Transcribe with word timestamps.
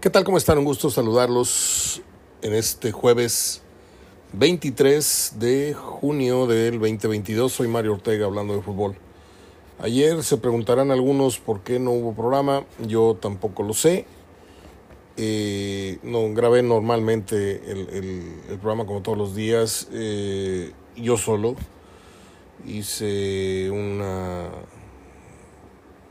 ¿Qué 0.00 0.08
tal? 0.08 0.24
¿Cómo 0.24 0.38
están? 0.38 0.56
Un 0.56 0.64
gusto 0.64 0.88
saludarlos 0.88 2.00
en 2.40 2.54
este 2.54 2.90
jueves 2.90 3.60
23 4.32 5.34
de 5.38 5.74
junio 5.74 6.46
del 6.46 6.80
2022. 6.80 7.52
Soy 7.52 7.68
Mario 7.68 7.92
Ortega 7.92 8.24
hablando 8.24 8.56
de 8.56 8.62
fútbol. 8.62 8.96
Ayer 9.78 10.22
se 10.22 10.38
preguntarán 10.38 10.90
algunos 10.90 11.38
por 11.38 11.60
qué 11.60 11.78
no 11.78 11.90
hubo 11.90 12.14
programa. 12.14 12.64
Yo 12.78 13.18
tampoco 13.20 13.62
lo 13.62 13.74
sé. 13.74 14.06
Eh, 15.18 15.98
no 16.02 16.32
grabé 16.32 16.62
normalmente 16.62 17.60
el, 17.70 18.56
programa 18.58 18.86
como 18.86 19.02
todos 19.02 19.18
los 19.18 19.34
días. 19.34 19.86
Eh, 19.92 20.72
yo 20.96 21.18
solo 21.18 21.56
hice 22.66 23.70
una 23.70 24.48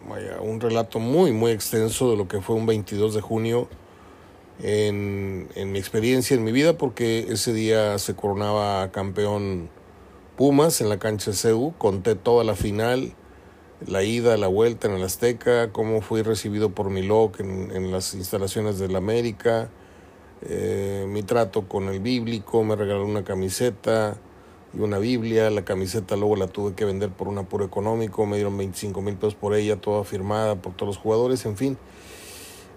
vaya, 0.08 0.42
un 0.42 0.62
relato 0.62 1.00
muy 1.00 1.32
muy 1.32 1.52
extenso 1.52 2.12
de 2.12 2.18
lo 2.18 2.28
que 2.28 2.40
fue 2.40 2.56
un 2.56 2.68
22 2.68 3.16
de 3.16 3.22
junio 3.22 3.68
en, 4.62 5.48
en, 5.56 5.72
mi 5.72 5.80
experiencia, 5.80 6.36
en 6.36 6.44
mi 6.44 6.52
vida, 6.52 6.78
porque 6.78 7.28
ese 7.30 7.54
día 7.54 7.98
se 8.00 8.16
coronaba 8.16 8.92
campeón 8.92 9.70
Pumas 10.40 10.80
en 10.80 10.88
la 10.88 11.00
cancha 11.00 11.34
CEU. 11.34 11.74
Conté 11.78 12.16
toda 12.16 12.46
la 12.46 12.56
final, 12.56 13.14
la 13.86 14.04
ida, 14.04 14.38
la 14.38 14.48
vuelta 14.48 14.88
en 14.88 14.94
el 14.94 15.04
Azteca, 15.04 15.74
cómo 15.74 16.02
fui 16.02 16.22
recibido 16.22 16.70
por 16.70 16.90
Miloc 16.90 17.42
en, 17.42 17.72
en 17.72 17.92
las 17.92 18.14
instalaciones 18.14 18.80
del 18.80 18.96
América, 18.96 19.70
eh, 20.42 21.06
mi 21.10 21.24
trato 21.24 21.68
con 21.68 21.90
el 21.90 22.00
bíblico, 22.00 22.64
me 22.64 22.78
regaló 22.78 23.06
una 23.06 23.24
camiseta 23.26 24.16
y 24.74 24.80
una 24.80 24.98
Biblia. 24.98 25.50
La 25.50 25.66
camiseta 25.66 26.16
luego 26.16 26.36
la 26.38 26.48
tuve 26.48 26.74
que 26.74 26.86
vender 26.86 27.10
por 27.10 27.28
un 27.28 27.38
apuro 27.38 27.66
económico, 27.66 28.26
me 28.26 28.38
dieron 28.38 28.58
25 28.58 29.02
mil 29.02 29.16
pesos 29.16 29.36
por 29.36 29.56
ella, 29.56 29.76
toda 29.76 30.04
firmada 30.04 30.56
por 30.56 30.74
todos 30.74 30.88
los 30.88 30.98
jugadores, 30.98 31.46
en 31.46 31.58
fin. 31.58 31.78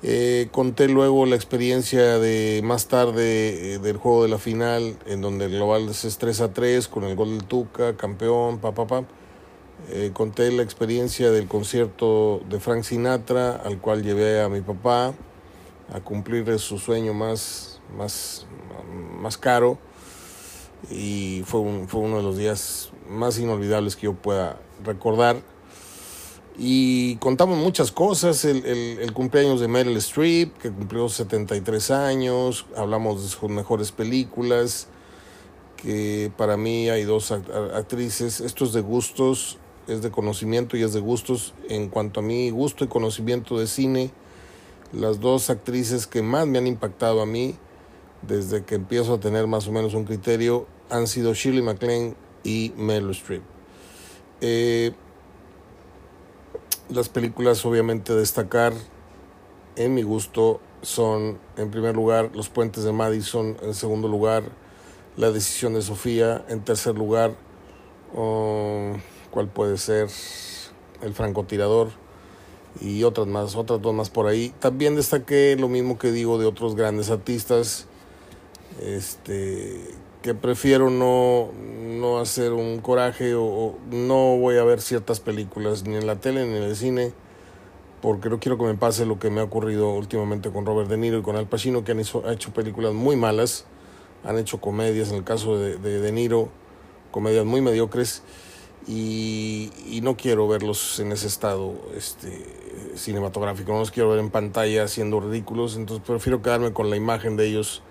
Eh, 0.04 0.48
conté 0.50 0.88
luego 0.88 1.26
la 1.26 1.36
experiencia 1.36 2.18
de 2.18 2.60
más 2.64 2.88
tarde 2.88 3.74
eh, 3.74 3.78
del 3.78 3.98
juego 3.98 4.24
de 4.24 4.28
la 4.28 4.38
final, 4.38 4.96
en 5.06 5.20
donde 5.20 5.44
el 5.44 5.52
global 5.52 5.88
es 5.88 6.18
3 6.18 6.40
a 6.40 6.52
3 6.52 6.88
con 6.88 7.04
el 7.04 7.14
gol 7.14 7.38
del 7.38 7.46
Tuca, 7.46 7.96
campeón, 7.96 8.58
pa, 8.58 8.72
pa, 8.72 8.86
pa. 8.88 9.04
Eh, 9.90 10.10
conté 10.12 10.50
la 10.50 10.64
experiencia 10.64 11.30
del 11.30 11.46
concierto 11.46 12.40
de 12.48 12.58
Frank 12.58 12.82
Sinatra, 12.82 13.52
al 13.52 13.78
cual 13.80 14.02
llevé 14.02 14.42
a 14.42 14.48
mi 14.48 14.60
papá 14.60 15.14
a 15.92 16.00
cumplir 16.00 16.58
su 16.58 16.78
sueño 16.78 17.14
más, 17.14 17.80
más, 17.96 18.46
más 19.20 19.38
caro. 19.38 19.78
Y 20.90 21.44
fue, 21.46 21.86
fue 21.86 22.00
uno 22.00 22.16
de 22.16 22.22
los 22.24 22.36
días 22.36 22.90
más 23.08 23.38
inolvidables 23.38 23.94
que 23.94 24.02
yo 24.06 24.14
pueda 24.14 24.58
recordar 24.84 25.36
y 26.58 27.16
contamos 27.16 27.58
muchas 27.58 27.90
cosas, 27.90 28.44
el, 28.44 28.64
el, 28.66 29.12
cumpleaños 29.12 29.60
de 29.60 29.68
Meryl 29.68 29.96
Streep, 29.96 30.56
que 30.58 30.70
cumplió 30.70 31.08
73 31.08 31.90
años, 31.90 32.66
hablamos 32.76 33.22
de 33.22 33.28
sus 33.28 33.48
mejores 33.48 33.90
películas, 33.90 34.88
que 35.76 36.30
para 36.36 36.56
mí 36.56 36.90
hay 36.90 37.04
dos 37.04 37.32
actrices, 37.32 38.40
esto 38.40 38.64
es 38.64 38.72
de 38.72 38.82
gustos, 38.82 39.58
es 39.88 40.02
de 40.02 40.10
conocimiento 40.10 40.76
y 40.76 40.82
es 40.82 40.92
de 40.92 41.00
gustos, 41.00 41.54
en 41.68 41.88
cuanto 41.88 42.20
a 42.20 42.22
mi 42.22 42.50
gusto 42.50 42.84
y 42.84 42.88
conocimiento 42.88 43.58
de 43.58 43.66
cine, 43.66 44.10
las 44.92 45.20
dos 45.20 45.48
actrices 45.48 46.06
que 46.06 46.22
más 46.22 46.46
me 46.46 46.58
han 46.58 46.66
impactado 46.66 47.22
a 47.22 47.26
mí, 47.26 47.56
desde 48.20 48.64
que 48.64 48.74
empiezo 48.74 49.14
a 49.14 49.20
tener 49.20 49.46
más 49.46 49.66
o 49.66 49.72
menos 49.72 49.94
un 49.94 50.04
criterio, 50.04 50.66
han 50.90 51.06
sido 51.06 51.32
Shirley 51.32 51.62
MacLaine 51.62 52.14
y 52.44 52.72
Meryl 52.76 53.10
Streep. 53.10 53.42
Eh, 54.42 54.92
las 56.94 57.08
películas 57.08 57.64
obviamente 57.64 58.14
destacar 58.14 58.72
en 59.76 59.94
mi 59.94 60.02
gusto 60.02 60.60
son 60.82 61.38
en 61.56 61.70
primer 61.70 61.94
lugar 61.94 62.30
Los 62.34 62.48
puentes 62.48 62.84
de 62.84 62.92
Madison, 62.92 63.56
en 63.62 63.74
segundo 63.74 64.08
lugar 64.08 64.44
La 65.16 65.30
decisión 65.30 65.74
de 65.74 65.82
Sofía, 65.82 66.44
en 66.48 66.62
tercer 66.62 66.96
lugar 66.96 67.34
oh, 68.14 68.92
¿cuál 69.30 69.48
puede 69.48 69.78
ser? 69.78 70.08
El 71.00 71.14
francotirador 71.14 71.88
y 72.80 73.02
otras 73.04 73.26
más, 73.26 73.54
otras 73.54 73.82
dos 73.82 73.94
más 73.94 74.08
por 74.08 74.26
ahí. 74.26 74.54
También 74.58 74.96
destaqué 74.96 75.56
lo 75.58 75.68
mismo 75.68 75.98
que 75.98 76.10
digo 76.10 76.38
de 76.38 76.46
otros 76.46 76.74
grandes 76.74 77.10
artistas 77.10 77.86
este 78.80 79.94
que 80.22 80.34
prefiero 80.34 80.88
no, 80.88 81.50
no 81.98 82.18
hacer 82.18 82.52
un 82.52 82.80
coraje 82.80 83.34
o, 83.34 83.76
no 83.90 84.36
voy 84.38 84.56
a 84.56 84.64
ver 84.64 84.80
ciertas 84.80 85.20
películas 85.20 85.84
ni 85.84 85.96
en 85.96 86.06
la 86.06 86.16
tele 86.16 86.46
ni 86.46 86.56
en 86.56 86.62
el 86.62 86.76
cine 86.76 87.12
porque 88.00 88.28
no 88.28 88.40
quiero 88.40 88.56
que 88.58 88.64
me 88.64 88.74
pase 88.74 89.04
lo 89.04 89.18
que 89.18 89.30
me 89.30 89.40
ha 89.40 89.44
ocurrido 89.44 89.90
últimamente 89.90 90.50
con 90.50 90.64
Robert 90.64 90.88
De 90.88 90.96
Niro 90.96 91.18
y 91.18 91.22
con 91.22 91.36
Al 91.36 91.46
Pacino 91.46 91.84
que 91.84 91.92
han 91.92 92.00
hecho, 92.00 92.52
películas 92.52 92.94
muy 92.94 93.14
malas, 93.14 93.64
han 94.24 94.38
hecho 94.38 94.60
comedias, 94.60 95.10
en 95.10 95.16
el 95.16 95.24
caso 95.24 95.56
de 95.56 95.76
De, 95.76 96.12
Niro, 96.12 96.48
comedias 97.12 97.44
muy 97.44 97.60
mediocres 97.60 98.22
y, 98.88 100.00
no 100.02 100.16
quiero 100.16 100.48
verlos 100.48 100.98
en 100.98 101.12
ese 101.12 101.28
estado 101.28 101.74
este, 101.96 102.44
cinematográfico, 102.96 103.70
no 103.72 103.78
los 103.78 103.92
quiero 103.92 104.10
ver 104.10 104.18
en 104.18 104.30
pantalla 104.30 104.82
haciendo 104.82 105.20
ridículos, 105.20 105.76
entonces 105.76 106.04
prefiero 106.04 106.42
quedarme 106.42 106.72
con 106.72 106.90
la 106.90 106.96
imagen 106.96 107.36
de 107.36 107.46
ellos 107.46 107.84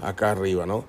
acá 0.00 0.30
arriba, 0.30 0.64
¿no? 0.64 0.86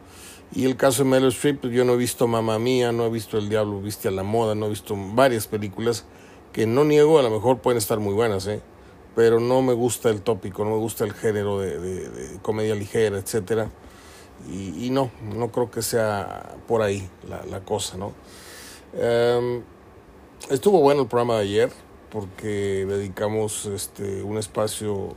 Y 0.53 0.65
el 0.65 0.75
caso 0.75 1.03
de 1.03 1.09
Meryl 1.09 1.29
Streep, 1.29 1.61
pues 1.61 1.73
yo 1.73 1.85
no 1.85 1.93
he 1.93 1.97
visto 1.97 2.27
Mamma 2.27 2.59
Mía, 2.59 2.91
no 2.91 3.05
he 3.05 3.09
visto 3.09 3.37
El 3.37 3.47
Diablo 3.47 3.79
Viste 3.79 4.09
a 4.09 4.11
la 4.11 4.23
Moda, 4.23 4.53
no 4.53 4.65
he 4.65 4.69
visto 4.69 4.95
varias 4.97 5.47
películas 5.47 6.05
que 6.51 6.65
no 6.65 6.83
niego, 6.83 7.19
a 7.19 7.23
lo 7.23 7.29
mejor 7.29 7.59
pueden 7.59 7.77
estar 7.77 7.99
muy 7.99 8.13
buenas, 8.13 8.45
¿eh? 8.47 8.61
pero 9.15 9.39
no 9.39 9.61
me 9.61 9.73
gusta 9.73 10.09
el 10.09 10.21
tópico, 10.21 10.65
no 10.65 10.71
me 10.71 10.77
gusta 10.77 11.05
el 11.05 11.13
género 11.13 11.59
de, 11.59 12.37
comedia 12.41 12.75
ligera, 12.75 13.17
etcétera. 13.17 13.69
Y, 14.49 14.89
no, 14.89 15.11
no 15.35 15.51
creo 15.51 15.69
que 15.69 15.83
sea 15.83 16.55
por 16.67 16.81
ahí 16.81 17.07
la, 17.27 17.59
cosa, 17.59 17.95
¿no? 17.95 18.11
Um, 18.93 19.61
estuvo 20.49 20.81
bueno 20.81 21.03
el 21.03 21.07
programa 21.07 21.35
de 21.35 21.41
ayer 21.43 21.71
porque 22.09 22.85
dedicamos 22.87 23.67
este, 23.67 24.23
un 24.23 24.37
espacio 24.37 25.13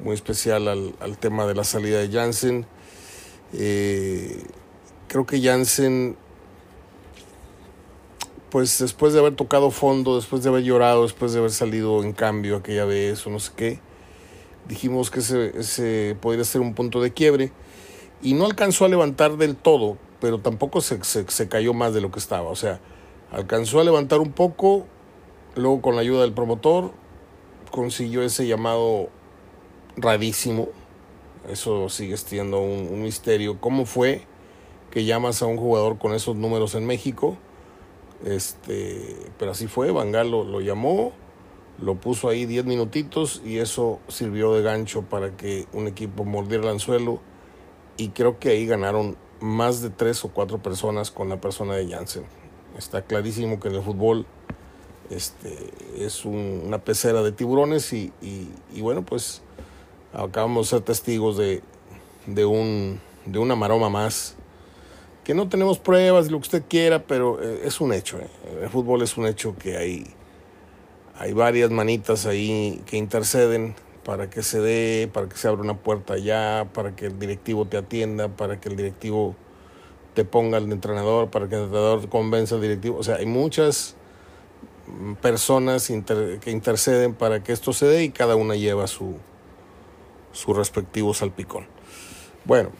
muy 0.00 0.14
especial 0.14 0.66
al, 0.66 0.94
al 0.98 1.16
tema 1.16 1.46
de 1.46 1.54
la 1.54 1.62
salida 1.62 2.00
de 2.00 2.10
Jansen 2.10 2.66
eh, 3.54 4.42
creo 5.08 5.26
que 5.26 5.40
Jansen, 5.40 6.16
pues 8.50 8.78
después 8.78 9.12
de 9.12 9.20
haber 9.20 9.34
tocado 9.34 9.70
fondo, 9.70 10.16
después 10.16 10.42
de 10.42 10.50
haber 10.50 10.62
llorado, 10.62 11.02
después 11.02 11.32
de 11.32 11.38
haber 11.38 11.50
salido 11.50 12.02
en 12.02 12.12
cambio 12.12 12.56
aquella 12.56 12.84
vez 12.84 13.26
o 13.26 13.30
no 13.30 13.38
sé 13.38 13.52
qué, 13.56 13.80
dijimos 14.68 15.10
que 15.10 15.20
ese, 15.20 16.16
podría 16.20 16.44
ser 16.44 16.60
un 16.60 16.74
punto 16.74 17.00
de 17.00 17.12
quiebre 17.12 17.52
y 18.22 18.34
no 18.34 18.46
alcanzó 18.46 18.84
a 18.84 18.88
levantar 18.88 19.36
del 19.36 19.56
todo, 19.56 19.98
pero 20.20 20.38
tampoco 20.38 20.80
se, 20.80 21.02
se 21.02 21.48
cayó 21.48 21.74
más 21.74 21.94
de 21.94 22.00
lo 22.00 22.10
que 22.10 22.18
estaba. 22.18 22.48
O 22.50 22.56
sea, 22.56 22.80
alcanzó 23.30 23.80
a 23.80 23.84
levantar 23.84 24.20
un 24.20 24.32
poco, 24.32 24.86
luego 25.54 25.80
con 25.80 25.94
la 25.94 26.02
ayuda 26.02 26.22
del 26.22 26.32
promotor 26.32 26.92
consiguió 27.74 28.22
ese 28.22 28.46
llamado 28.46 29.08
rarísimo 29.96 30.68
eso 31.48 31.88
sigue 31.88 32.16
siendo 32.16 32.60
un, 32.60 33.02
misterio. 33.02 33.60
¿Cómo 33.60 33.86
fue 33.86 34.22
que 34.90 35.04
llamas 35.04 35.42
a 35.42 35.46
un 35.46 35.56
jugador 35.56 35.98
con 35.98 36.14
esos 36.14 36.36
números 36.36 36.74
en 36.74 36.86
México? 36.86 37.36
Este, 38.24 39.16
pero 39.38 39.50
así 39.50 39.66
fue, 39.66 39.90
Vangal 39.90 40.30
lo, 40.30 40.44
lo 40.44 40.60
llamó, 40.60 41.12
lo 41.78 41.96
puso 41.96 42.28
ahí 42.28 42.46
10 42.46 42.64
minutitos 42.64 43.42
y 43.44 43.58
eso 43.58 44.00
sirvió 44.08 44.54
de 44.54 44.62
gancho 44.62 45.02
para 45.02 45.36
que 45.36 45.66
un 45.72 45.88
equipo 45.88 46.24
mordiera 46.24 46.64
el 46.64 46.70
anzuelo 46.70 47.20
y 47.96 48.10
creo 48.10 48.38
que 48.38 48.50
ahí 48.50 48.66
ganaron 48.66 49.16
más 49.40 49.82
de 49.82 49.90
tres 49.90 50.24
o 50.24 50.28
cuatro 50.28 50.62
personas 50.62 51.10
con 51.10 51.28
la 51.28 51.40
persona 51.40 51.74
de 51.74 51.88
Jansen. 51.88 52.24
Está 52.78 53.02
clarísimo 53.02 53.60
que 53.60 53.68
en 53.68 53.74
el 53.74 53.82
fútbol 53.82 54.26
este, 55.10 55.54
es 55.98 56.24
una 56.24 56.78
pecera 56.78 57.22
de 57.22 57.32
tiburones 57.32 57.92
y, 57.92 58.12
y 58.22 58.80
bueno, 58.80 59.04
pues 59.04 59.42
acabamos 60.14 60.66
de 60.66 60.76
ser 60.76 60.80
testigos 60.82 61.36
de, 61.36 61.62
de, 62.26 62.44
un, 62.44 63.00
de 63.26 63.38
una 63.38 63.56
maroma 63.56 63.90
más. 63.90 64.36
Que 65.24 65.34
no 65.34 65.48
tenemos 65.48 65.78
pruebas, 65.78 66.30
lo 66.30 66.38
que 66.38 66.42
usted 66.42 66.64
quiera, 66.68 67.06
pero 67.06 67.42
eh, 67.42 67.62
es 67.64 67.80
un 67.80 67.92
hecho. 67.92 68.18
Eh. 68.18 68.28
El 68.62 68.68
fútbol 68.68 69.02
es 69.02 69.16
un 69.16 69.26
hecho 69.26 69.56
que 69.56 69.76
hay, 69.76 70.06
hay 71.18 71.32
varias 71.32 71.70
manitas 71.70 72.26
ahí 72.26 72.82
que 72.86 72.98
interceden 72.98 73.74
para 74.04 74.28
que 74.28 74.42
se 74.42 74.60
dé, 74.60 75.08
para 75.10 75.28
que 75.28 75.36
se 75.36 75.48
abra 75.48 75.62
una 75.62 75.78
puerta 75.78 76.14
allá, 76.14 76.68
para 76.74 76.94
que 76.94 77.06
el 77.06 77.18
directivo 77.18 77.64
te 77.66 77.78
atienda, 77.78 78.28
para 78.28 78.60
que 78.60 78.68
el 78.68 78.76
directivo 78.76 79.34
te 80.12 80.26
ponga 80.26 80.58
al 80.58 80.70
entrenador, 80.70 81.30
para 81.30 81.48
que 81.48 81.56
el 81.56 81.62
entrenador 81.62 82.08
convenza 82.10 82.56
al 82.56 82.60
directivo. 82.60 82.98
O 82.98 83.02
sea, 83.02 83.16
hay 83.16 83.26
muchas 83.26 83.96
personas 85.22 85.88
que 85.88 86.50
interceden 86.50 87.14
para 87.14 87.42
que 87.42 87.52
esto 87.52 87.72
se 87.72 87.86
dé 87.86 88.04
y 88.04 88.10
cada 88.10 88.36
una 88.36 88.54
lleva 88.54 88.86
su, 88.86 89.16
su 90.34 90.52
respectivo 90.52 91.14
salpicón. 91.14 91.66
Bueno, 92.44 92.70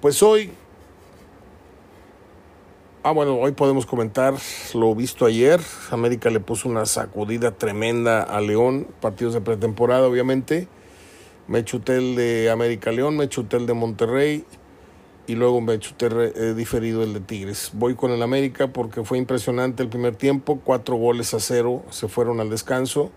pues 0.00 0.22
hoy, 0.22 0.50
ah 3.02 3.10
bueno, 3.10 3.36
hoy 3.36 3.52
podemos 3.52 3.84
comentar 3.84 4.34
lo 4.72 4.94
visto 4.94 5.26
ayer. 5.26 5.60
América 5.90 6.30
le 6.30 6.40
puso 6.40 6.68
una 6.68 6.86
sacudida 6.86 7.50
tremenda 7.50 8.22
a 8.22 8.40
León, 8.40 8.86
partidos 9.00 9.34
de 9.34 9.42
pretemporada 9.42 10.06
obviamente. 10.06 10.68
Me 11.48 11.64
chuté 11.64 11.96
el 11.96 12.14
de 12.14 12.50
América 12.50 12.92
León, 12.92 13.16
me 13.16 13.28
chuté 13.28 13.58
el 13.58 13.66
de 13.66 13.74
Monterrey 13.74 14.44
y 15.26 15.34
luego 15.34 15.60
me 15.60 15.78
chuté 15.78 16.08
eh, 16.08 16.54
diferido 16.54 17.02
el 17.02 17.12
de 17.14 17.20
Tigres. 17.20 17.70
Voy 17.74 17.94
con 17.94 18.12
el 18.12 18.22
América 18.22 18.68
porque 18.68 19.04
fue 19.04 19.18
impresionante 19.18 19.82
el 19.82 19.88
primer 19.88 20.16
tiempo, 20.16 20.60
cuatro 20.64 20.96
goles 20.96 21.34
a 21.34 21.40
cero, 21.40 21.82
se 21.90 22.08
fueron 22.08 22.40
al 22.40 22.48
descanso. 22.48 23.10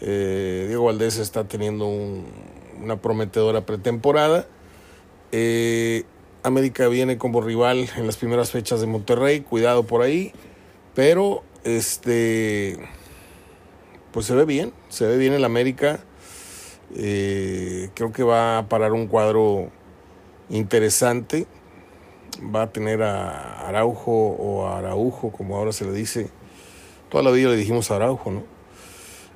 Eh, 0.00 0.66
Diego 0.68 0.84
Valdés 0.84 1.18
está 1.18 1.48
teniendo 1.48 1.86
una 2.82 2.96
prometedora 2.96 3.66
pretemporada. 3.66 4.46
Eh, 5.32 6.04
América 6.42 6.88
viene 6.88 7.18
como 7.18 7.40
rival 7.40 7.88
en 7.96 8.06
las 8.06 8.16
primeras 8.16 8.50
fechas 8.50 8.80
de 8.80 8.86
Monterrey, 8.86 9.40
cuidado 9.40 9.82
por 9.82 10.02
ahí, 10.02 10.32
pero 10.94 11.42
este 11.64 12.78
pues 14.12 14.26
se 14.26 14.34
ve 14.34 14.44
bien, 14.44 14.72
se 14.88 15.06
ve 15.06 15.18
bien 15.18 15.34
el 15.34 15.44
América. 15.44 16.00
creo 16.94 18.12
que 18.12 18.22
va 18.22 18.58
a 18.58 18.68
parar 18.68 18.92
un 18.92 19.06
cuadro 19.06 19.70
interesante. 20.50 21.46
Va 22.54 22.62
a 22.62 22.72
tener 22.72 23.02
a 23.02 23.66
Araujo 23.68 24.12
o 24.12 24.68
Araujo, 24.68 25.32
como 25.32 25.56
ahora 25.56 25.72
se 25.72 25.84
le 25.84 25.92
dice. 25.92 26.30
Toda 27.08 27.24
la 27.24 27.30
vida 27.30 27.48
le 27.50 27.56
dijimos 27.56 27.90
Araujo, 27.90 28.30
¿no? 28.30 28.44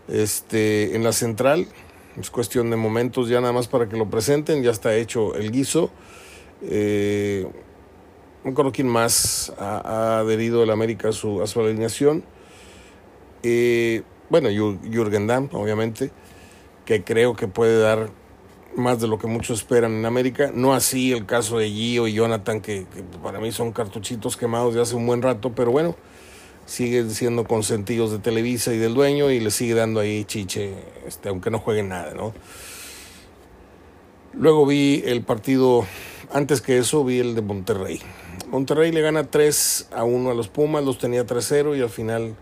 Este, 0.09 0.95
en 0.95 1.05
la 1.05 1.13
central, 1.13 1.67
es 2.19 2.31
cuestión 2.31 2.71
de 2.71 2.77
momentos 2.77 3.29
ya 3.29 3.41
nada 3.41 3.53
más 3.53 3.69
para 3.69 3.89
que 3.89 3.97
lo 3.97 4.09
presenten, 4.09 4.63
ya 4.63 4.71
está 4.71 4.95
hecho 4.95 5.35
el 5.35 5.51
guiso. 5.51 5.91
Eh, 6.63 7.47
no 8.45 8.73
quién 8.73 8.89
más 8.89 9.53
ha, 9.59 10.19
adherido 10.19 10.63
el 10.63 10.71
América 10.71 11.11
a 11.11 11.13
su, 11.13 11.43
a 11.43 11.47
su 11.47 11.61
alineación. 11.61 12.25
Eh, 13.43 14.03
bueno, 14.31 14.49
Jürgen 14.49 15.27
Damm, 15.27 15.49
obviamente, 15.53 16.11
que 16.85 17.05
creo 17.05 17.35
que 17.35 17.49
puede 17.49 17.81
dar 17.81 18.11
más 18.77 19.01
de 19.01 19.07
lo 19.07 19.19
que 19.19 19.27
muchos 19.27 19.61
esperan 19.61 19.93
en 19.93 20.07
América. 20.07 20.51
No 20.55 20.75
así 20.75 21.13
el 21.13 21.27
caso 21.27 21.59
de 21.59 21.69
Gio 21.69 22.07
y 22.07 22.15
Jonathan, 22.15 22.61
que, 22.61 22.87
para 23.23 23.39
mí 23.39 23.53
son 23.53 23.73
cartuchitos 23.73 24.37
quemados 24.37 24.75
de 24.75 24.81
hace 24.81 24.97
un 24.97 25.07
buen 25.07 25.23
rato, 25.23 25.53
pero 25.55 25.71
bueno, 25.71 25.97
siguen 26.67 27.11
siendo 27.11 27.45
consentidos 27.45 28.11
de 28.13 28.19
Televisa 28.19 28.73
y 28.73 28.79
del 28.79 28.95
dueño 28.95 29.31
y 29.31 29.41
le 29.41 29.51
sigue 29.51 29.75
dando 29.75 30.01
ahí 30.01 30.25
chiche, 30.25 30.75
este, 31.07 31.29
aunque 31.29 31.51
no 31.51 31.59
jueguen 31.59 31.89
nada, 31.89 32.15
¿no? 32.15 32.33
Luego 34.35 34.65
vi 34.65 35.03
el 35.05 35.23
partido, 35.23 35.85
antes 36.33 36.61
que 36.61 36.79
eso 36.79 37.05
vi 37.05 37.19
el 37.19 37.35
de 37.35 37.43
Monterrey. 37.43 38.01
Monterrey 38.51 38.93
le 38.93 39.03
gana 39.03 39.25
3 39.25 39.91
a 39.93 40.05
1 40.05 40.31
a 40.31 40.35
los 40.35 40.49
Pumas, 40.49 40.85
los 40.85 40.99
tenía 40.99 41.27
3-0 41.27 41.77
y 41.77 41.83
al 41.83 41.91
final 41.91 42.35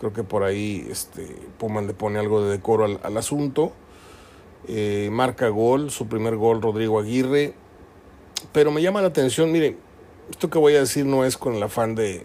creo 0.00 0.12
que 0.12 0.24
por 0.24 0.42
ahí 0.42 0.86
este, 0.90 1.26
Pumas 1.58 1.84
le 1.84 1.94
pone 1.94 2.18
algo 2.18 2.44
de 2.44 2.50
decoro 2.50 2.84
al, 2.84 3.00
al 3.02 3.16
asunto. 3.16 3.72
Eh, 4.68 5.08
marca 5.12 5.48
gol, 5.48 5.92
su 5.92 6.08
primer 6.08 6.36
gol 6.36 6.60
Rodrigo 6.60 6.98
Aguirre. 6.98 7.54
Pero 8.52 8.70
me 8.70 8.82
llama 8.82 9.00
la 9.00 9.08
atención, 9.08 9.52
miren, 9.52 9.78
esto 10.30 10.50
que 10.50 10.58
voy 10.58 10.74
a 10.74 10.80
decir 10.80 11.06
no 11.06 11.24
es 11.24 11.36
con 11.36 11.54
el 11.54 11.62
afán 11.62 11.94
de, 11.94 12.24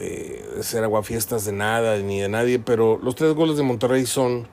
de, 0.00 0.62
ser 0.62 0.82
aguafiestas 0.82 1.44
de 1.44 1.52
nada 1.52 1.96
ni 1.98 2.20
de 2.20 2.28
nadie, 2.28 2.58
pero 2.58 2.98
los 3.02 3.14
tres 3.14 3.34
goles 3.34 3.56
de 3.56 3.62
Monterrey 3.62 4.06
son 4.06 4.48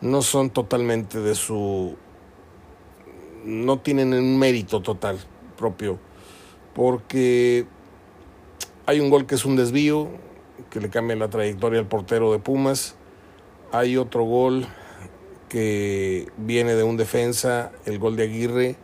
no 0.00 0.22
son 0.22 0.50
totalmente 0.50 1.20
de 1.20 1.34
su 1.34 1.96
no 3.44 3.78
tienen 3.78 4.12
un 4.12 4.38
mérito 4.38 4.82
total 4.82 5.18
propio 5.56 5.98
porque 6.74 7.66
hay 8.84 9.00
un 9.00 9.08
gol 9.08 9.26
que 9.26 9.36
es 9.36 9.44
un 9.44 9.56
desvío 9.56 10.08
que 10.68 10.80
le 10.80 10.90
cambia 10.90 11.16
la 11.16 11.30
trayectoria 11.30 11.80
al 11.80 11.86
portero 11.86 12.32
de 12.32 12.38
Pumas 12.38 12.96
hay 13.72 13.96
otro 13.96 14.24
gol 14.24 14.66
que 15.48 16.28
viene 16.36 16.74
de 16.74 16.82
un 16.82 16.96
defensa, 16.96 17.72
el 17.84 17.98
gol 17.98 18.16
de 18.16 18.24
Aguirre, 18.24 18.76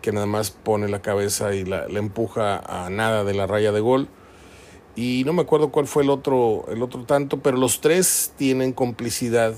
que 0.00 0.12
nada 0.12 0.26
más 0.26 0.50
pone 0.50 0.88
la 0.88 1.02
cabeza 1.02 1.54
y 1.54 1.64
la, 1.64 1.86
empuja 1.86 2.58
a 2.58 2.90
nada 2.90 3.24
de 3.24 3.34
la 3.34 3.46
raya 3.46 3.72
de 3.72 3.80
gol. 3.80 4.08
Y 5.00 5.24
no 5.24 5.32
me 5.32 5.40
acuerdo 5.40 5.70
cuál 5.70 5.86
fue 5.86 6.02
el 6.02 6.10
otro, 6.10 6.66
el 6.68 6.82
otro 6.82 7.04
tanto, 7.04 7.38
pero 7.38 7.56
los 7.56 7.80
tres 7.80 8.34
tienen 8.36 8.74
complicidad. 8.74 9.54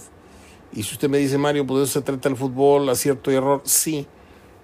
Y 0.72 0.84
si 0.84 0.92
usted 0.92 1.10
me 1.10 1.18
dice, 1.18 1.36
Mario, 1.36 1.66
pues 1.66 1.82
eso 1.82 1.94
se 1.94 2.02
trata 2.02 2.28
el 2.28 2.36
fútbol, 2.36 2.88
acierto 2.88 3.32
y 3.32 3.34
error, 3.34 3.60
sí, 3.64 4.06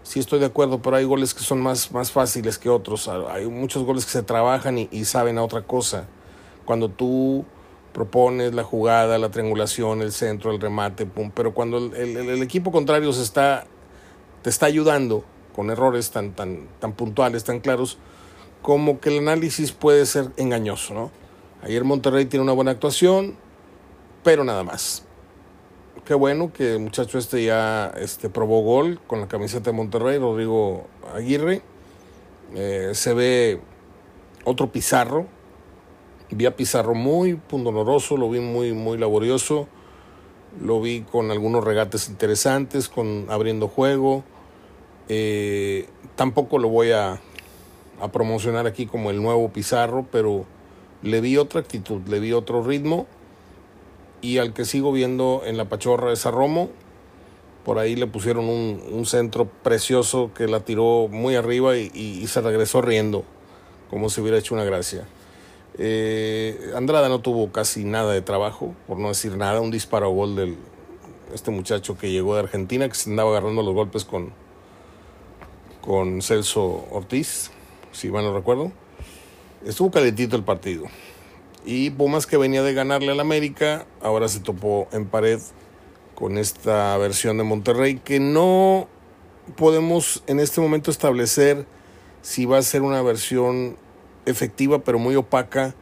sí 0.04 0.20
estoy 0.20 0.38
de 0.38 0.46
acuerdo, 0.46 0.80
pero 0.80 0.94
hay 0.94 1.02
goles 1.02 1.34
que 1.34 1.40
son 1.40 1.60
más, 1.60 1.90
más 1.90 2.12
fáciles 2.12 2.58
que 2.58 2.68
otros. 2.68 3.08
Hay 3.08 3.48
muchos 3.48 3.82
goles 3.82 4.04
que 4.04 4.12
se 4.12 4.22
trabajan 4.22 4.78
y, 4.78 5.04
saben 5.04 5.36
a 5.38 5.42
otra 5.42 5.62
cosa. 5.62 6.06
Cuando 6.64 6.88
tú 6.88 7.44
propones 7.92 8.54
la 8.54 8.62
jugada, 8.62 9.18
la 9.18 9.32
triangulación, 9.32 10.00
el 10.00 10.12
centro, 10.12 10.52
el 10.52 10.60
remate, 10.60 11.06
pum, 11.06 11.32
pero 11.34 11.54
cuando 11.54 11.78
el, 11.78 12.40
equipo 12.40 12.70
contrario 12.70 13.12
se 13.12 13.24
está, 13.24 13.66
te 14.42 14.50
está 14.50 14.66
ayudando 14.66 15.24
con 15.56 15.70
errores 15.70 16.12
tan, 16.12 16.34
tan, 16.36 16.68
tan 16.78 16.92
puntuales, 16.92 17.42
tan 17.42 17.58
claros, 17.58 17.98
como 18.68 19.00
que 19.00 19.08
el 19.08 19.20
análisis 19.20 19.72
puede 19.72 20.04
ser 20.04 20.30
engañoso, 20.36 20.92
¿no? 20.92 21.10
Ayer 21.62 21.84
Monterrey 21.84 22.26
tiene 22.26 22.42
una 22.44 22.52
buena 22.52 22.72
actuación, 22.72 23.34
pero 24.22 24.44
nada 24.44 24.62
más. 24.62 25.06
Qué 26.04 26.12
bueno 26.12 26.52
que 26.52 26.74
el 26.74 26.80
muchacho 26.80 27.16
este 27.16 27.42
ya 27.42 27.90
este, 27.96 28.28
probó 28.28 28.60
gol 28.60 29.00
con 29.06 29.22
la 29.22 29.26
camiseta 29.26 29.70
de 29.70 29.72
Monterrey, 29.78 30.18
Rodrigo 30.18 30.86
Aguirre. 31.14 31.62
Eh, 32.54 32.90
se 32.92 33.14
ve 33.14 33.58
otro 34.44 34.70
Pizarro, 34.70 35.26
Vi 36.30 36.44
a 36.44 36.54
Pizarro 36.54 36.94
muy 36.94 37.36
pundonoroso, 37.36 38.18
lo 38.18 38.28
vi 38.28 38.40
muy, 38.40 38.74
muy 38.74 38.98
laborioso. 38.98 39.66
Lo 40.60 40.78
vi 40.82 41.06
con 41.10 41.30
algunos 41.30 41.64
regates 41.64 42.10
interesantes, 42.10 42.90
con 42.90 43.28
abriendo 43.30 43.68
juego. 43.68 44.24
Eh, 45.08 45.88
tampoco 46.16 46.58
lo 46.58 46.68
voy 46.68 46.90
a, 46.90 47.18
a 48.00 48.12
promocionar 48.12 48.66
aquí 48.66 48.86
como 48.86 49.10
el 49.10 49.22
nuevo 49.22 49.50
Pizarro, 49.52 50.06
pero 50.10 50.44
le 51.02 51.20
vi 51.20 51.36
otra 51.36 51.60
actitud, 51.60 52.02
le 52.06 52.20
vi 52.20 52.32
otro 52.32 52.62
ritmo. 52.62 53.06
Y 54.20 54.38
al 54.38 54.52
que 54.52 54.64
sigo 54.64 54.92
viendo 54.92 55.42
en 55.44 55.56
la 55.56 55.68
pachorra 55.68 56.12
es 56.12 56.26
a 56.26 56.30
Romo. 56.30 56.70
Por 57.64 57.78
ahí 57.78 57.96
le 57.96 58.06
pusieron 58.06 58.48
un, 58.48 58.82
un 58.90 59.06
centro 59.06 59.46
precioso 59.62 60.30
que 60.34 60.48
la 60.48 60.60
tiró 60.60 61.08
muy 61.08 61.36
arriba 61.36 61.76
y, 61.76 62.26
se 62.26 62.40
regresó 62.40 62.80
riendo, 62.80 63.24
como 63.90 64.08
si 64.08 64.20
hubiera 64.20 64.38
hecho 64.38 64.54
una 64.54 64.64
gracia. 64.64 65.06
Eh, 65.76 66.72
Andrada 66.74 67.08
no 67.08 67.20
tuvo 67.20 67.52
casi 67.52 67.84
nada 67.84 68.12
de 68.12 68.22
trabajo, 68.22 68.74
por 68.86 68.98
no 68.98 69.08
decir 69.08 69.36
nada, 69.36 69.60
un 69.60 69.70
disparo 69.70 70.10
gol 70.10 70.34
del 70.34 70.56
este 71.32 71.50
muchacho 71.50 71.96
que 71.98 72.10
llegó 72.10 72.34
de 72.34 72.40
Argentina, 72.40 72.88
que 72.88 72.94
se 72.94 73.10
andaba 73.10 73.30
agarrando 73.30 73.62
los 73.62 73.74
golpes 73.74 74.04
con, 74.04 74.32
con 75.82 76.22
Celso 76.22 76.86
Ortiz, 76.90 77.50
si 77.92 78.10
mal 78.10 78.24
no 78.24 78.34
recuerdo. 78.34 78.72
Estuvo 79.64 79.90
calentito 79.90 80.36
el 80.36 80.44
partido. 80.44 80.84
Y 81.64 81.90
Pumas 81.90 82.26
que 82.26 82.36
venía 82.36 82.62
de 82.62 82.72
ganarle 82.72 83.12
al 83.12 83.20
América, 83.20 83.86
ahora 84.00 84.28
se 84.28 84.40
topó 84.40 84.88
en 84.92 85.06
pared 85.06 85.40
con 86.14 86.38
esta 86.38 86.96
versión 86.96 87.36
de 87.38 87.44
Monterrey 87.44 88.00
que 88.02 88.20
no 88.20 88.88
podemos 89.56 90.22
en 90.26 90.40
este 90.40 90.60
momento 90.60 90.90
establecer 90.90 91.66
si 92.22 92.44
va 92.44 92.58
a 92.58 92.62
ser 92.62 92.82
una 92.82 93.02
versión 93.02 93.76
efectiva 94.26 94.80
pero 94.80 94.98
muy 94.98 95.16
opaca 95.16 95.74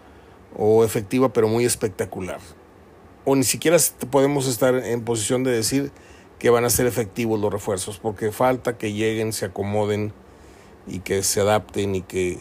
o 0.57 0.85
efectiva 0.85 1.33
pero 1.33 1.49
muy 1.49 1.65
espectacular. 1.65 2.41
O 3.25 3.35
ni 3.35 3.45
siquiera 3.45 3.77
podemos 4.11 4.47
estar 4.47 4.75
en 4.75 5.05
posición 5.05 5.43
de 5.43 5.51
decir 5.51 5.91
que 6.39 6.51
van 6.51 6.65
a 6.65 6.71
ser 6.71 6.87
efectivos 6.87 7.41
los 7.41 7.53
refuerzos, 7.53 7.99
porque 7.99 8.31
falta 8.31 8.77
que 8.77 8.93
lleguen, 8.93 9.33
se 9.33 9.47
acomoden 9.47 10.13
y 10.87 11.01
que 11.01 11.23
se 11.23 11.41
adapten 11.41 11.95
y 11.95 12.03
que, 12.03 12.39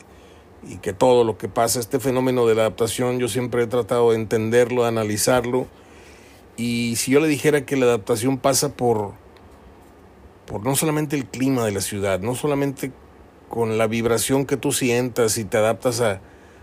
y 0.67 0.77
que 0.77 0.93
todo 0.93 1.23
lo 1.23 1.37
que 1.37 1.49
pasa, 1.49 1.79
este 1.79 1.99
fenómeno 1.99 2.45
de 2.45 2.55
la 2.55 2.61
adaptación, 2.61 3.19
yo 3.19 3.27
siempre 3.27 3.63
he 3.63 3.67
tratado 3.67 4.11
de 4.11 4.17
entenderlo, 4.17 4.83
de 4.83 4.89
analizarlo. 4.89 5.67
Y 6.57 6.95
si 6.97 7.11
yo 7.11 7.19
le 7.19 7.27
dijera 7.27 7.65
que 7.65 7.75
la 7.75 7.85
adaptación 7.85 8.37
pasa 8.37 8.75
por, 8.75 9.13
por 10.45 10.63
no 10.63 10.75
solamente 10.75 11.15
el 11.15 11.25
clima 11.25 11.65
de 11.65 11.71
la 11.71 11.81
ciudad, 11.81 12.19
no 12.19 12.35
solamente 12.35 12.91
con 13.49 13.77
la 13.77 13.87
vibración 13.87 14.45
que 14.45 14.57
tú 14.57 14.71
sientas 14.71 15.37
y 15.37 15.45
te 15.45 15.57
adaptas 15.57 16.01
a, 16.01 16.21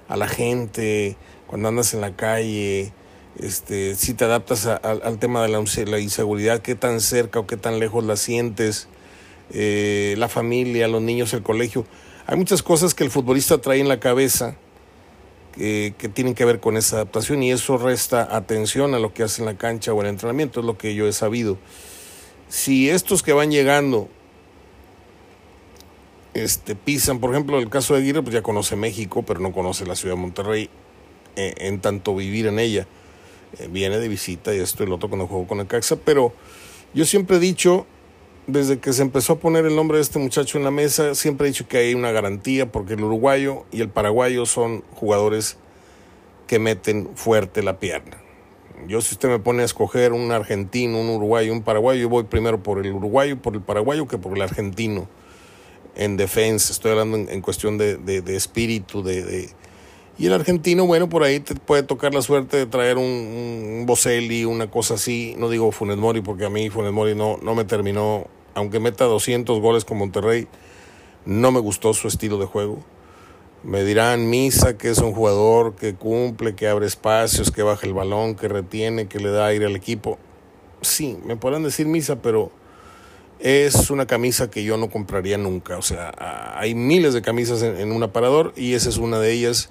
a 0.08 0.16
la 0.16 0.28
gente, 0.28 1.16
cuando 1.46 1.68
andas 1.68 1.94
en 1.94 2.00
la 2.00 2.16
calle, 2.16 2.92
este, 3.38 3.94
si 3.94 4.14
te 4.14 4.24
adaptas 4.24 4.66
al 4.66 5.18
tema 5.18 5.42
de 5.42 5.48
la, 5.48 5.98
inseguridad, 5.98 6.60
qué 6.60 6.74
tan 6.74 7.00
cerca 7.00 7.40
o 7.40 7.46
qué 7.46 7.56
tan 7.56 7.78
lejos 7.78 8.04
la 8.04 8.16
sientes, 8.16 8.88
eh, 9.52 10.14
la 10.18 10.28
familia, 10.28 10.88
los 10.88 11.02
niños, 11.02 11.32
el 11.34 11.42
colegio. 11.42 11.86
Hay 12.26 12.36
muchas 12.36 12.62
cosas 12.62 12.94
que 12.94 13.04
el 13.04 13.10
futbolista 13.10 13.58
trae 13.58 13.80
en 13.80 13.88
la 13.88 14.00
cabeza 14.00 14.56
que, 15.54 15.94
que, 15.98 16.08
tienen 16.08 16.34
que 16.34 16.44
ver 16.44 16.60
con 16.60 16.76
esa 16.76 16.96
adaptación 16.96 17.42
y 17.42 17.50
eso 17.50 17.76
resta 17.76 18.34
atención 18.34 18.94
a 18.94 18.98
lo 18.98 19.12
que 19.12 19.22
hace 19.22 19.42
en 19.42 19.46
la 19.46 19.56
cancha 19.56 19.92
o 19.92 20.00
en 20.00 20.06
el 20.06 20.12
entrenamiento, 20.12 20.60
es 20.60 20.66
lo 20.66 20.78
que 20.78 20.94
yo 20.94 21.06
he 21.06 21.12
sabido. 21.12 21.58
Si 22.48 22.88
estos 22.88 23.22
que 23.22 23.32
van 23.32 23.50
llegando 23.50 24.08
este, 26.34 26.74
pisan, 26.74 27.20
por 27.20 27.30
ejemplo, 27.30 27.58
el 27.58 27.68
caso 27.68 27.94
de 27.94 28.00
Aguirre, 28.00 28.22
pues 28.22 28.34
ya 28.34 28.42
conoce 28.42 28.76
México, 28.76 29.22
pero 29.22 29.40
no 29.40 29.52
conoce 29.52 29.84
la 29.84 29.94
ciudad 29.94 30.14
de 30.14 30.20
Monterrey 30.20 30.70
eh, 31.36 31.54
en 31.58 31.80
tanto 31.80 32.14
vivir 32.14 32.46
en 32.46 32.58
ella. 32.58 32.86
Eh, 33.58 33.68
viene 33.70 33.98
de 33.98 34.08
visita 34.08 34.54
y 34.54 34.58
esto 34.58 34.82
y 34.82 34.86
lo 34.86 34.94
otro 34.94 35.08
cuando 35.08 35.26
jugó 35.26 35.46
con 35.46 35.60
el 35.60 35.66
Caxa, 35.66 35.96
pero 35.96 36.32
Yo 36.94 37.06
siempre 37.06 37.36
he 37.36 37.40
dicho, 37.40 37.86
desde 38.46 38.78
que 38.78 38.92
se 38.92 39.02
empezó 39.02 39.34
a 39.34 39.38
poner 39.38 39.66
el 39.66 39.76
nombre 39.76 39.98
de 39.98 40.02
este 40.02 40.18
muchacho 40.18 40.58
en 40.58 40.64
la 40.64 40.70
mesa, 40.70 41.14
siempre 41.14 41.46
he 41.46 41.50
dicho 41.50 41.68
que 41.68 41.78
hay 41.78 41.94
una 41.94 42.10
garantía 42.10 42.70
porque 42.70 42.94
el 42.94 43.04
uruguayo 43.04 43.64
y 43.70 43.80
el 43.80 43.88
paraguayo 43.88 44.46
son 44.46 44.82
jugadores 44.94 45.56
que 46.46 46.58
meten 46.58 47.10
fuerte 47.14 47.62
la 47.62 47.78
pierna. 47.78 48.18
Yo 48.88 49.00
si 49.00 49.14
usted 49.14 49.28
me 49.28 49.38
pone 49.38 49.62
a 49.62 49.64
escoger 49.64 50.12
un 50.12 50.32
argentino, 50.32 51.00
un 51.00 51.08
uruguayo, 51.08 51.52
un 51.52 51.62
paraguayo, 51.62 52.00
yo 52.00 52.08
voy 52.08 52.24
primero 52.24 52.62
por 52.62 52.84
el 52.84 52.92
uruguayo, 52.92 53.40
por 53.40 53.54
el 53.54 53.62
paraguayo 53.62 54.08
que 54.08 54.18
por 54.18 54.36
el 54.36 54.42
argentino 54.42 55.08
en 55.94 56.16
defensa. 56.16 56.72
Estoy 56.72 56.92
hablando 56.92 57.16
en, 57.16 57.40
cuestión 57.42 57.78
de, 57.78 57.96
de, 57.96 58.36
espíritu, 58.36 59.02
de, 59.02 59.50
Y 60.18 60.26
el 60.26 60.34
argentino, 60.34 60.86
bueno, 60.86 61.08
por 61.08 61.22
ahí 61.22 61.40
te 61.40 61.54
puede 61.54 61.82
tocar 61.82 62.14
la 62.14 62.22
suerte 62.22 62.56
de 62.56 62.66
traer 62.66 62.98
un, 62.98 63.04
un 63.04 63.86
Boselli, 63.86 64.44
una 64.44 64.70
cosa 64.70 64.94
así. 64.94 65.34
No 65.38 65.48
digo 65.48 65.72
Funes 65.72 65.96
Mori 65.96 66.20
porque 66.20 66.44
a 66.44 66.50
mí 66.50 66.68
Funes 66.70 66.92
Mori 66.92 67.14
no, 67.14 67.38
no 67.42 67.54
me 67.54 67.64
terminó, 67.64 68.26
aunque 68.54 68.78
meta 68.78 69.04
200 69.04 69.60
goles 69.60 69.84
con 69.84 69.98
Monterrey, 69.98 70.46
no 71.24 71.50
me 71.50 71.60
gustó 71.60 71.94
su 71.94 72.08
estilo 72.08 72.38
de 72.38 72.46
juego. 72.46 72.82
Me 73.62 73.84
dirán 73.84 74.28
Misa 74.28 74.76
que 74.76 74.90
es 74.90 74.98
un 74.98 75.12
jugador 75.12 75.76
que 75.76 75.94
cumple, 75.94 76.54
que 76.56 76.66
abre 76.66 76.86
espacios, 76.86 77.50
que 77.50 77.62
baja 77.62 77.86
el 77.86 77.94
balón, 77.94 78.34
que 78.34 78.48
retiene, 78.48 79.06
que 79.06 79.20
le 79.20 79.30
da 79.30 79.46
aire 79.46 79.66
al 79.66 79.76
equipo. 79.76 80.18
Sí, 80.80 81.16
me 81.24 81.36
podrán 81.36 81.62
decir 81.62 81.86
Misa, 81.86 82.20
pero 82.20 82.50
es 83.38 83.90
una 83.90 84.06
camisa 84.06 84.50
que 84.50 84.64
yo 84.64 84.76
no 84.76 84.90
compraría 84.90 85.38
nunca. 85.38 85.78
O 85.78 85.82
sea, 85.82 86.12
hay 86.56 86.74
miles 86.74 87.14
de 87.14 87.22
camisas 87.22 87.62
en, 87.62 87.92
un 87.92 88.02
aparador 88.02 88.52
y 88.56 88.74
esa 88.74 88.88
es 88.88 88.98
una 88.98 89.20
de 89.20 89.32
ellas 89.32 89.70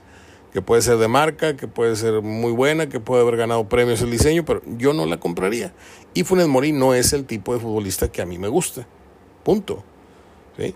que 0.53 0.61
puede 0.61 0.81
ser 0.81 0.97
de 0.97 1.07
marca, 1.07 1.55
que 1.55 1.67
puede 1.67 1.95
ser 1.95 2.21
muy 2.21 2.51
buena, 2.51 2.89
que 2.89 2.99
puede 2.99 3.21
haber 3.21 3.37
ganado 3.37 3.69
premios 3.69 4.01
el 4.01 4.11
diseño, 4.11 4.43
pero 4.45 4.61
yo 4.77 4.93
no 4.93 5.05
la 5.05 5.19
compraría. 5.19 5.73
Y 6.13 6.23
Funes 6.23 6.47
Mori 6.47 6.71
no 6.71 6.93
es 6.93 7.13
el 7.13 7.25
tipo 7.25 7.53
de 7.53 7.59
futbolista 7.59 8.11
que 8.11 8.21
a 8.21 8.25
mí 8.25 8.37
me 8.37 8.47
gusta. 8.47 8.87
Punto. 9.43 9.83
¿Sí? 10.57 10.75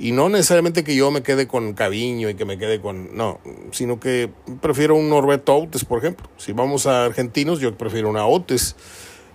Y 0.00 0.12
no 0.12 0.30
necesariamente 0.30 0.82
que 0.82 0.96
yo 0.96 1.10
me 1.10 1.22
quede 1.22 1.46
con 1.46 1.74
Caviño 1.74 2.30
y 2.30 2.34
que 2.34 2.46
me 2.46 2.56
quede 2.56 2.80
con. 2.80 3.14
No, 3.14 3.38
sino 3.70 4.00
que 4.00 4.30
prefiero 4.62 4.94
un 4.96 5.10
Norberto 5.10 5.52
Outes, 5.54 5.84
por 5.84 5.98
ejemplo. 5.98 6.26
Si 6.38 6.52
vamos 6.52 6.86
a 6.86 7.04
argentinos, 7.04 7.60
yo 7.60 7.76
prefiero 7.76 8.08
una 8.08 8.24
Outes. 8.24 8.76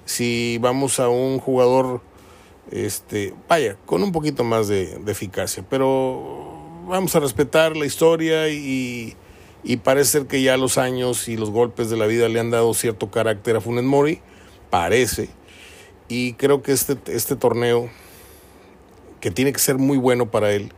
Si 0.06 0.58
vamos 0.60 1.00
a 1.00 1.08
un 1.08 1.38
jugador, 1.38 2.02
este, 2.72 3.36
vaya, 3.48 3.78
con 3.86 4.02
un 4.02 4.12
poquito 4.12 4.44
más 4.44 4.68
de, 4.68 5.00
eficacia. 5.06 5.64
Pero 5.70 6.84
vamos 6.88 7.16
a 7.16 7.20
respetar 7.20 7.78
la 7.78 7.86
historia 7.86 8.50
y, 8.50 9.16
y 9.68 9.78
parece 9.78 10.12
ser 10.12 10.28
que 10.28 10.44
ya 10.44 10.58
los 10.58 10.78
años 10.78 11.28
y 11.28 11.38
los 11.38 11.50
golpes 11.50 11.90
de 11.90 11.98
la 11.98 12.06
vida 12.06 12.30
le 12.30 12.40
han 12.40 12.52
dado 12.52 12.76
cierto 12.76 13.10
carácter 13.10 13.56
a 13.56 13.62
Funes 13.62 13.84
Mori. 13.84 14.22
Parece. 14.70 15.30
Y 16.08 16.34
creo 16.34 16.62
que 16.62 16.72
este, 16.72 16.96
este 17.08 17.36
torneo 17.36 17.90
que 19.20 19.32
tiene 19.32 19.52
que 19.52 19.58
ser 19.58 19.80
muy 19.80 19.98
bueno 19.98 20.30
para 20.30 20.52
él, 20.52 20.72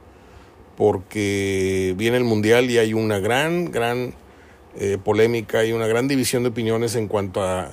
porque 0.78 1.94
viene 1.98 2.16
el 2.16 2.24
Mundial 2.24 2.72
y 2.72 2.78
hay 2.78 2.94
una 2.94 3.20
gran, 3.20 3.72
gran 3.72 4.14
eh, 4.78 4.98
polémica 5.04 5.66
y 5.66 5.74
una 5.74 5.86
gran 5.86 6.08
división 6.08 6.44
de 6.44 6.50
opiniones 6.50 6.96
en 6.96 7.10
cuanto 7.10 7.44
a, 7.44 7.72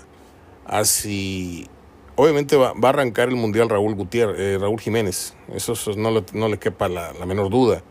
a 0.67 0.85
si... 0.85 1.69
Obviamente 2.17 2.57
va, 2.57 2.73
va, 2.73 2.89
a 2.89 2.93
arrancar 2.93 3.29
el 3.29 3.37
Mundial 3.37 3.69
Raúl 3.69 3.95
Gutiérrez, 3.95 4.37
eh, 4.39 4.59
Raúl 4.61 4.81
Jiménez, 4.81 5.35
eso, 5.53 5.75
no, 5.97 6.11
le, 6.11 6.25
no 6.33 6.49
le 6.49 6.59
quepa 6.59 6.89
la, 6.89 7.13
la 7.13 7.27
menor 7.27 7.51
duda, 7.51 7.83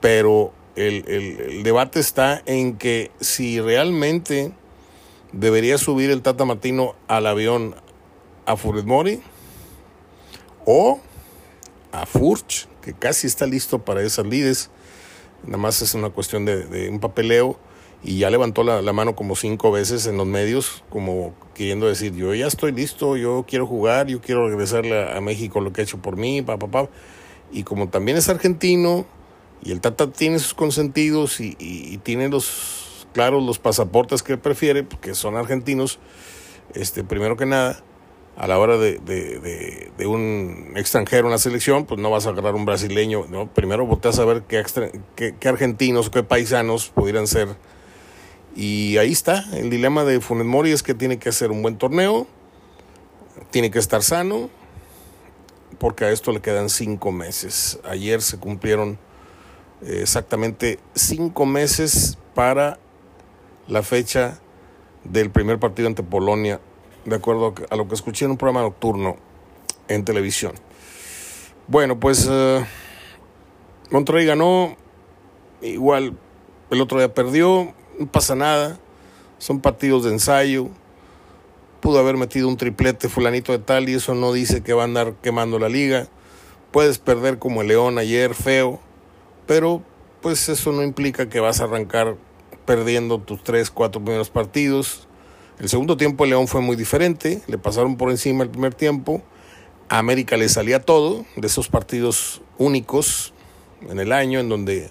pero 0.00 0.52
el, 0.76 1.04
el, 1.08 1.62
debate 1.62 2.00
está 2.00 2.42
en 2.46 2.76
que 2.76 3.10
si 3.20 3.60
realmente 3.60 4.52
debería 5.32 5.78
subir 5.78 6.10
el 6.10 6.22
Tata 6.22 6.44
Martino 6.44 6.94
al 7.08 7.26
avión 7.26 7.74
a 8.46 8.56
Furet 8.56 8.86
o 10.64 11.00
a 11.92 12.06
Furch, 12.06 12.68
que 12.80 12.94
casi 12.94 13.26
está 13.26 13.46
listo 13.46 13.80
para 13.80 14.02
esas 14.02 14.26
lides. 14.26 14.70
Nada 15.44 15.58
más 15.58 15.82
es 15.82 15.94
una 15.94 16.10
cuestión 16.10 16.44
de, 16.44 16.88
un 16.88 17.00
papeleo 17.00 17.58
y 18.02 18.18
ya 18.18 18.30
levantó 18.30 18.62
la, 18.64 18.92
mano 18.92 19.14
como 19.14 19.36
cinco 19.36 19.70
veces 19.70 20.06
en 20.06 20.16
los 20.16 20.26
medios, 20.26 20.84
como 20.88 21.34
queriendo 21.54 21.86
decir, 21.86 22.14
yo 22.14 22.34
ya 22.34 22.46
estoy 22.46 22.72
listo, 22.72 23.16
yo 23.16 23.44
quiero 23.46 23.66
jugar, 23.66 24.06
yo 24.06 24.20
quiero 24.20 24.48
regresarle 24.48 25.10
a, 25.12 25.20
México 25.20 25.60
lo 25.60 25.72
que 25.72 25.82
ha 25.82 25.84
hecho 25.84 25.98
por 25.98 26.16
mí, 26.16 26.42
papá, 26.42 26.68
papá. 26.68 26.90
Y 27.52 27.64
como 27.64 27.88
también 27.88 28.16
es 28.16 28.28
argentino 28.28 29.04
y 29.62 29.70
el 29.70 29.80
Tata 29.80 30.10
tiene 30.10 30.38
sus 30.40 30.54
consentidos 30.54 31.40
y, 31.40 31.98
tiene 32.02 32.28
los, 32.28 33.06
claros 33.12 33.42
los 33.42 33.58
pasaportes 33.58 34.22
que 34.22 34.36
prefiere, 34.36 34.82
porque 34.82 35.14
son 35.14 35.36
argentinos, 35.36 36.00
este, 36.74 37.04
primero 37.04 37.36
que 37.36 37.46
nada, 37.46 37.82
a 38.36 38.48
la 38.48 38.58
hora 38.58 38.76
de, 38.76 39.92
un 40.04 40.72
extranjero 40.74 41.28
en 41.28 41.32
la 41.32 41.38
selección, 41.38 41.84
pues 41.84 42.00
no 42.00 42.10
vas 42.10 42.26
a 42.26 42.30
agarrar 42.30 42.56
un 42.56 42.64
brasileño. 42.64 43.24
Primero 43.54 43.86
volteas 43.86 44.18
a 44.18 44.24
ver 44.24 44.42
qué, 44.42 44.64
qué, 45.14 45.34
qué, 45.38 45.48
argentinos 45.48 46.10
qué 46.10 46.24
paisanos 46.24 46.88
pudieran 46.88 47.28
ser. 47.28 47.48
Y 48.56 48.96
ahí 48.98 49.12
está, 49.12 49.44
el 49.56 49.70
dilema 49.70 50.04
de 50.04 50.20
Funes 50.20 50.46
Mori 50.46 50.72
es 50.72 50.82
que 50.82 50.94
tiene 50.94 51.18
que 51.18 51.28
hacer 51.28 51.50
un 51.52 51.62
buen 51.62 51.78
torneo, 51.78 52.26
tiene 53.50 53.70
que 53.70 53.78
estar 53.78 54.02
sano, 54.02 54.50
porque 55.78 56.04
a 56.04 56.10
esto 56.10 56.32
le 56.32 56.40
quedan 56.40 56.68
cinco 56.68 57.12
meses. 57.12 57.78
Ayer 57.84 58.20
se 58.22 58.38
cumplieron 58.38 58.98
exactamente 59.86 60.78
cinco 60.94 61.46
meses 61.46 62.18
para 62.34 62.78
la 63.68 63.82
fecha 63.82 64.40
del 65.04 65.30
primer 65.30 65.58
partido 65.58 65.88
ante 65.88 66.02
Polonia 66.02 66.60
de 67.04 67.16
acuerdo 67.16 67.54
a 67.70 67.76
lo 67.76 67.88
que 67.88 67.94
escuché 67.94 68.24
en 68.24 68.32
un 68.32 68.36
programa 68.36 68.62
nocturno 68.62 69.16
en 69.88 70.04
televisión. 70.04 70.52
Bueno, 71.66 71.98
pues 71.98 72.26
uh, 72.26 72.64
Monterrey 73.90 74.26
ganó, 74.26 74.76
igual 75.60 76.16
el 76.70 76.80
otro 76.80 76.98
día 76.98 77.12
perdió, 77.12 77.74
no 77.98 78.06
pasa 78.06 78.34
nada, 78.34 78.78
son 79.38 79.60
partidos 79.60 80.04
de 80.04 80.10
ensayo, 80.10 80.68
pudo 81.80 81.98
haber 81.98 82.16
metido 82.16 82.48
un 82.48 82.56
triplete 82.56 83.08
fulanito 83.08 83.52
de 83.52 83.58
tal 83.58 83.88
y 83.88 83.94
eso 83.94 84.14
no 84.14 84.32
dice 84.32 84.62
que 84.62 84.72
va 84.72 84.82
a 84.82 84.84
andar 84.84 85.14
quemando 85.22 85.58
la 85.58 85.68
liga, 85.68 86.08
puedes 86.70 86.98
perder 86.98 87.38
como 87.38 87.62
el 87.62 87.68
León 87.68 87.98
ayer, 87.98 88.34
feo, 88.34 88.80
pero 89.52 89.82
pues 90.22 90.48
eso 90.48 90.72
no 90.72 90.82
implica 90.82 91.28
que 91.28 91.38
vas 91.38 91.60
a 91.60 91.64
arrancar 91.64 92.16
perdiendo 92.64 93.18
tus 93.18 93.44
tres, 93.44 93.70
cuatro 93.70 94.02
primeros 94.02 94.30
partidos. 94.30 95.06
El 95.58 95.68
segundo 95.68 95.98
tiempo 95.98 96.24
el 96.24 96.30
León 96.30 96.48
fue 96.48 96.62
muy 96.62 96.74
diferente, 96.74 97.42
le 97.48 97.58
pasaron 97.58 97.98
por 97.98 98.10
encima 98.10 98.44
el 98.44 98.48
primer 98.48 98.72
tiempo, 98.72 99.20
a 99.90 99.98
América 99.98 100.38
le 100.38 100.48
salía 100.48 100.80
todo, 100.80 101.26
de 101.36 101.46
esos 101.46 101.68
partidos 101.68 102.40
únicos 102.56 103.34
en 103.90 104.00
el 104.00 104.12
año 104.12 104.40
en 104.40 104.48
donde 104.48 104.90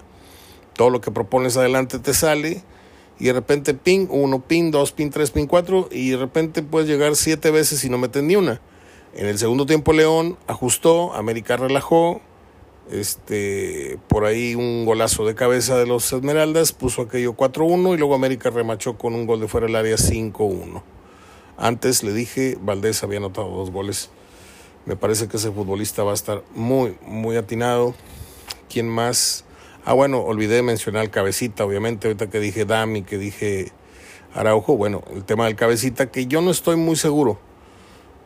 todo 0.74 0.90
lo 0.90 1.00
que 1.00 1.10
propones 1.10 1.56
adelante 1.56 1.98
te 1.98 2.14
sale. 2.14 2.62
Y 3.18 3.24
de 3.24 3.32
repente 3.32 3.74
ping, 3.74 4.06
uno 4.10 4.44
ping, 4.46 4.70
dos 4.70 4.92
ping, 4.92 5.10
tres 5.10 5.32
ping, 5.32 5.48
cuatro. 5.48 5.88
Y 5.90 6.10
de 6.10 6.18
repente 6.18 6.62
puedes 6.62 6.88
llegar 6.88 7.16
siete 7.16 7.50
veces 7.50 7.84
y 7.84 7.90
no 7.90 7.98
metes 7.98 8.22
ni 8.22 8.36
una. 8.36 8.60
En 9.12 9.26
el 9.26 9.38
segundo 9.38 9.66
tiempo 9.66 9.92
León 9.92 10.38
ajustó, 10.46 11.14
América 11.14 11.56
relajó, 11.56 12.20
este, 12.90 13.98
por 14.08 14.24
ahí 14.24 14.54
un 14.54 14.84
golazo 14.84 15.24
de 15.26 15.34
cabeza 15.34 15.76
de 15.76 15.86
los 15.86 16.12
Esmeraldas, 16.12 16.72
puso 16.72 17.02
aquello 17.02 17.34
4-1 17.34 17.94
y 17.94 17.98
luego 17.98 18.14
América 18.14 18.50
remachó 18.50 18.98
con 18.98 19.14
un 19.14 19.26
gol 19.26 19.40
de 19.40 19.48
fuera 19.48 19.66
del 19.66 19.76
área 19.76 19.96
5-1. 19.96 20.82
Antes 21.56 22.02
le 22.02 22.12
dije, 22.12 22.58
Valdés 22.60 23.02
había 23.02 23.18
anotado 23.18 23.48
dos 23.48 23.70
goles. 23.70 24.10
Me 24.84 24.96
parece 24.96 25.28
que 25.28 25.36
ese 25.36 25.52
futbolista 25.52 26.02
va 26.02 26.10
a 26.10 26.14
estar 26.14 26.42
muy, 26.54 26.96
muy 27.02 27.36
atinado. 27.36 27.94
¿Quién 28.68 28.88
más? 28.88 29.44
Ah, 29.84 29.92
bueno, 29.92 30.20
olvidé 30.20 30.62
mencionar 30.62 31.02
al 31.02 31.10
cabecita, 31.10 31.64
obviamente, 31.64 32.08
ahorita 32.08 32.30
que 32.30 32.40
dije 32.40 32.64
Dami, 32.64 33.02
que 33.02 33.18
dije 33.18 33.72
Araujo. 34.34 34.76
Bueno, 34.76 35.02
el 35.14 35.24
tema 35.24 35.46
del 35.46 35.56
cabecita, 35.56 36.10
que 36.10 36.26
yo 36.26 36.40
no 36.40 36.50
estoy 36.50 36.76
muy 36.76 36.96
seguro, 36.96 37.38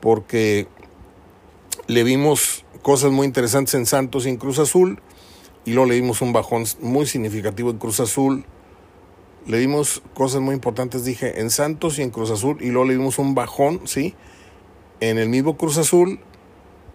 porque 0.00 0.68
le 1.87 2.02
vimos 2.02 2.64
cosas 2.83 3.12
muy 3.12 3.26
interesantes 3.26 3.75
en 3.75 3.87
Santos 3.87 4.26
y 4.26 4.31
en 4.31 4.37
Cruz 4.37 4.59
Azul. 4.59 5.00
Y 5.64 5.73
luego 5.73 5.88
le 5.88 5.97
dimos 5.97 6.23
un 6.23 6.33
bajón 6.33 6.64
muy 6.81 7.07
significativo 7.07 7.71
en 7.71 7.78
Cruz 7.78 8.00
Azul. 8.00 8.45
Le 9.47 9.59
dimos 9.59 10.02
cosas 10.14 10.40
muy 10.40 10.55
importantes, 10.55 11.05
dije, 11.05 11.40
en 11.40 11.50
Santos 11.50 11.99
y 11.99 12.02
en 12.02 12.11
Cruz 12.11 12.31
Azul. 12.31 12.59
Y 12.61 12.71
luego 12.71 12.85
le 12.87 12.97
dimos 12.97 13.19
un 13.19 13.35
bajón, 13.35 13.81
¿sí? 13.85 14.14
En 15.00 15.19
el 15.19 15.28
mismo 15.28 15.57
Cruz 15.57 15.78
Azul, 15.78 16.21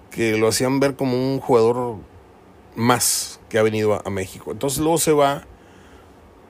que 0.10 0.38
lo 0.38 0.48
hacían 0.48 0.80
ver 0.80 0.96
como 0.96 1.14
un 1.14 1.40
jugador 1.40 1.98
más 2.76 3.40
que 3.50 3.58
ha 3.58 3.64
venido 3.64 4.02
a, 4.06 4.10
México. 4.10 4.52
Entonces 4.52 4.80
luego 4.80 4.98
se 4.98 5.12
va 5.12 5.46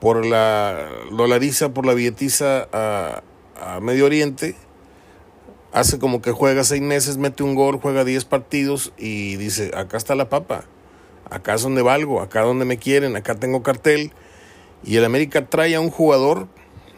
por 0.00 0.24
la 0.24 0.88
dolariza, 1.10 1.72
por 1.72 1.86
la 1.86 1.94
billetiza 1.94 2.68
a, 2.72 3.22
a 3.60 3.80
Medio 3.80 4.06
Oriente 4.06 4.56
hace 5.72 5.98
como 5.98 6.20
que 6.20 6.32
juega 6.32 6.64
seis 6.64 6.82
meses, 6.82 7.16
mete 7.16 7.42
un 7.42 7.54
gol, 7.54 7.80
juega 7.80 8.04
diez 8.04 8.24
partidos 8.24 8.92
y 8.98 9.36
dice, 9.36 9.70
acá 9.74 9.96
está 9.96 10.14
la 10.14 10.28
papa, 10.28 10.64
acá 11.30 11.54
es 11.54 11.62
donde 11.62 11.82
valgo, 11.82 12.20
acá 12.20 12.42
donde 12.42 12.64
me 12.64 12.76
quieren, 12.76 13.16
acá 13.16 13.34
tengo 13.34 13.62
cartel. 13.62 14.12
Y 14.84 14.96
el 14.96 15.04
América 15.04 15.46
trae 15.48 15.74
a 15.74 15.80
un 15.80 15.90
jugador 15.90 16.48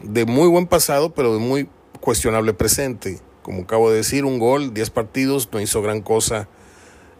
de 0.01 0.25
muy 0.25 0.47
buen 0.47 0.67
pasado, 0.67 1.13
pero 1.13 1.33
de 1.33 1.39
muy 1.39 1.69
cuestionable 2.01 2.53
presente. 2.53 3.19
como 3.41 3.61
acabo 3.61 3.91
de 3.91 3.97
decir, 3.97 4.25
un 4.25 4.39
gol, 4.39 4.73
10 4.73 4.89
partidos, 4.89 5.49
no 5.51 5.61
hizo 5.61 5.81
gran 5.83 6.01
cosa, 6.01 6.47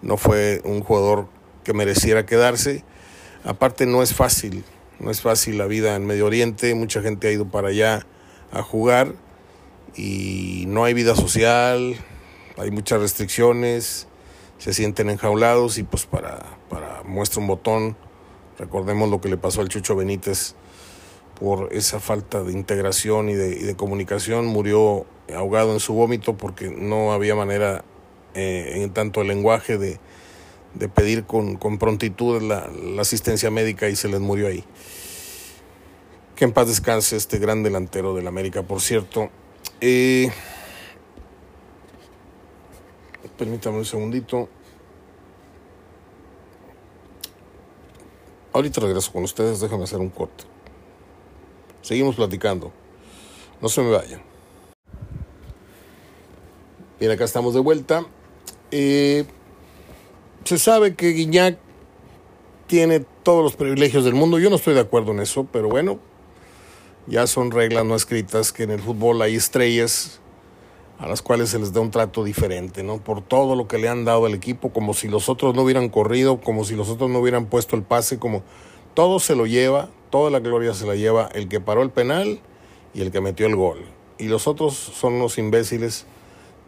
no 0.01 0.17
fue 0.17 0.59
un 0.63 0.81
jugador 0.81 1.27
que 1.63 1.73
mereciera 1.73 2.25
quedarse. 2.25 2.83
Aparte 3.43 3.85
no 3.85 4.01
es 4.01 4.13
fácil, 4.13 4.65
no 4.99 5.11
es 5.11 5.21
fácil 5.21 5.59
la 5.59 5.67
vida 5.67 5.95
en 5.95 6.05
Medio 6.05 6.25
Oriente, 6.25 6.73
mucha 6.73 7.01
gente 7.03 7.27
ha 7.27 7.31
ido 7.31 7.45
para 7.45 7.67
allá 7.67 8.07
a 8.51 8.63
jugar 8.63 9.13
y 9.95 10.65
no 10.67 10.83
hay 10.83 10.93
vida 10.93 11.15
social, 11.15 11.95
hay 12.57 12.71
muchas 12.71 12.99
restricciones, 12.99 14.07
se 14.57 14.73
sienten 14.73 15.09
enjaulados 15.09 15.77
y 15.77 15.83
pues 15.83 16.05
para, 16.05 16.57
para 16.69 17.03
muestra 17.03 17.41
un 17.41 17.47
botón, 17.47 17.97
recordemos 18.57 19.09
lo 19.09 19.21
que 19.21 19.29
le 19.29 19.37
pasó 19.37 19.61
al 19.61 19.69
Chucho 19.69 19.95
Benítez 19.95 20.55
por 21.39 21.73
esa 21.73 21.99
falta 21.99 22.43
de 22.43 22.53
integración 22.53 23.29
y 23.29 23.33
de, 23.33 23.75
comunicación, 23.75 24.45
murió 24.45 25.05
ahogado 25.35 25.73
en 25.73 25.79
su 25.79 25.93
vómito 25.93 26.37
porque 26.37 26.69
no 26.69 27.11
había 27.11 27.35
manera 27.35 27.83
eh, 28.33 28.83
en 28.83 28.91
tanto 28.91 29.21
el 29.21 29.27
lenguaje 29.27 29.77
de, 29.77 29.99
pedir 30.93 31.25
con, 31.25 31.57
prontitud 31.77 32.41
la, 32.41 32.69
asistencia 32.99 33.51
médica 33.51 33.89
y 33.89 33.95
se 33.95 34.07
les 34.07 34.19
murió 34.19 34.47
ahí. 34.47 34.63
Que 36.35 36.45
en 36.45 36.51
paz 36.51 36.67
descanse 36.67 37.15
este 37.15 37.37
gran 37.37 37.63
delantero 37.63 38.13
del 38.13 38.27
América, 38.27 38.63
por 38.63 38.81
cierto. 38.81 39.29
Eh, 39.81 40.31
permítame 43.37 43.77
un 43.77 43.85
segundito. 43.85 44.49
Ahorita 48.53 48.79
regreso 48.79 49.11
con 49.11 49.23
ustedes, 49.23 49.59
déjame 49.59 49.83
hacer 49.83 49.99
un 49.99 50.09
corte. 50.09 50.45
Seguimos 51.81 52.15
platicando. 52.15 52.71
No 53.61 53.69
se 53.69 53.81
me 53.81 53.91
vayan. 53.91 54.21
Bien, 56.99 57.11
acá 57.11 57.25
estamos 57.25 57.53
de 57.53 57.59
vuelta. 57.59 58.05
Eh, 58.71 59.25
se 60.45 60.57
sabe 60.57 60.95
que 60.95 61.09
Guiñac 61.09 61.57
tiene 62.67 63.01
todos 63.23 63.43
los 63.43 63.55
privilegios 63.55 64.05
del 64.05 64.13
mundo. 64.13 64.39
Yo 64.39 64.49
no 64.49 64.55
estoy 64.55 64.73
de 64.73 64.79
acuerdo 64.79 65.11
en 65.11 65.19
eso, 65.19 65.45
pero 65.51 65.67
bueno, 65.67 65.99
ya 67.07 67.27
son 67.27 67.51
reglas 67.51 67.85
no 67.85 67.95
escritas 67.95 68.51
que 68.51 68.63
en 68.63 68.71
el 68.71 68.79
fútbol 68.79 69.21
hay 69.21 69.35
estrellas 69.35 70.19
a 70.97 71.07
las 71.07 71.21
cuales 71.21 71.49
se 71.49 71.59
les 71.59 71.73
da 71.73 71.81
un 71.81 71.91
trato 71.91 72.23
diferente, 72.23 72.83
¿no? 72.83 72.99
Por 72.99 73.21
todo 73.21 73.55
lo 73.55 73.67
que 73.67 73.77
le 73.77 73.89
han 73.89 74.05
dado 74.05 74.25
al 74.25 74.33
equipo, 74.33 74.69
como 74.71 74.93
si 74.93 75.07
los 75.07 75.27
otros 75.27 75.53
no 75.53 75.63
hubieran 75.63 75.89
corrido, 75.89 76.39
como 76.39 76.63
si 76.63 76.75
los 76.75 76.89
otros 76.89 77.09
no 77.09 77.19
hubieran 77.19 77.47
puesto 77.47 77.75
el 77.75 77.83
pase, 77.83 78.17
como 78.17 78.43
todo 78.93 79.19
se 79.19 79.35
lo 79.35 79.45
lleva, 79.45 79.89
toda 80.09 80.31
la 80.31 80.39
gloria 80.39 80.73
se 80.73 80.87
la 80.87 80.95
lleva 80.95 81.29
el 81.33 81.49
que 81.49 81.59
paró 81.59 81.81
el 81.81 81.89
penal 81.89 82.39
y 82.93 83.01
el 83.01 83.11
que 83.11 83.19
metió 83.19 83.45
el 83.45 83.55
gol. 83.55 83.79
Y 84.17 84.29
los 84.29 84.47
otros 84.47 84.73
son 84.75 85.19
los 85.19 85.37
imbéciles 85.37 86.05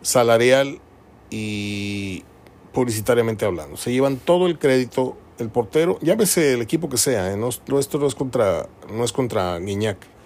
salarial 0.01 0.81
y 1.29 2.25
publicitariamente 2.73 3.45
hablando. 3.45 3.77
Se 3.77 3.91
llevan 3.93 4.17
todo 4.17 4.47
el 4.47 4.59
crédito, 4.59 5.15
el 5.39 5.49
portero, 5.49 5.97
llámese 6.01 6.53
el 6.53 6.61
equipo 6.61 6.89
que 6.89 6.97
sea, 6.97 7.31
¿eh? 7.31 7.37
no, 7.37 7.47
esto 7.47 7.97
no 7.97 8.07
es 8.07 8.15
contra, 8.15 8.67
no 8.91 9.05
es 9.05 9.13
contra 9.13 9.57
Guiñac. 9.59 10.16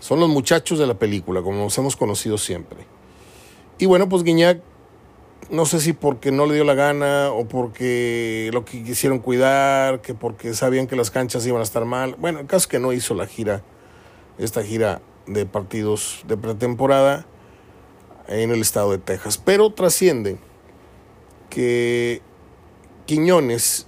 Son 0.00 0.18
los 0.18 0.28
muchachos 0.28 0.78
de 0.78 0.86
la 0.86 0.94
película, 0.94 1.42
como 1.42 1.58
nos 1.58 1.78
hemos 1.78 1.94
conocido 1.94 2.38
siempre. 2.38 2.78
Y 3.78 3.86
bueno, 3.86 4.08
pues 4.08 4.24
Guiñac, 4.24 4.60
no 5.50 5.66
sé 5.66 5.80
si 5.80 5.92
porque 5.92 6.32
no 6.32 6.46
le 6.46 6.54
dio 6.54 6.64
la 6.64 6.74
gana 6.74 7.30
o 7.32 7.46
porque 7.46 8.50
lo 8.52 8.64
que 8.64 8.82
quisieron 8.82 9.18
cuidar, 9.18 10.00
que 10.00 10.14
porque 10.14 10.54
sabían 10.54 10.86
que 10.86 10.96
las 10.96 11.10
canchas 11.10 11.46
iban 11.46 11.60
a 11.60 11.64
estar 11.64 11.84
mal. 11.84 12.16
Bueno, 12.18 12.40
el 12.40 12.46
caso 12.46 12.64
es 12.64 12.66
que 12.66 12.78
no 12.78 12.92
hizo 12.92 13.14
la 13.14 13.26
gira, 13.26 13.62
esta 14.38 14.62
gira 14.62 15.02
de 15.26 15.46
partidos 15.46 16.24
de 16.26 16.36
pretemporada 16.36 17.26
en 18.26 18.50
el 18.50 18.60
estado 18.60 18.92
de 18.92 18.98
Texas. 18.98 19.38
Pero 19.38 19.72
trasciende 19.72 20.38
que 21.50 22.22
Quiñones 23.06 23.86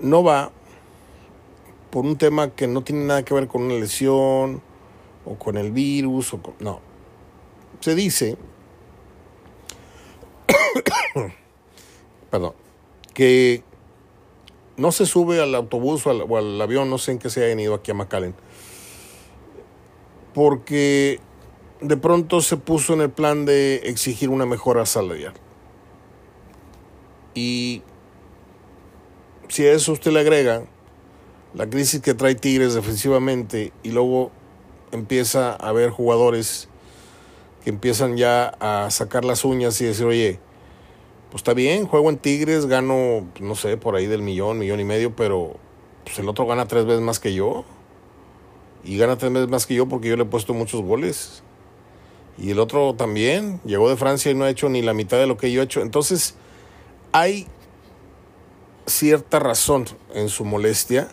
no 0.00 0.24
va 0.24 0.50
por 1.90 2.04
un 2.04 2.16
tema 2.16 2.50
que 2.50 2.66
no 2.66 2.82
tiene 2.82 3.04
nada 3.04 3.24
que 3.24 3.34
ver 3.34 3.46
con 3.46 3.62
una 3.62 3.74
lesión 3.74 4.62
o 5.24 5.36
con 5.36 5.56
el 5.56 5.72
virus 5.72 6.34
o 6.34 6.42
con, 6.42 6.54
no. 6.60 6.80
Se 7.80 7.94
dice 7.94 8.36
perdón, 12.30 12.54
que 13.14 13.62
no 14.76 14.92
se 14.92 15.06
sube 15.06 15.40
al 15.40 15.54
autobús 15.54 16.06
o 16.06 16.36
al, 16.36 16.60
avión, 16.60 16.90
no 16.90 16.98
sé 16.98 17.12
en 17.12 17.18
qué 17.18 17.30
se 17.30 17.44
hayan 17.44 17.60
ido 17.60 17.74
aquí 17.74 17.90
a 17.90 17.94
McAllen, 17.94 18.34
porque 20.34 21.20
de 21.80 21.96
pronto 21.96 22.40
se 22.40 22.56
puso 22.56 22.94
en 22.94 23.00
el 23.00 23.10
plan 23.10 23.44
de 23.44 23.76
exigir 23.84 24.30
una 24.30 24.46
mejora 24.46 24.86
salarial. 24.86 25.34
Y 27.34 27.82
si 29.48 29.66
a 29.66 29.72
eso 29.72 29.92
usted 29.92 30.12
le 30.12 30.20
agrega 30.20 30.64
la 31.54 31.68
crisis 31.68 32.00
que 32.00 32.14
trae 32.14 32.34
Tigres 32.34 32.74
defensivamente 32.74 33.72
y 33.82 33.90
luego 33.90 34.30
empieza 34.92 35.52
a 35.52 35.68
haber 35.68 35.90
jugadores 35.90 36.68
que 37.64 37.70
empiezan 37.70 38.16
ya 38.16 38.48
a 38.60 38.90
sacar 38.90 39.24
las 39.24 39.44
uñas 39.44 39.80
y 39.80 39.84
decir, 39.84 40.06
oye, 40.06 40.38
pues 41.30 41.40
está 41.40 41.54
bien, 41.54 41.86
juego 41.86 42.08
en 42.10 42.16
Tigres, 42.16 42.66
gano, 42.66 43.26
no 43.40 43.54
sé, 43.54 43.76
por 43.76 43.96
ahí 43.96 44.06
del 44.06 44.22
millón, 44.22 44.58
millón 44.58 44.80
y 44.80 44.84
medio, 44.84 45.14
pero 45.14 45.56
pues 46.04 46.18
el 46.18 46.28
otro 46.28 46.46
gana 46.46 46.66
tres 46.66 46.86
veces 46.86 47.02
más 47.02 47.18
que 47.18 47.34
yo. 47.34 47.64
Y 48.84 48.96
gana 48.96 49.18
tres 49.18 49.32
veces 49.32 49.48
más 49.48 49.66
que 49.66 49.74
yo 49.74 49.86
porque 49.86 50.08
yo 50.08 50.16
le 50.16 50.22
he 50.22 50.26
puesto 50.26 50.54
muchos 50.54 50.80
goles. 50.80 51.42
Y 52.38 52.52
el 52.52 52.60
otro 52.60 52.94
también, 52.94 53.60
llegó 53.64 53.90
de 53.90 53.96
Francia 53.96 54.30
y 54.30 54.34
no 54.34 54.44
ha 54.44 54.50
hecho 54.50 54.68
ni 54.68 54.80
la 54.80 54.94
mitad 54.94 55.18
de 55.18 55.26
lo 55.26 55.36
que 55.36 55.52
yo 55.52 55.60
he 55.60 55.64
hecho. 55.64 55.82
Entonces, 55.82 56.36
hay 57.12 57.46
cierta 58.86 59.38
razón 59.38 59.86
en 60.14 60.28
su 60.28 60.44
molestia, 60.44 61.08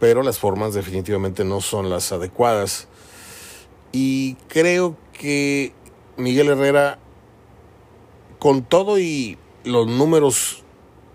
pero 0.00 0.22
las 0.22 0.38
formas 0.38 0.74
definitivamente 0.74 1.44
no 1.44 1.60
son 1.60 1.88
las 1.88 2.12
adecuadas. 2.12 2.88
Y 3.92 4.34
creo 4.48 4.96
que 5.12 5.72
Miguel 6.16 6.48
Herrera 6.48 6.98
con 8.38 8.62
todo 8.62 8.98
y 8.98 9.38
los 9.64 9.86
números 9.86 10.62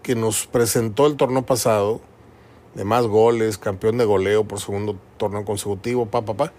que 0.02 0.16
nos 0.16 0.48
presentó 0.48 1.08
el 1.08 1.16
torneo 1.16 1.46
pasado, 1.46 2.02
de 2.76 2.84
más 2.84 3.06
goles, 3.06 3.58
campeón 3.58 3.98
de 3.98 4.06
goleo 4.06 4.44
por 4.44 4.60
segundo 4.60 4.98
torneo 5.18 5.46
consecutivo, 5.46 6.08
pa, 6.08 6.24
pa, 6.24 6.34
pa, 6.34 6.54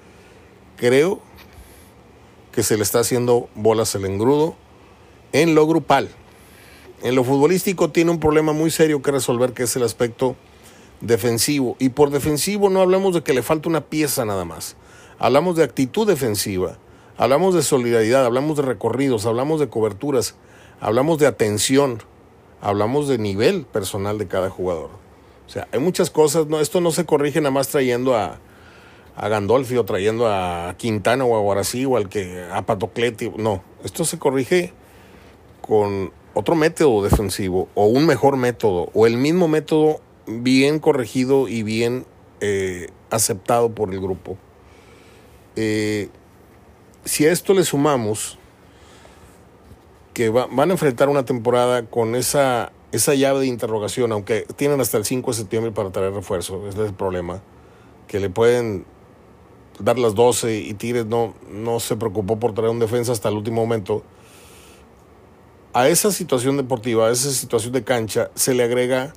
creo 0.77 1.20
que 2.53 2.62
se 2.62 2.77
le 2.77 2.83
está 2.83 3.00
haciendo 3.00 3.48
bolas 3.55 3.94
el 3.94 4.05
engrudo 4.07 4.55
en 5.33 5.55
lo 5.55 5.66
grupal. 5.66 6.09
En 7.03 7.16
lo 7.16 7.24
futbolístico 7.24 7.90
tiene 7.90 8.12
un 8.12 8.20
problema 8.20 8.53
muy 8.53 8.70
serio 8.70 9.03
que 9.03 9.11
resolver, 9.11 9.53
que 9.53 9.64
es 9.64 9.77
el 9.77 9.83
aspecto 9.83 10.37
defensivo. 11.00 11.77
Y 11.79 11.90
por 11.90 12.11
defensivo 12.11 12.70
no 12.70 12.81
hablamos 12.81 13.14
de 13.14 13.22
que 13.22 13.35
le 13.35 13.42
falta 13.42 13.68
una 13.68 13.83
pieza 13.83 14.24
nada 14.24 14.44
más. 14.44 14.77
Hablamos 15.24 15.56
de 15.56 15.64
actitud 15.64 16.06
defensiva, 16.06 16.76
hablamos 17.16 17.54
de 17.54 17.62
solidaridad, 17.62 18.26
hablamos 18.26 18.58
de 18.58 18.62
recorridos, 18.62 19.24
hablamos 19.24 19.58
de 19.58 19.70
coberturas, 19.70 20.34
hablamos 20.82 21.18
de 21.18 21.26
atención, 21.26 22.02
hablamos 22.60 23.08
de 23.08 23.16
nivel 23.16 23.64
personal 23.64 24.18
de 24.18 24.28
cada 24.28 24.50
jugador. 24.50 24.90
O 25.46 25.48
sea, 25.48 25.66
hay 25.72 25.80
muchas 25.80 26.10
cosas, 26.10 26.46
esto 26.60 26.82
no 26.82 26.90
se 26.90 27.06
corrige 27.06 27.40
nada 27.40 27.52
más 27.52 27.68
trayendo 27.68 28.14
a, 28.14 28.38
a 29.16 29.28
Gandolfi 29.28 29.78
o 29.78 29.87
trayendo 29.87 30.26
a 30.28 30.74
Quintana 30.76 31.24
o 31.24 31.34
a 31.38 31.40
Guarací 31.40 31.87
o 31.87 31.96
al 31.96 32.10
que, 32.10 32.44
a 32.52 32.66
Patocleti, 32.66 33.32
no, 33.38 33.64
esto 33.82 34.04
se 34.04 34.18
corrige 34.18 34.74
con 35.62 36.12
otro 36.34 36.54
método 36.54 37.02
defensivo 37.02 37.70
o 37.72 37.87
un 37.87 38.04
mejor 38.04 38.37
método 38.37 38.90
o 38.92 39.06
el 39.06 39.16
mismo 39.16 39.48
método 39.48 40.02
bien 40.26 40.80
corregido 40.80 41.48
y 41.48 41.62
bien 41.62 42.04
eh, 42.42 42.88
aceptado 43.08 43.70
por 43.70 43.90
el 43.90 44.02
grupo. 44.02 44.37
Eh, 45.57 46.09
si 47.05 47.27
a 47.27 47.33
esto 47.33 47.55
le 47.55 47.64
sumamos 47.64 48.38
que 50.14 50.31
van 50.31 50.71
a 50.71 50.73
enfrentar 50.73 51.09
una 51.09 51.25
temporada 51.25 51.87
con 51.87 52.14
esa, 52.14 52.73
esa 52.93 53.14
llave 53.14 53.40
de 53.40 53.47
interrogación, 53.47 54.12
aunque 54.12 54.47
tienen 54.57 54.81
hasta 54.81 54.97
el 54.97 55.05
5 55.05 55.33
de 55.33 55.37
septiembre 55.37 55.73
para 55.73 55.90
traer 55.90 56.12
refuerzo, 56.12 56.69
ese 56.69 56.83
es 56.83 56.88
el 56.88 56.95
problema, 56.95 57.43
que 58.07 58.21
le 58.21 58.31
pueden 58.31 58.87
dar 59.81 59.99
las 59.99 60.14
12 60.14 60.57
y 60.57 60.75
Tigres 60.75 61.07
no, 61.07 61.35
no 61.51 61.81
se 61.81 61.97
preocupó 61.97 62.38
por 62.38 62.55
traer 62.55 62.71
un 62.71 62.79
defensa 62.79 63.11
hasta 63.11 63.29
el 63.29 63.37
último 63.37 63.61
momento. 63.61 64.05
A 65.73 65.88
esa 65.88 66.12
situación 66.12 66.57
deportiva, 66.57 67.09
a 67.09 67.11
esa 67.11 67.31
situación 67.33 67.73
de 67.73 67.83
cancha, 67.83 68.31
se 68.37 68.55
le 68.55 68.62
agrega 68.62 69.12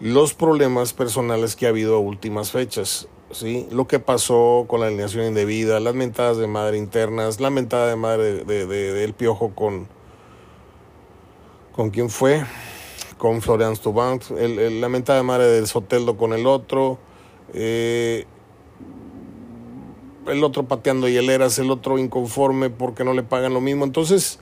los 0.00 0.32
problemas 0.32 0.94
personales 0.94 1.56
que 1.56 1.66
ha 1.66 1.68
habido 1.68 1.96
a 1.96 1.98
últimas 1.98 2.50
fechas. 2.50 3.06
¿Sí? 3.32 3.68
Lo 3.70 3.86
que 3.86 3.98
pasó 3.98 4.64
con 4.68 4.80
la 4.80 4.86
alineación 4.86 5.26
indebida, 5.26 5.80
las 5.80 5.94
mentadas 5.94 6.36
de 6.36 6.46
madre 6.46 6.78
internas, 6.78 7.40
la 7.40 7.50
mentada 7.50 7.88
de 7.88 7.96
madre 7.96 8.44
de, 8.44 8.66
del 8.66 9.14
piojo 9.14 9.54
con, 9.54 9.88
¿Con 11.72 11.90
quién 11.90 12.10
fue? 12.10 12.44
Con 13.16 13.40
Florian 13.40 13.76
Stubant. 13.76 14.30
El, 14.32 14.80
la 14.80 14.88
mentada 14.88 15.22
madre 15.22 15.46
del 15.46 15.66
Soteldo 15.66 16.16
con 16.16 16.32
el 16.32 16.46
otro. 16.46 16.98
Eh, 17.54 18.26
el 20.26 20.44
otro 20.44 20.64
pateando 20.64 21.08
hieleras, 21.08 21.58
el 21.58 21.70
otro 21.70 21.98
inconforme 21.98 22.70
porque 22.70 23.04
no 23.04 23.14
le 23.14 23.22
pagan 23.22 23.54
lo 23.54 23.60
mismo. 23.60 23.84
Entonces, 23.84 24.38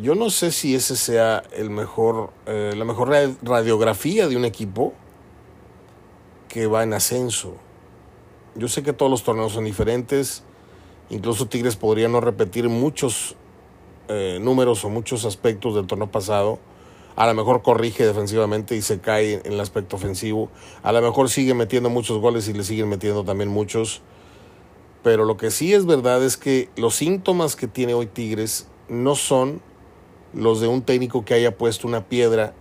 Yo 0.00 0.14
no 0.14 0.30
sé 0.30 0.52
si 0.52 0.74
ese 0.74 0.96
sea 0.96 1.42
el 1.52 1.68
mejor, 1.68 2.30
eh, 2.46 2.72
la 2.74 2.86
mejor 2.86 3.10
radiografía 3.42 4.26
de 4.26 4.36
un 4.36 4.46
equipo 4.46 4.94
que 6.48 6.66
va 6.66 6.82
en 6.82 6.94
ascenso. 6.94 7.56
Yo 8.54 8.68
sé 8.68 8.82
que 8.82 8.92
todos 8.92 9.10
los 9.10 9.22
torneos 9.22 9.52
son 9.52 9.64
diferentes, 9.64 10.42
incluso 11.08 11.46
Tigres 11.46 11.76
podría 11.76 12.08
no 12.08 12.20
repetir 12.20 12.68
muchos 12.68 13.34
eh, 14.08 14.38
números 14.42 14.84
o 14.84 14.90
muchos 14.90 15.24
aspectos 15.24 15.74
del 15.74 15.86
torneo 15.86 16.10
pasado. 16.10 16.58
A 17.16 17.26
lo 17.26 17.34
mejor 17.34 17.62
corrige 17.62 18.06
defensivamente 18.06 18.76
y 18.76 18.82
se 18.82 19.00
cae 19.00 19.40
en 19.44 19.52
el 19.52 19.60
aspecto 19.60 19.96
ofensivo. 19.96 20.50
A 20.82 20.92
lo 20.92 21.00
mejor 21.00 21.30
sigue 21.30 21.54
metiendo 21.54 21.88
muchos 21.88 22.18
goles 22.18 22.48
y 22.48 22.52
le 22.52 22.62
siguen 22.64 22.88
metiendo 22.88 23.24
también 23.24 23.48
muchos. 23.48 24.02
Pero 25.02 25.24
lo 25.24 25.36
que 25.36 25.50
sí 25.50 25.72
es 25.72 25.86
verdad 25.86 26.22
es 26.22 26.36
que 26.36 26.68
los 26.76 26.94
síntomas 26.94 27.56
que 27.56 27.68
tiene 27.68 27.94
hoy 27.94 28.06
Tigres 28.06 28.68
no 28.88 29.14
son 29.14 29.62
los 30.34 30.60
de 30.60 30.68
un 30.68 30.82
técnico 30.82 31.24
que 31.24 31.34
haya 31.34 31.56
puesto 31.56 31.88
una 31.88 32.06
piedra 32.06 32.54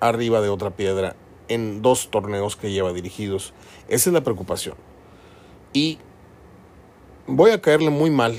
arriba 0.00 0.40
de 0.40 0.48
otra 0.48 0.70
piedra 0.70 1.16
en 1.48 1.82
dos 1.82 2.10
torneos 2.10 2.56
que 2.56 2.72
lleva 2.72 2.92
dirigidos. 2.92 3.52
Esa 3.88 4.10
es 4.10 4.14
la 4.14 4.22
preocupación. 4.22 4.74
Y 5.72 5.98
voy 7.26 7.50
a 7.50 7.60
caerle 7.60 7.90
muy 7.90 8.10
mal 8.10 8.38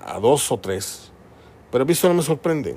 a 0.00 0.18
dos 0.18 0.50
o 0.50 0.58
tres, 0.58 1.12
pero 1.70 1.82
a 1.82 1.86
mí 1.86 1.92
esto 1.92 2.08
no 2.08 2.14
me 2.14 2.22
sorprende. 2.22 2.76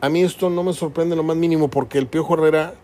A 0.00 0.08
mí 0.08 0.22
esto 0.22 0.50
no 0.50 0.62
me 0.62 0.72
sorprende 0.72 1.16
lo 1.16 1.22
más 1.22 1.36
mínimo 1.36 1.68
porque 1.68 1.98
el 1.98 2.06
Piojo 2.06 2.34
Herrera 2.34 2.74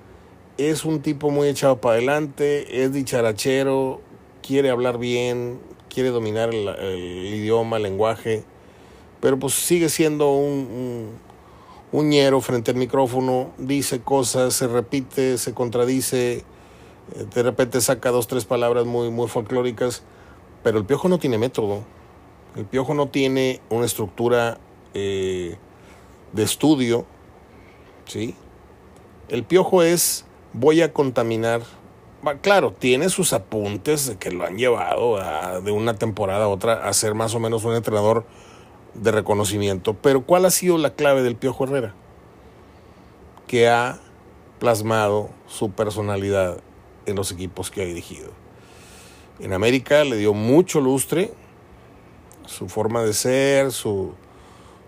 es 0.57 0.85
un 0.85 1.03
tipo 1.03 1.31
muy 1.31 1.49
echado 1.49 1.81
para 1.81 1.97
adelante, 1.97 2.83
es 2.83 2.93
dicharachero, 2.93 4.01
quiere 4.43 4.71
hablar 4.71 4.99
bien, 4.99 5.59
quiere 5.89 6.11
dominar 6.11 6.55
el, 6.55 6.69
idioma, 6.99 7.77
el 7.77 7.83
lenguaje, 7.83 8.45
pero 9.21 9.39
pues 9.39 9.55
sigue 9.55 9.89
siendo 9.89 10.33
un, 10.33 11.11
un, 11.93 12.09
ñero 12.09 12.41
frente 12.41 12.71
al 12.71 12.77
micrófono, 12.77 13.51
dice 13.59 14.01
cosas, 14.01 14.55
se 14.55 14.67
repite, 14.67 15.39
se 15.39 15.53
contradice, 15.53 16.45
de 17.35 17.43
repente 17.43 17.81
saca 17.81 18.11
dos, 18.11 18.27
tres 18.27 18.45
palabras 18.45 18.87
muy, 18.87 19.11
muy 19.11 19.29
folclóricas, 19.29 20.03
pero 20.63 20.79
el 20.79 20.85
piojo 20.85 21.09
no 21.09 21.19
tiene 21.19 21.39
método, 21.39 21.83
el 22.57 22.65
piojo 22.65 22.95
no 22.95 23.09
tiene 23.09 23.61
una 23.71 23.87
estructura 23.87 24.59
eh, 24.95 25.57
de 26.33 26.43
estudio, 26.43 27.07
¿sí? 28.07 28.35
El 29.29 29.45
piojo 29.45 29.83
es 29.83 30.25
voy 30.53 30.83
a 30.83 30.93
contaminar 30.93 31.63
claro, 32.43 32.73
tiene 32.73 33.09
sus 33.09 33.33
apuntes 33.33 34.17
que 34.19 34.31
lo 34.31 34.45
han 34.45 34.57
llevado 34.57 35.19
de 35.63 35.73
una 35.73 35.95
temporada 35.95 36.45
a 36.45 36.49
otra 36.49 36.87
a 36.87 36.93
ser 36.93 37.15
más 37.15 37.35
o 37.35 37.41
menos 37.41 37.65
un 37.65 37.75
entrenador 37.75 38.25
de 38.95 39.11
reconocimiento. 39.11 39.95
Pero 39.95 40.23
¿cuál 40.23 40.45
ha 40.45 40.51
sido 40.51 40.79
la 40.79 40.95
clave 40.95 41.23
del 41.23 41.37
Piojo 41.37 41.65
Herrera? 41.65 41.95
Que 43.47 43.69
ha 43.69 43.99
plasmado 44.59 45.31
su 45.47 45.71
personalidad 45.71 46.59
en 47.07 47.17
los 47.17 47.33
equipos 47.33 47.71
que 47.71 47.83
ha 47.83 47.85
dirigido. 47.85 48.31
En 49.41 49.53
América 49.53 50.05
le 50.05 50.17
dio 50.17 50.35
mucho 50.35 50.81
lustre 50.81 51.33
su 52.47 52.69
forma 52.69 53.03
de 53.03 53.13
ser, 53.13 53.73
su, 53.73 54.13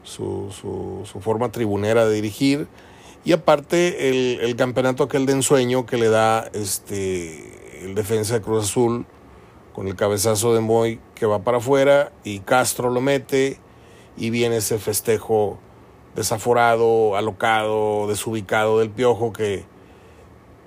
su, 0.03 0.51
su 0.51 1.21
forma 1.21 1.53
tribunera 1.53 2.07
de 2.07 2.15
dirigir 2.15 2.69
y 3.25 3.33
aparte 3.33 4.09
el, 4.09 4.41
el, 4.41 4.57
campeonato 4.57 5.05
aquel 5.05 5.27
de 5.27 5.33
ensueño 5.33 5.87
que 5.87 5.97
le 5.97 6.09
da 6.09 6.51
este 6.55 7.85
el 7.85 7.95
defensa 7.95 8.35
de 8.35 8.43
Cruz 8.43 8.65
Azul 8.65 9.07
con 9.73 9.87
el 9.87 9.95
cabezazo 9.95 10.55
de 10.55 10.61
Moy 10.61 11.01
que 11.15 11.27
va 11.27 11.39
para 11.41 11.59
afuera 11.59 12.13
y 12.25 12.41
Castro 12.41 12.91
lo 12.91 13.01
mete 13.01 13.59
y 14.17 14.31
viene 14.31 14.57
ese 14.57 14.79
festejo 14.79 15.59
desaforado, 16.15 17.17
alocado, 17.17 18.07
desubicado 18.09 18.81
del 18.81 18.91
piojo 18.91 19.33
que, 19.33 19.65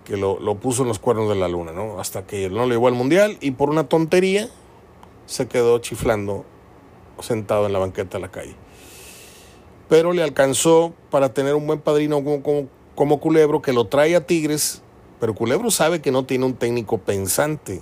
que 0.06 0.16
lo, 0.16 0.40
lo, 0.40 0.56
puso 0.56 0.84
en 0.84 0.88
los 0.88 1.00
cuernos 1.00 1.28
de 1.28 1.36
la 1.36 1.50
luna, 1.50 1.74
¿no? 1.74 2.00
Hasta 2.00 2.26
que 2.26 2.50
no 2.50 2.66
le 2.66 2.76
llevó 2.76 2.88
al 2.88 2.94
mundial 2.94 3.38
y 3.42 3.52
por 3.52 3.70
una 3.70 3.90
tontería 3.90 4.50
se 5.26 5.48
quedó 5.48 5.80
chiflando 5.80 6.46
sentado 7.20 7.66
en 7.66 7.74
la 7.74 7.80
banqueta 7.80 8.18
de 8.18 8.22
la 8.22 8.32
calle 8.32 8.56
pero 9.88 10.14
le 10.14 10.24
alcanzó 10.24 10.94
para 11.12 11.34
tener 11.34 11.56
un 11.56 11.68
buen 11.68 11.80
padrino 11.80 12.24
como, 12.24 12.68
como, 12.96 13.20
Culebro 13.20 13.62
que 13.62 13.74
lo 13.74 13.86
trae 13.86 14.16
a 14.16 14.26
Tigres, 14.26 14.82
pero 15.20 15.36
Culebro 15.36 15.72
sabe 15.72 16.02
que 16.02 16.12
no 16.12 16.26
tiene 16.26 16.46
un 16.46 16.56
técnico 16.56 16.98
pensante, 16.98 17.82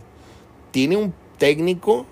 tiene 0.71 0.97
un 0.97 1.13
técnico 1.37 2.05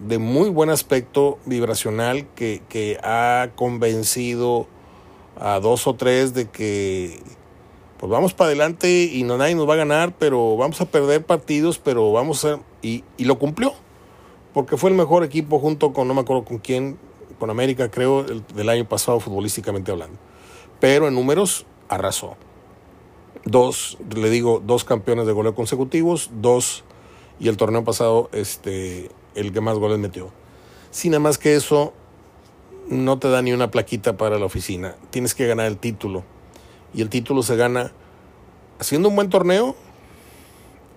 de 0.00 0.18
muy 0.18 0.48
buen 0.48 0.70
aspecto 0.70 1.38
vibracional 1.44 2.26
que, 2.34 2.62
que 2.68 2.98
ha 3.02 3.50
convencido 3.56 4.66
a 5.38 5.60
dos 5.60 5.86
o 5.86 5.94
tres 5.94 6.34
de 6.34 6.48
que 6.48 7.20
pues 7.98 8.10
vamos 8.10 8.32
para 8.32 8.48
adelante 8.48 9.10
y 9.12 9.24
no 9.24 9.36
nadie 9.36 9.54
nos 9.54 9.68
va 9.68 9.74
a 9.74 9.78
ganar, 9.78 10.14
pero 10.18 10.56
vamos 10.56 10.80
a 10.80 10.86
perder 10.86 11.24
partidos, 11.24 11.78
pero 11.78 12.12
vamos 12.12 12.44
a... 12.44 12.60
Y, 12.80 13.04
y 13.16 13.24
lo 13.24 13.38
cumplió, 13.38 13.74
porque 14.54 14.76
fue 14.76 14.90
el 14.90 14.96
mejor 14.96 15.24
equipo 15.24 15.58
junto 15.58 15.92
con, 15.92 16.06
no 16.06 16.14
me 16.14 16.20
acuerdo 16.20 16.44
con 16.44 16.58
quién, 16.58 16.96
con 17.38 17.50
América, 17.50 17.90
creo, 17.90 18.22
del 18.22 18.68
año 18.68 18.88
pasado 18.88 19.20
futbolísticamente 19.20 19.90
hablando. 19.90 20.18
Pero 20.80 21.08
en 21.08 21.14
números 21.14 21.66
arrasó. 21.88 22.36
Dos, 23.44 23.98
le 24.14 24.30
digo, 24.30 24.62
dos 24.64 24.84
campeones 24.84 25.26
de 25.26 25.32
goleo 25.32 25.54
consecutivos, 25.54 26.30
dos, 26.40 26.84
y 27.40 27.48
el 27.48 27.56
torneo 27.56 27.84
pasado, 27.84 28.28
este, 28.32 29.10
el 29.34 29.52
que 29.52 29.60
más 29.60 29.76
goles 29.78 29.98
metió. 29.98 30.30
Sin 30.90 31.12
nada 31.12 31.20
más 31.20 31.38
que 31.38 31.54
eso, 31.54 31.92
no 32.88 33.18
te 33.18 33.28
da 33.28 33.42
ni 33.42 33.52
una 33.52 33.70
plaquita 33.70 34.16
para 34.16 34.38
la 34.38 34.44
oficina. 34.44 34.96
Tienes 35.10 35.34
que 35.34 35.46
ganar 35.46 35.66
el 35.66 35.78
título. 35.78 36.24
Y 36.94 37.02
el 37.02 37.10
título 37.10 37.42
se 37.42 37.56
gana 37.56 37.92
haciendo 38.78 39.08
un 39.08 39.16
buen 39.16 39.30
torneo 39.30 39.76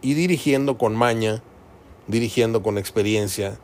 y 0.01 0.13
dirigiendo 0.13 0.77
con 0.77 0.95
maña, 0.95 1.43
dirigiendo 2.07 2.63
con 2.63 2.77
experiencia, 2.77 3.59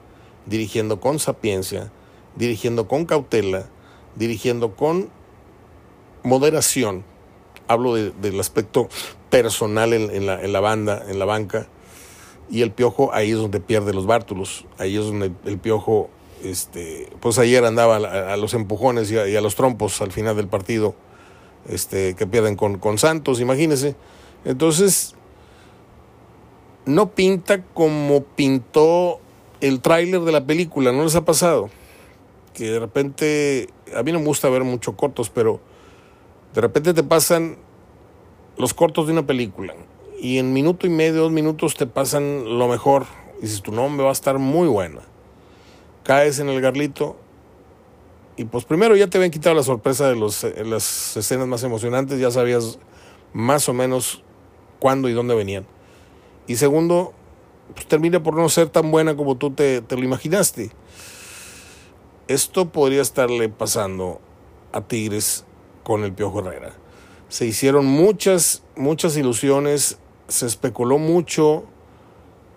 dirigiendo 0.45 0.99
con 0.99 1.19
sapiencia, 1.19 1.91
dirigiendo 2.35 2.87
con 2.87 3.05
cautela, 3.05 3.67
dirigiendo 4.15 4.75
con 4.75 5.09
moderación. 6.23 7.03
Hablo 7.67 7.95
del 7.95 8.39
aspecto 8.39 8.87
personal 9.29 9.93
en, 9.93 10.25
la, 10.25 10.41
en, 10.41 10.53
la, 10.53 10.59
banda, 10.59 11.03
en 11.07 11.19
la 11.19 11.25
banca. 11.25 11.67
Y 12.49 12.61
el 12.61 12.71
piojo 12.71 13.13
ahí 13.13 13.31
es 13.31 13.37
donde 13.37 13.59
pierde 13.59 13.93
los 13.93 14.05
bártulos. 14.05 14.65
Ahí 14.77 14.95
es 14.95 15.03
donde 15.03 15.31
el 15.45 15.57
piojo, 15.57 16.09
este, 16.43 17.09
pues 17.19 17.37
ayer 17.39 17.65
andaba 17.65 17.97
a, 17.97 18.37
los 18.37 18.53
empujones 18.53 19.11
y 19.11 19.17
a, 19.17 19.41
los 19.41 19.55
trompos 19.55 20.01
al 20.01 20.11
final 20.11 20.35
del 20.37 20.47
partido, 20.47 20.95
este, 21.67 22.15
que 22.15 22.27
pierden 22.27 22.55
con, 22.55 22.77
con 22.77 22.97
Santos, 22.97 23.39
imagínense. 23.39 23.95
Entonces, 24.45 25.15
no 26.85 27.11
pinta 27.11 27.63
como 27.63 28.23
pintó 28.23 29.19
el 29.61 29.81
tráiler 29.81 30.21
de 30.21 30.31
la 30.31 30.45
película, 30.45 30.91
¿no 30.91 31.03
les 31.03 31.15
ha 31.15 31.25
pasado? 31.25 31.69
que 32.57 32.71
de 32.71 32.79
repente, 32.79 33.69
a 33.95 34.01
mí 34.01 34.11
no 34.11 34.17
me 34.17 34.25
gusta 34.25 34.49
ver 34.49 34.63
mucho 34.63 34.97
cortos, 34.97 35.29
pero 35.29 35.59
de 36.55 36.61
repente 36.61 36.95
te 36.95 37.03
pasan 37.03 37.57
los 38.57 38.73
cortos 38.73 39.05
de 39.05 39.13
una 39.13 39.27
película 39.27 39.75
y 40.19 40.39
en 40.39 40.53
minuto 40.53 40.87
y 40.87 40.89
medio, 40.89 41.21
dos 41.21 41.31
minutos 41.31 41.75
te 41.75 41.85
pasan 41.85 42.57
lo 42.57 42.67
mejor. 42.67 43.05
Y 43.37 43.43
dices, 43.43 43.61
tu 43.61 43.71
nombre 43.71 44.03
va 44.03 44.09
a 44.09 44.13
estar 44.13 44.39
muy 44.39 44.67
buena. 44.67 45.01
Caes 46.01 46.39
en 46.39 46.49
el 46.49 46.59
garlito 46.59 47.15
y 48.37 48.45
pues 48.45 48.65
primero 48.65 48.95
ya 48.95 49.07
te 49.07 49.17
habían 49.17 49.31
quitado 49.31 49.55
la 49.55 49.63
sorpresa 49.63 50.07
de 50.07 50.15
los, 50.15 50.45
las 50.63 51.17
escenas 51.17 51.47
más 51.47 51.63
emocionantes, 51.63 52.19
ya 52.19 52.29
sabías 52.29 52.77
más 53.33 53.67
o 53.67 53.73
menos 53.73 54.23
cuándo 54.79 55.09
y 55.09 55.13
dónde 55.13 55.33
venían. 55.33 55.65
Y 56.45 56.57
segundo, 56.57 57.13
pues 57.73 57.87
termina 57.87 58.21
por 58.21 58.35
no 58.35 58.47
ser 58.47 58.69
tan 58.69 58.91
buena 58.91 59.17
como 59.17 59.37
tú 59.37 59.51
te, 59.51 59.81
te 59.81 59.97
lo 59.97 60.03
imaginaste. 60.03 60.71
Esto 62.27 62.69
podría 62.69 63.01
estarle 63.01 63.49
pasando 63.49 64.21
a 64.71 64.81
Tigres 64.81 65.43
con 65.83 66.03
el 66.03 66.13
Piojo 66.13 66.39
Herrera. 66.41 66.73
Se 67.29 67.45
hicieron 67.47 67.87
muchas, 67.87 68.63
muchas 68.75 69.17
ilusiones, 69.17 69.97
se 70.27 70.45
especuló 70.45 70.99
mucho 70.99 71.63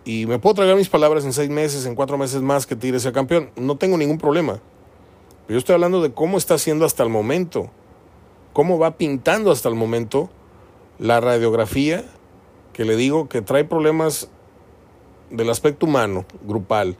y 0.04 0.26
me 0.26 0.38
puedo 0.38 0.56
tragar 0.56 0.76
mis 0.76 0.88
palabras 0.90 1.24
en 1.24 1.32
seis 1.32 1.48
meses, 1.48 1.86
en 1.86 1.94
cuatro 1.94 2.18
meses 2.18 2.42
más 2.42 2.66
que 2.66 2.76
Tigres 2.76 3.02
sea 3.02 3.12
campeón. 3.12 3.50
No 3.56 3.78
tengo 3.78 3.96
ningún 3.96 4.18
problema. 4.18 4.60
Yo 5.50 5.58
estoy 5.58 5.74
hablando 5.74 6.00
de 6.00 6.12
cómo 6.12 6.38
está 6.38 6.54
haciendo 6.54 6.84
hasta 6.84 7.02
el 7.02 7.08
momento, 7.08 7.70
cómo 8.52 8.78
va 8.78 8.96
pintando 8.96 9.50
hasta 9.50 9.68
el 9.68 9.74
momento 9.74 10.30
la 11.00 11.20
radiografía 11.20 12.04
que 12.72 12.84
le 12.84 12.94
digo 12.94 13.28
que 13.28 13.42
trae 13.42 13.64
problemas 13.64 14.28
del 15.28 15.50
aspecto 15.50 15.86
humano, 15.86 16.24
grupal 16.46 16.96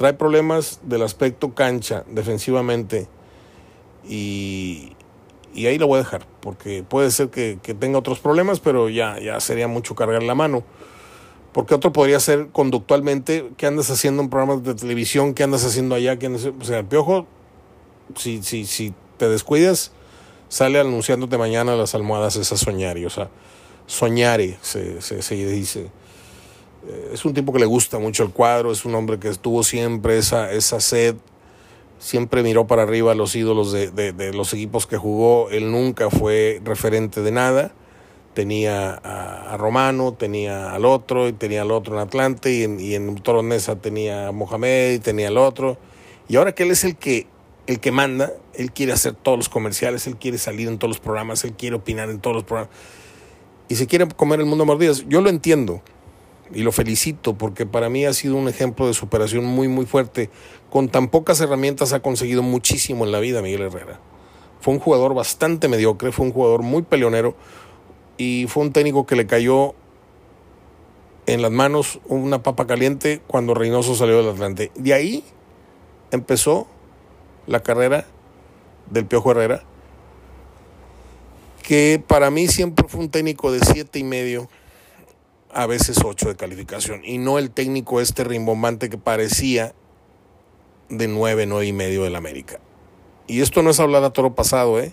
trae 0.00 0.14
problemas 0.14 0.80
del 0.82 1.02
aspecto 1.02 1.54
cancha 1.54 2.04
defensivamente 2.08 3.06
y, 4.08 4.96
ahí 5.54 5.76
lo 5.76 5.88
voy 5.88 5.96
a 5.96 6.02
dejar, 6.04 6.26
porque 6.40 6.82
puede 6.82 7.10
ser 7.10 7.28
que, 7.28 7.58
tenga 7.78 7.98
otros 7.98 8.18
problemas, 8.18 8.60
pero 8.60 8.88
ya, 8.88 9.18
ya 9.20 9.38
sería 9.40 9.68
mucho 9.68 9.94
cargar 9.94 10.22
la 10.22 10.34
mano. 10.34 10.64
Porque 11.52 11.74
otro 11.74 11.92
podría 11.92 12.18
ser 12.18 12.48
conductualmente, 12.48 13.50
¿qué 13.58 13.66
andas 13.66 13.90
haciendo 13.90 14.22
en 14.22 14.30
programas 14.30 14.62
de 14.62 14.74
televisión? 14.74 15.34
¿Qué 15.34 15.42
andas 15.42 15.66
haciendo 15.66 15.96
allá? 15.96 16.18
¿Qué 16.18 16.28
O 16.28 16.64
sea, 16.64 16.82
piojo 16.82 17.26
si, 18.16 18.42
si, 18.42 18.66
si 18.66 18.94
te 19.16 19.28
descuidas, 19.28 19.92
sale 20.48 20.80
anunciándote 20.80 21.38
mañana 21.38 21.76
las 21.76 21.94
almohadas 21.94 22.36
esas 22.36 22.60
soñari, 22.60 23.04
o 23.04 23.10
sea, 23.10 23.28
soñare 23.86 24.58
se, 24.62 25.00
se, 25.02 25.22
se 25.22 25.34
dice. 25.34 25.90
Eh, 26.88 27.10
es 27.12 27.24
un 27.24 27.34
tipo 27.34 27.52
que 27.52 27.58
le 27.58 27.66
gusta 27.66 27.98
mucho 27.98 28.22
el 28.22 28.30
cuadro, 28.30 28.72
es 28.72 28.84
un 28.84 28.94
hombre 28.94 29.18
que 29.18 29.30
tuvo 29.34 29.62
siempre 29.62 30.18
esa, 30.18 30.52
esa 30.52 30.80
sed, 30.80 31.16
siempre 31.98 32.42
miró 32.42 32.66
para 32.66 32.82
arriba 32.82 33.12
a 33.12 33.14
los 33.14 33.36
ídolos 33.36 33.72
de, 33.72 33.90
de, 33.90 34.12
de 34.12 34.32
los 34.32 34.52
equipos 34.54 34.86
que 34.86 34.96
jugó, 34.96 35.50
él 35.50 35.70
nunca 35.70 36.10
fue 36.10 36.60
referente 36.64 37.22
de 37.22 37.30
nada 37.30 37.74
tenía 38.34 38.92
a, 38.94 39.56
Romano, 39.56 40.14
tenía 40.14 40.72
al 40.72 40.84
otro, 40.84 41.28
y 41.28 41.32
tenía 41.32 41.62
al 41.62 41.70
otro 41.70 41.94
en 41.94 42.00
Atlante, 42.00 42.52
y 42.52 42.62
en, 42.62 42.80
y 42.80 42.94
en 42.94 43.16
Toronesa 43.16 43.76
tenía 43.76 44.28
a 44.28 44.32
Mohamed, 44.32 44.94
y 44.94 44.98
tenía 44.98 45.28
al 45.28 45.38
otro. 45.38 45.78
Y 46.28 46.36
ahora 46.36 46.54
que 46.54 46.62
él 46.62 46.70
es 46.70 46.84
el 46.84 46.96
que, 46.96 47.26
el 47.70 47.78
que 47.78 47.92
manda, 47.92 48.32
él 48.54 48.72
quiere 48.72 48.92
hacer 48.92 49.14
todos 49.14 49.38
los 49.38 49.48
comerciales, 49.48 50.08
él 50.08 50.16
quiere 50.16 50.38
salir 50.38 50.66
en 50.66 50.78
todos 50.78 50.90
los 50.90 50.98
programas, 51.00 51.44
él 51.44 51.52
quiere 51.52 51.76
opinar 51.76 52.10
en 52.10 52.18
todos 52.18 52.34
los 52.34 52.44
programas. 52.44 52.74
Y 53.68 53.76
se 53.76 53.86
quiere 53.86 54.08
comer 54.08 54.40
el 54.40 54.46
mundo 54.46 54.64
a 54.64 54.66
mordidas. 54.66 55.04
Yo 55.08 55.20
lo 55.20 55.30
entiendo 55.30 55.80
y 56.52 56.62
lo 56.62 56.72
felicito 56.72 57.38
porque 57.38 57.66
para 57.66 57.88
mí 57.88 58.04
ha 58.04 58.12
sido 58.12 58.34
un 58.34 58.48
ejemplo 58.48 58.88
de 58.88 58.94
superación 58.94 59.44
muy, 59.44 59.68
muy 59.68 59.86
fuerte. 59.86 60.30
Con 60.68 60.88
tan 60.88 61.08
pocas 61.08 61.40
herramientas 61.40 61.92
ha 61.92 62.00
conseguido 62.00 62.42
muchísimo 62.42 63.04
en 63.04 63.12
la 63.12 63.20
vida 63.20 63.40
Miguel 63.40 63.62
Herrera. 63.62 64.00
Fue 64.60 64.74
un 64.74 64.80
jugador 64.80 65.14
bastante 65.14 65.68
mediocre, 65.68 66.10
fue 66.10 66.26
un 66.26 66.32
jugador 66.32 66.62
muy 66.62 66.82
peleonero, 66.82 67.36
y 68.18 68.46
fue 68.48 68.64
un 68.64 68.72
técnico 68.72 69.06
que 69.06 69.14
le 69.14 69.26
cayó 69.26 69.74
en 71.26 71.40
las 71.40 71.52
manos 71.52 72.00
una 72.08 72.42
papa 72.42 72.66
caliente 72.66 73.22
cuando 73.28 73.54
Reynoso 73.54 73.94
salió 73.94 74.18
del 74.18 74.30
Atlante. 74.30 74.72
De 74.74 74.92
ahí 74.92 75.24
empezó 76.10 76.66
la 77.46 77.62
carrera 77.62 78.06
del 78.90 79.06
Piojo 79.06 79.32
Herrera, 79.32 79.62
que 81.62 82.02
para 82.06 82.30
mí 82.30 82.48
siempre 82.48 82.86
fue 82.88 83.00
un 83.00 83.10
técnico 83.10 83.52
de 83.52 83.60
siete 83.60 83.98
y 83.98 84.04
medio, 84.04 84.48
a 85.52 85.66
veces 85.66 85.98
ocho 86.04 86.28
de 86.28 86.36
calificación, 86.36 87.04
y 87.04 87.18
no 87.18 87.38
el 87.38 87.50
técnico 87.50 88.00
este 88.00 88.24
rimbombante 88.24 88.88
que 88.88 88.98
parecía 88.98 89.74
de 90.88 91.08
nueve, 91.08 91.46
nueve 91.46 91.66
y 91.66 91.72
medio 91.72 92.04
del 92.04 92.16
América. 92.16 92.60
Y 93.26 93.40
esto 93.40 93.62
no 93.62 93.70
es 93.70 93.80
hablar 93.80 94.02
a 94.02 94.12
toro 94.12 94.34
pasado, 94.34 94.80
¿eh? 94.80 94.92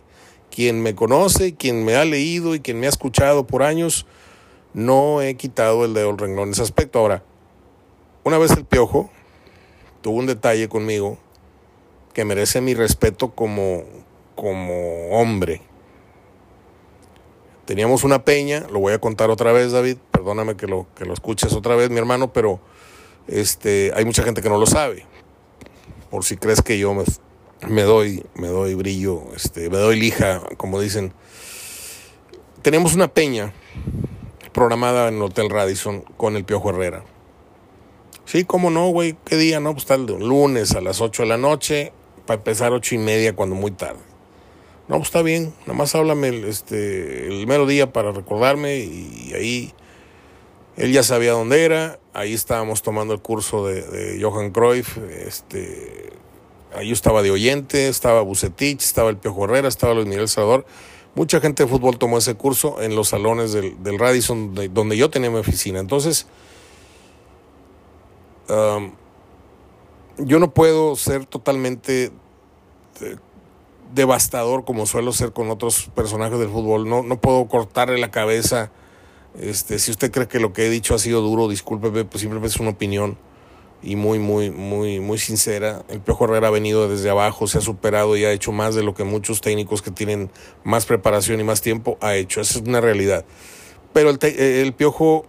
quien 0.52 0.82
me 0.82 0.96
conoce, 0.96 1.56
quien 1.56 1.86
me 1.86 1.96
ha 1.96 2.06
leído 2.06 2.56
y 2.56 2.60
quien 2.60 2.80
me 2.80 2.86
ha 2.86 2.90
escuchado 2.90 3.46
por 3.46 3.64
años, 3.64 4.06
no 4.74 5.22
he 5.22 5.36
quitado 5.36 5.86
el 5.86 5.94
dedo 5.94 6.08
del 6.08 6.18
renglón 6.18 6.50
en 6.50 6.54
ese 6.54 6.62
aspecto. 6.62 7.00
Ahora, 7.00 7.24
una 8.24 8.38
vez 8.38 8.52
el 8.52 8.66
piojo 8.66 9.10
tuvo 10.02 10.18
un 10.18 10.28
detalle 10.28 10.70
conmigo 10.70 11.18
que 12.18 12.26
merece 12.26 12.62
mi 12.62 12.74
respeto 12.74 13.30
como, 13.30 13.84
como 14.34 15.10
hombre. 15.12 15.62
Teníamos 17.66 18.04
una 18.04 18.26
peña, 18.26 18.66
lo 18.72 18.80
voy 18.80 18.94
a 18.94 19.00
contar 19.00 19.30
otra 19.30 19.52
vez, 19.52 19.72
David, 19.72 19.98
perdóname 20.10 20.58
que 20.58 20.66
lo, 20.66 20.88
que 20.96 21.06
lo 21.06 21.14
escuches 21.14 21.54
otra 21.54 21.76
vez, 21.76 21.92
mi 21.92 22.00
hermano, 22.00 22.34
pero 22.34 22.60
este, 23.28 23.92
hay 23.94 24.04
mucha 24.04 24.24
gente 24.24 24.42
que 24.42 24.50
no 24.50 24.58
lo 24.58 24.66
sabe. 24.66 25.06
Por 26.10 26.26
si 26.26 26.38
crees 26.38 26.64
que 26.64 26.80
yo 26.80 26.96
me, 26.96 27.04
me 27.68 27.84
doy, 27.84 28.26
me 28.34 28.48
doy 28.48 28.74
brillo, 28.74 29.22
este, 29.36 29.70
me 29.70 29.78
doy 29.78 30.00
lija, 30.00 30.42
como 30.58 30.82
dicen. 30.82 31.14
Tenemos 32.64 32.96
una 32.96 33.10
peña 33.10 33.54
programada 34.54 35.08
en 35.10 35.18
el 35.18 35.22
Hotel 35.22 35.52
Radisson 35.52 36.02
con 36.18 36.36
el 36.36 36.46
Piojo 36.46 36.72
Herrera. 36.72 37.04
Sí, 38.26 38.44
cómo 38.44 38.72
no, 38.72 38.88
güey, 38.88 39.16
¿qué 39.24 39.38
día? 39.38 39.60
No, 39.60 39.74
pues 39.74 39.86
tal, 39.86 40.08
lunes 40.08 40.72
a 40.74 40.82
las 40.82 41.00
8 41.00 41.22
de 41.22 41.30
la 41.30 41.38
noche, 41.38 41.94
para 42.28 42.38
empezar 42.38 42.72
ocho 42.74 42.94
y 42.94 43.00
media 43.00 43.36
cuando 43.36 43.56
muy 43.56 43.72
tarde. 43.72 44.00
No, 44.88 44.98
pues 44.98 45.08
está 45.08 45.24
bien, 45.24 45.54
nada 45.62 45.74
más 45.74 45.96
háblame 45.96 46.28
el, 46.28 46.46
este, 46.46 47.28
el 47.28 47.48
mero 47.48 47.66
día 47.66 47.92
para 47.92 48.12
recordarme 48.12 48.78
y, 48.78 49.34
ahí 49.34 49.74
él 50.78 50.94
ya 50.94 51.02
sabía 51.02 51.32
dónde 51.32 51.66
era, 51.66 52.00
ahí 52.14 52.34
estábamos 52.34 52.84
tomando 52.84 53.16
el 53.16 53.20
curso 53.20 53.66
de, 53.66 53.82
de 53.82 54.22
Johan 54.22 54.52
Cruyff, 54.52 54.98
este, 54.98 56.12
Ahí 56.76 56.92
estaba 56.92 57.24
de 57.24 57.32
oyente, 57.32 57.88
estaba 57.88 58.22
Bucetich, 58.22 58.84
estaba 58.84 59.10
el 59.10 59.18
Piojo 59.18 59.46
Herrera, 59.46 59.68
estaba 59.68 59.94
Luis 59.94 60.06
Miguel 60.06 60.28
Salvador. 60.28 60.66
Mucha 61.16 61.40
gente 61.40 61.64
de 61.64 61.70
fútbol 61.70 61.98
tomó 61.98 62.18
ese 62.18 62.36
curso 62.36 62.82
en 62.82 62.96
los 62.96 63.08
salones 63.10 63.54
del, 63.54 63.82
del 63.82 63.98
Radisson, 63.98 64.54
donde 64.72 64.98
yo 64.98 65.10
tenía 65.10 65.32
mi 65.32 65.38
oficina. 65.38 65.80
Entonces, 65.80 66.28
yo 70.20 70.40
no 70.40 70.54
puedo 70.54 70.96
ser 70.96 71.26
totalmente 71.26 72.12
eh, 73.02 73.16
devastador 73.94 74.66
como 74.66 74.86
suelo 74.86 75.12
ser 75.14 75.32
con 75.32 75.50
otros 75.50 75.90
personajes 75.96 76.40
del 76.40 76.50
fútbol. 76.50 76.90
No, 76.90 77.04
no 77.04 77.20
puedo 77.20 77.48
cortarle 77.48 77.98
la 77.98 78.12
cabeza. 78.12 78.72
Este, 79.40 79.80
si 79.80 79.92
usted 79.92 80.12
cree 80.12 80.28
que 80.28 80.40
lo 80.40 80.54
que 80.54 80.66
he 80.66 80.70
dicho 80.70 80.96
ha 80.96 81.00
sido 81.00 81.22
duro, 81.22 81.48
discúlpeme, 81.48 82.06
pues 82.06 82.22
simplemente 82.22 82.56
es 82.56 82.60
una 82.60 82.72
opinión 82.72 83.18
y 83.84 83.96
muy, 83.96 84.20
muy, 84.20 84.50
muy, 84.50 85.00
muy 85.00 85.18
sincera. 85.18 85.84
El 85.90 86.02
Piojo 86.02 86.26
Herrera 86.26 86.48
ha 86.48 86.52
venido 86.52 86.90
desde 86.90 87.10
abajo, 87.10 87.48
se 87.48 87.60
ha 87.60 87.62
superado 87.62 88.18
y 88.18 88.26
ha 88.26 88.32
hecho 88.32 88.52
más 88.52 88.76
de 88.76 88.84
lo 88.84 88.94
que 88.94 89.04
muchos 89.04 89.42
técnicos 89.42 89.82
que 89.82 89.92
tienen 89.92 90.32
más 90.64 90.86
preparación 90.86 91.40
y 91.40 91.44
más 91.44 91.62
tiempo 91.62 91.98
ha 92.02 92.16
hecho. 92.16 92.42
Esa 92.42 92.60
es 92.60 92.68
una 92.68 92.82
realidad. 92.82 93.26
Pero 93.94 94.10
el, 94.10 94.18
eh, 94.22 94.62
el 94.66 94.74
Piojo, 94.74 95.26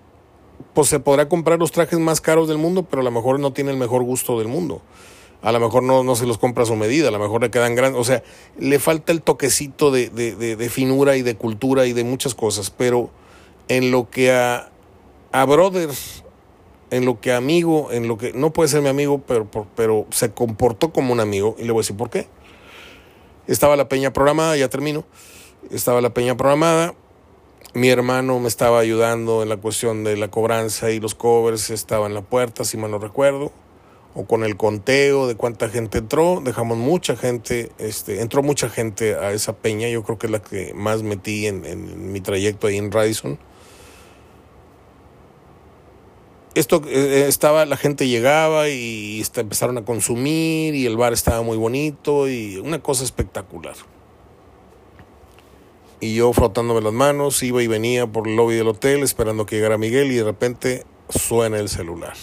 pues 0.75 0.89
se 0.89 1.01
podrá 1.01 1.29
comprar 1.29 1.59
los 1.59 1.73
trajes 1.73 1.99
más 1.99 2.21
caros 2.21 2.49
del 2.49 2.59
mundo, 2.59 2.85
pero 2.85 3.01
a 3.01 3.05
lo 3.05 3.11
mejor 3.11 3.41
no 3.41 3.53
tiene 3.53 3.71
el 3.71 3.77
mejor 3.77 4.03
gusto 4.03 4.39
del 4.39 4.49
mundo. 4.49 4.83
A 5.41 5.53
lo 5.53 5.61
mejor 5.61 5.85
no, 5.85 6.03
no 6.03 6.17
se 6.17 6.27
los 6.27 6.37
compra 6.39 6.65
a 6.65 6.67
su 6.67 6.75
medida, 6.75 7.09
a 7.09 7.11
lo 7.13 7.19
mejor 7.21 7.43
le 7.43 7.51
quedan 7.51 7.75
grandes. 7.77 8.01
O 8.01 8.05
sea, 8.05 8.23
le 8.59 8.79
falta 8.79 9.13
el 9.13 9.23
toquecito 9.23 9.91
de, 9.91 10.11
de, 10.11 10.35
de, 10.35 10.69
finura 10.69 11.17
y 11.17 11.23
de 11.23 11.37
cultura 11.37 11.87
y 11.87 11.93
de 11.93 12.03
muchas 12.03 12.35
cosas. 12.35 12.71
Pero 12.71 13.11
en 13.69 13.93
lo 13.93 14.11
que 14.11 14.33
a, 14.33 14.71
a 15.31 15.45
Brothers 15.45 16.25
en 16.91 17.05
lo 17.05 17.21
que 17.21 17.33
amigo, 17.33 17.93
en 17.93 18.09
lo 18.09 18.17
que 18.19 18.33
no 18.33 18.53
puede 18.53 18.69
ser 18.69 18.83
mi 18.83 18.89
amigo, 18.89 19.23
pero, 19.27 19.49
pero 19.75 20.07
se 20.11 20.33
comportó 20.33 20.93
como 20.93 21.13
un 21.13 21.21
amigo. 21.21 21.55
Y 21.59 21.65
le 21.65 21.73
voy 21.73 21.81
a 21.81 21.83
decir 21.83 21.97
por 21.97 22.11
qué. 22.11 22.27
Estaba 23.47 23.77
la 23.77 23.89
peña 23.89 24.13
programada, 24.13 24.57
ya 24.57 24.69
termino. 24.69 25.05
Estaba 25.71 26.01
la 26.01 26.11
peña 26.11 26.37
programada. 26.37 26.95
Mi 27.75 27.91
hermano 27.91 28.41
me 28.41 28.49
estaba 28.49 28.81
ayudando 28.81 29.43
en 29.43 29.49
la 29.49 29.57
cuestión 29.57 30.03
de 30.03 30.17
la 30.17 30.29
cobranza 30.29 30.91
y 30.91 31.01
los 31.01 31.15
covers. 31.15 31.71
Estaba 31.71 32.07
en 32.07 32.15
la 32.15 32.23
puerta, 32.23 32.65
si 32.65 32.77
mal 32.77 32.91
no 32.91 32.99
recuerdo. 32.99 33.53
O 34.15 34.25
con 34.25 34.43
el 34.43 34.57
conteo 34.57 35.27
de 35.27 35.37
cuánta 35.37 35.69
gente 35.69 35.99
entró. 35.99 36.41
Dejamos 36.43 36.79
mucha 36.79 37.15
gente, 37.15 37.71
este, 37.79 38.21
entró 38.21 38.43
mucha 38.43 38.69
gente 38.69 39.15
a 39.17 39.33
esa 39.33 39.55
peña. 39.55 39.89
Yo 39.89 40.03
creo 40.03 40.19
que 40.19 40.27
es 40.27 40.33
la 40.33 40.43
que 40.43 40.73
más 40.75 41.03
metí 41.03 41.47
en, 41.47 41.65
en 41.65 42.13
mi 42.13 42.21
trayecto 42.21 42.67
ahí 42.67 42.79
en 42.79 42.91
Radisson 42.91 43.39
esto 46.59 46.83
eh, 46.89 47.27
estaba, 47.29 47.65
la 47.67 47.77
gente 47.77 48.09
llegaba 48.09 48.69
y 48.69 49.23
empezaron 49.37 49.79
a 49.79 49.85
consumir 49.85 50.75
y 50.75 50.87
el 50.87 50.97
bar 50.97 51.13
estaba 51.13 51.43
muy 51.43 51.57
bonito 51.57 52.29
y 52.29 52.57
una 52.57 52.83
cosa 52.83 53.05
espectacular. 53.05 53.77
Y 56.01 56.15
yo 56.15 56.33
frotándome 56.33 56.81
las 56.81 56.93
manos, 56.93 57.43
iba 57.43 57.63
y 57.63 57.67
venía 57.67 58.07
por 58.07 58.29
el 58.29 58.37
lobby 58.37 58.55
del 58.55 58.69
hotel 58.69 59.03
esperando 59.03 59.47
que 59.47 59.57
llegara 59.57 59.79
Miguel 59.79 60.13
y 60.13 60.17
de 60.17 60.25
repente 60.25 60.87
suena 61.09 61.59
el 61.59 61.69
celular. 61.69 62.15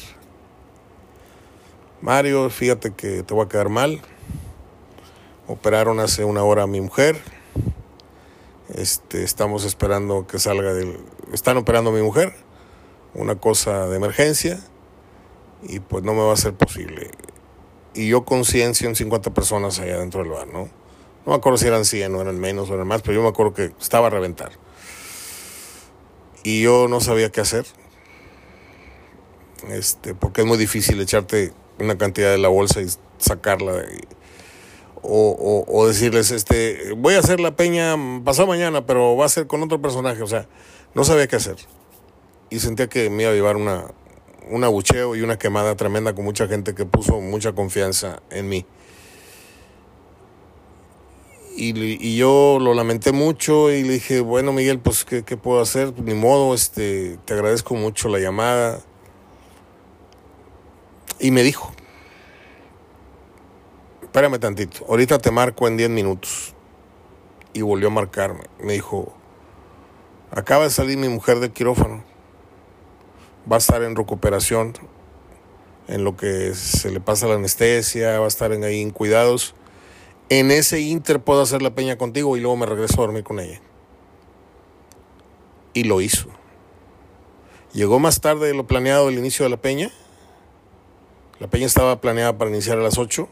Mario, 2.01 2.49
fíjate 2.49 2.93
que 2.93 3.23
te 3.23 3.33
voy 3.33 3.45
a 3.45 3.49
quedar 3.49 3.69
mal. 3.69 4.01
Operaron 5.47 5.99
hace 5.99 6.23
una 6.23 6.43
hora 6.43 6.63
a 6.63 6.67
mi 6.67 6.79
mujer. 6.79 7.21
Este, 8.73 9.23
estamos 9.23 9.65
esperando 9.65 10.25
que 10.25 10.39
salga 10.39 10.73
del... 10.73 10.97
Están 11.33 11.57
operando 11.57 11.89
a 11.89 11.93
mi 11.93 12.01
mujer 12.01 12.33
una 13.13 13.35
cosa 13.35 13.88
de 13.88 13.95
emergencia 13.97 14.59
y 15.63 15.79
pues 15.79 16.03
no 16.03 16.13
me 16.13 16.21
va 16.21 16.33
a 16.33 16.38
ser 16.38 16.53
posible. 16.53 17.11
Y 17.93 18.09
yo 18.09 18.25
con 18.25 18.45
100, 18.45 18.75
150 18.75 19.33
personas 19.33 19.79
allá 19.79 19.99
dentro 19.99 20.21
del 20.21 20.31
bar, 20.31 20.47
¿no? 20.47 20.69
No 21.25 21.31
me 21.31 21.35
acuerdo 21.35 21.57
si 21.57 21.67
eran 21.67 21.85
100 21.85 22.13
o 22.15 22.21
eran 22.21 22.39
menos 22.39 22.69
o 22.69 22.75
eran 22.75 22.88
más, 22.88 23.01
pero 23.01 23.15
yo 23.15 23.21
me 23.21 23.29
acuerdo 23.29 23.53
que 23.53 23.71
estaba 23.79 24.07
a 24.07 24.09
reventar. 24.09 24.51
Y 26.43 26.61
yo 26.61 26.88
no 26.88 27.01
sabía 27.01 27.31
qué 27.31 27.41
hacer. 27.41 27.65
Este, 29.69 30.13
porque 30.13 30.41
es 30.41 30.47
muy 30.47 30.57
difícil 30.57 30.99
echarte 31.01 31.53
una 31.79 31.97
cantidad 31.97 32.29
de 32.29 32.38
la 32.38 32.49
bolsa 32.49 32.81
y 32.81 32.88
sacarla. 33.17 33.83
o, 35.01 35.29
o, 35.31 35.65
o, 35.67 35.88
decirles, 35.88 36.31
este, 36.31 36.93
voy 36.95 37.15
a 37.15 37.19
hacer 37.19 37.39
la 37.39 37.55
peña 37.55 37.95
pasado 38.23 38.47
mañana, 38.47 38.85
pero 38.85 39.17
va 39.17 39.25
a 39.25 39.29
ser 39.29 39.47
con 39.47 39.63
otro 39.63 39.81
personaje. 39.81 40.21
O 40.21 40.27
sea, 40.27 40.47
no 40.93 41.03
sabía 41.03 41.27
qué 41.27 41.38
hacer 41.38 41.57
y 42.49 42.59
sentía 42.59 42.88
que 42.88 43.09
me 43.09 43.23
iba 43.23 43.31
a 43.31 43.35
llevar 43.35 43.57
una, 43.57 43.85
un 44.49 44.63
abucheo 44.63 45.15
y 45.15 45.21
una 45.21 45.38
quemada 45.38 45.75
tremenda 45.75 46.13
con 46.13 46.25
mucha 46.25 46.47
gente 46.47 46.75
que 46.75 46.85
puso 46.85 47.19
mucha 47.19 47.53
confianza 47.53 48.21
en 48.29 48.47
mí. 48.47 48.65
Y, 51.57 51.73
y, 52.05 52.17
yo 52.17 52.57
lo 52.59 52.73
lamenté 52.73 53.13
mucho 53.13 53.71
y 53.71 53.83
le 53.83 53.93
dije, 53.93 54.19
bueno 54.19 54.51
Miguel, 54.51 54.79
pues 54.79 55.05
¿qué, 55.05 55.23
qué 55.23 55.37
puedo 55.37 55.61
hacer? 55.61 55.93
Ni 56.01 56.13
modo, 56.13 56.53
este, 56.53 57.17
te 57.23 57.33
agradezco 57.33 57.75
mucho 57.75 58.09
la 58.09 58.19
llamada. 58.19 58.81
Y 61.17 61.31
me 61.31 61.43
dijo, 61.43 61.71
espérame 64.01 64.39
tantito, 64.39 64.85
ahorita 64.89 65.17
te 65.19 65.31
marco 65.31 65.67
en 65.67 65.77
10 65.77 65.89
minutos. 65.89 66.53
Y 67.53 67.61
volvió 67.61 67.87
a 67.87 67.91
marcarme. 67.91 68.43
Me 68.59 68.73
dijo, 68.73 69.13
acaba 70.31 70.65
de 70.65 70.69
salir 70.69 70.97
mi 70.97 71.07
mujer 71.07 71.39
del 71.39 71.51
quirófano. 71.51 72.03
Va 73.49 73.55
a 73.55 73.59
estar 73.59 73.81
en 73.81 73.95
recuperación, 73.95 74.73
en 75.87 76.03
lo 76.03 76.17
que 76.17 76.53
se 76.53 76.91
le 76.91 76.99
pasa 76.99 77.27
la 77.27 77.35
anestesia, 77.35 78.19
va 78.19 78.25
a 78.25 78.27
estar 78.27 78.51
en 78.51 78.65
ahí 78.65 78.81
en 78.81 78.91
cuidados. 78.91 79.55
En 80.29 80.49
ese 80.49 80.81
inter 80.81 81.21
puedo 81.21 81.41
hacer 81.41 81.61
la 81.61 81.75
peña 81.75 81.97
contigo 81.97 82.35
y 82.35 82.39
luego 82.39 82.57
me 82.57 82.65
regreso 82.65 82.95
a 82.95 83.05
dormir 83.05 83.23
con 83.23 83.39
ella. 83.39 83.61
Y 85.73 85.83
lo 85.83 86.01
hizo. 86.01 86.29
Llegó 87.73 87.99
más 87.99 88.21
tarde 88.21 88.47
de 88.47 88.53
lo 88.53 88.65
planeado 88.65 89.09
el 89.09 89.17
inicio 89.19 89.43
de 89.43 89.49
la 89.49 89.57
peña. 89.57 89.91
La 91.39 91.47
peña 91.47 91.65
estaba 91.65 91.99
planeada 91.99 92.38
para 92.38 92.49
iniciar 92.49 92.79
a 92.79 92.81
las 92.81 92.97
8. 92.97 93.27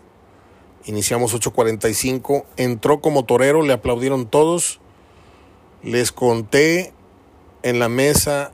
Iniciamos 0.86 1.34
8.45. 1.34 2.44
Entró 2.58 3.00
como 3.00 3.24
torero, 3.26 3.62
le 3.64 3.74
aplaudieron 3.74 4.28
todos. 4.28 4.82
Les 5.82 6.12
conté 6.12 6.94
en 7.64 7.80
la 7.80 7.90
mesa 7.90 8.52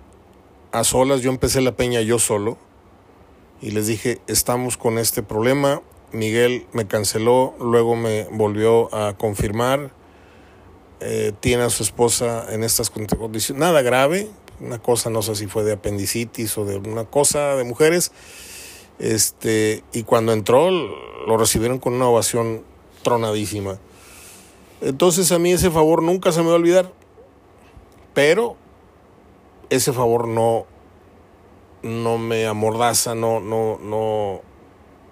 a 0.71 0.83
solas. 0.83 1.21
Yo 1.21 1.31
empecé 1.31 1.59
la 1.59 1.75
peña 1.75 2.01
yo 2.01 2.19
solo. 2.19 2.57
Y 3.61 3.71
les 3.71 3.87
dije, 3.87 4.21
estamos 4.27 4.77
con 4.77 4.97
este 4.99 5.23
problema. 5.23 5.81
Miguel 6.11 6.65
me 6.73 6.87
canceló, 6.87 7.55
luego 7.59 7.95
me 7.95 8.25
volvió 8.31 8.93
a 8.93 9.17
confirmar. 9.17 9.91
Eh, 11.01 11.31
tiene 11.39 11.63
a 11.63 11.69
su 11.69 11.83
esposa 11.83 12.53
en 12.53 12.63
estas 12.63 12.89
condiciones. 12.89 13.59
Nada 13.59 13.81
grave, 13.81 14.29
una 14.59 14.79
cosa, 14.79 15.09
no 15.09 15.21
sé 15.21 15.35
si 15.35 15.47
fue 15.47 15.63
de 15.63 15.73
apendicitis 15.73 16.57
o 16.57 16.65
de 16.65 16.77
una 16.77 17.05
cosa 17.05 17.55
de 17.55 17.63
mujeres. 17.63 18.11
Este, 18.99 19.83
y 19.93 20.03
cuando 20.03 20.33
entró, 20.33 20.69
lo 20.71 21.37
recibieron 21.37 21.79
con 21.79 21.93
una 21.93 22.07
ovación 22.07 22.63
tronadísima. 23.01 23.79
Entonces 24.81 25.31
a 25.31 25.39
mí 25.39 25.51
ese 25.51 25.71
favor 25.71 26.03
nunca 26.03 26.31
se 26.31 26.41
me 26.41 26.47
va 26.47 26.53
a 26.53 26.57
olvidar. 26.57 26.91
Pero 28.13 28.57
ese 29.69 29.93
favor 29.93 30.27
no, 30.27 30.65
no 31.83 32.17
me 32.17 32.45
amordaza, 32.47 33.15
no, 33.15 33.39
no, 33.39 33.77
no, 33.77 34.41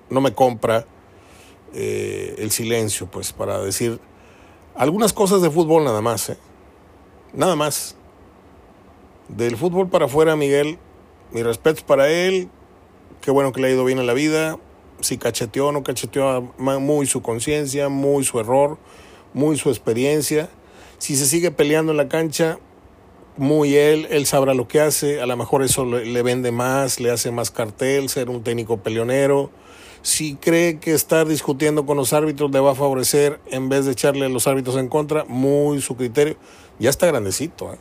no 0.10 0.22
me 0.22 0.34
compra 0.34 0.86
eh, 1.74 2.36
el 2.40 2.52
silencio, 2.52 3.08
pues, 3.08 3.34
para 3.34 3.60
decir 3.60 4.00
algunas 4.76 5.12
cosas 5.12 5.42
de 5.42 5.50
fútbol 5.50 5.84
nada 5.84 6.02
más, 6.02 6.30
¿eh? 6.30 6.38
Nada 7.34 7.56
más. 7.56 7.96
Del 9.28 9.58
fútbol 9.58 9.90
para 9.90 10.06
afuera, 10.06 10.36
Miguel, 10.36 10.78
mi 11.32 11.44
respeto 11.44 11.84
para 11.86 12.10
él. 12.10 12.50
Qué 13.22 13.32
bueno 13.32 13.52
que 13.52 13.60
le 13.60 13.68
ha 13.68 13.72
ido 13.72 13.84
bien 13.84 14.00
en 14.00 14.08
la 14.08 14.14
vida. 14.14 14.58
Si 15.02 15.18
cacheteó 15.18 15.68
o 15.68 15.72
no 15.72 15.84
cacheteó, 15.84 16.54
muy 16.58 17.06
su 17.08 17.22
conciencia, 17.22 17.90
muy 17.90 18.24
su 18.24 18.40
error, 18.40 18.78
muy 19.34 19.58
su 19.58 19.70
experiencia. 19.70 20.50
Si 20.98 21.16
se 21.16 21.26
sigue 21.26 21.52
peleando 21.52 21.92
en 21.92 21.98
la 21.98 22.08
cancha, 22.08 22.58
muy 23.36 23.76
él, 23.76 24.08
él 24.10 24.26
sabrá 24.26 24.54
lo 24.54 24.68
que 24.68 24.80
hace. 24.80 25.22
A 25.22 25.26
lo 25.26 25.36
mejor 25.38 25.64
eso 25.64 25.86
le, 25.86 26.22
vende 26.24 26.52
más, 26.52 27.00
le 27.00 27.12
hace 27.12 27.32
más 27.32 27.52
cartel, 27.52 28.10
ser 28.10 28.30
un 28.30 28.44
técnico 28.44 28.78
peleonero. 28.78 29.52
Si 30.08 30.36
cree 30.36 30.80
que 30.80 30.94
estar 30.94 31.28
discutiendo 31.28 31.86
con 31.86 31.98
los 31.98 32.14
árbitros 32.14 32.50
le 32.52 32.62
va 32.62 32.72
a 32.72 32.76
favorecer 32.76 33.42
en 33.48 33.68
vez 33.68 33.84
de 33.84 33.92
echarle 33.92 34.28
a 34.28 34.30
los 34.30 34.48
árbitros 34.48 34.78
en 34.78 34.88
contra, 34.88 35.26
muy 35.26 35.82
su 35.82 35.98
criterio. 35.98 36.38
Ya 36.80 36.90
está 36.90 37.08
grandecito. 37.08 37.74
¿eh? 37.74 37.78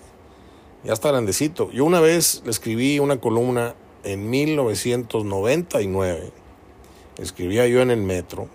ya 0.82 0.92
está 0.92 1.12
grandecito. 1.12 1.70
Yo 1.70 1.84
una 1.84 2.00
vez 2.00 2.42
le 2.44 2.50
escribí 2.50 2.98
una 2.98 3.20
columna 3.20 3.76
en 4.02 4.28
1999. 4.28 6.32
Escribía 7.18 7.68
yo 7.68 7.80
en 7.80 7.92
el 7.92 8.02
metro. 8.02 8.48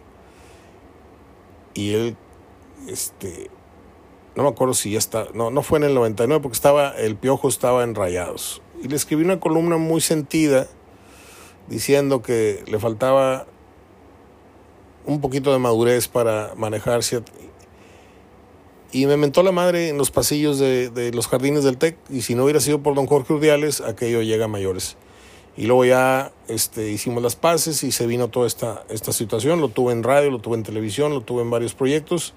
Y 1.73 1.93
él, 1.93 2.17
este, 2.89 3.49
no 4.35 4.43
me 4.43 4.49
acuerdo 4.49 4.73
si 4.73 4.91
ya 4.91 4.99
está, 4.99 5.27
no, 5.33 5.49
no 5.49 5.61
fue 5.61 5.79
en 5.79 5.85
el 5.85 5.93
99 5.93 6.43
porque 6.43 6.55
estaba, 6.55 6.89
el 6.89 7.15
piojo 7.15 7.47
estaba 7.47 7.85
en 7.85 7.95
rayados. 7.95 8.61
Y 8.83 8.89
le 8.89 8.97
escribí 8.97 9.23
una 9.23 9.39
columna 9.39 9.77
muy 9.77 10.01
sentida 10.01 10.67
diciendo 11.69 12.21
que 12.21 12.65
le 12.67 12.77
faltaba 12.77 13.47
un 15.05 15.21
poquito 15.21 15.51
de 15.51 15.59
madurez 15.59 16.07
para 16.07 16.53
manejar 16.55 17.01
y 18.93 19.05
me 19.05 19.15
mentó 19.15 19.41
la 19.41 19.51
madre 19.51 19.89
en 19.89 19.97
los 19.97 20.11
pasillos 20.11 20.59
de, 20.59 21.11
los 21.13 21.27
jardines 21.27 21.63
del 21.63 21.77
TEC. 21.77 21.97
Y 22.09 22.21
si 22.23 22.35
no 22.35 22.43
hubiera 22.43 22.59
sido 22.59 22.83
por 22.83 22.93
don 22.93 23.07
Jorge 23.07 23.33
Urdiales, 23.33 23.79
aquello 23.79 24.21
llega 24.21 24.45
a 24.45 24.47
mayores. 24.49 24.97
Y 25.55 25.65
luego 25.65 25.85
ya 25.85 26.33
este, 26.47 26.91
hicimos 26.91 27.23
las 27.23 27.35
paces 27.35 27.83
y 27.83 27.91
se 27.91 28.05
vino 28.05 28.29
toda 28.29 28.47
esta, 28.47 28.83
esta 28.89 29.13
situación. 29.13 29.61
Lo 29.61 29.69
tuve 29.69 29.93
en 29.93 30.03
radio, 30.03 30.29
lo 30.29 30.39
tuve 30.39 30.57
en 30.57 30.63
televisión, 30.63 31.13
lo 31.13 31.21
tuve 31.21 31.41
en 31.41 31.49
varios 31.49 31.73
proyectos. 31.73 32.33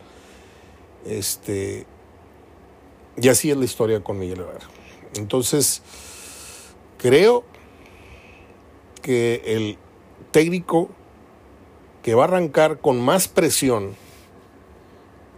Este, 1.04 1.86
y 3.20 3.28
así 3.28 3.50
es 3.50 3.56
la 3.56 3.64
historia 3.64 4.04
con 4.04 4.18
Miguel 4.18 4.40
Herrera. 4.40 4.68
Entonces, 5.16 5.82
creo 6.98 7.44
que 9.02 9.42
el 9.44 9.76
técnico 10.30 10.88
que 12.04 12.14
va 12.14 12.24
a 12.24 12.26
arrancar 12.26 12.80
con 12.80 13.00
más 13.00 13.28
presión 13.28 13.96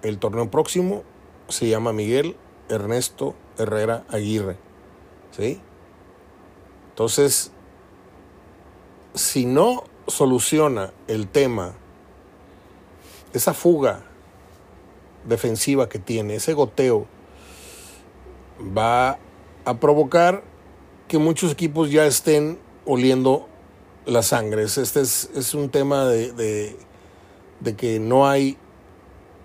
el 0.02 0.18
torneo 0.18 0.50
próximo 0.50 1.04
se 1.48 1.68
llama 1.68 1.92
Miguel 1.92 2.36
Ernesto 2.68 3.36
Herrera 3.56 4.04
Aguirre. 4.08 4.56
¿Sí? 5.30 5.60
Entonces, 6.88 7.52
si 9.14 9.46
no 9.46 9.84
soluciona 10.08 10.92
el 11.06 11.28
tema, 11.28 11.74
esa 13.32 13.54
fuga 13.54 14.02
defensiva 15.24 15.88
que 15.88 16.00
tiene, 16.00 16.34
ese 16.34 16.52
goteo, 16.52 17.06
va 18.76 19.18
a 19.64 19.78
provocar 19.78 20.42
que 21.06 21.18
muchos 21.18 21.52
equipos 21.52 21.92
ya 21.92 22.06
estén 22.06 22.58
oliendo 22.84 23.48
la 24.06 24.22
sangre. 24.22 24.62
Este 24.62 24.82
es, 25.00 25.30
es 25.34 25.54
un 25.54 25.68
tema 25.68 26.06
de, 26.06 26.76
de 27.60 27.76
que 27.76 27.98
no 27.98 28.28
hay 28.28 28.56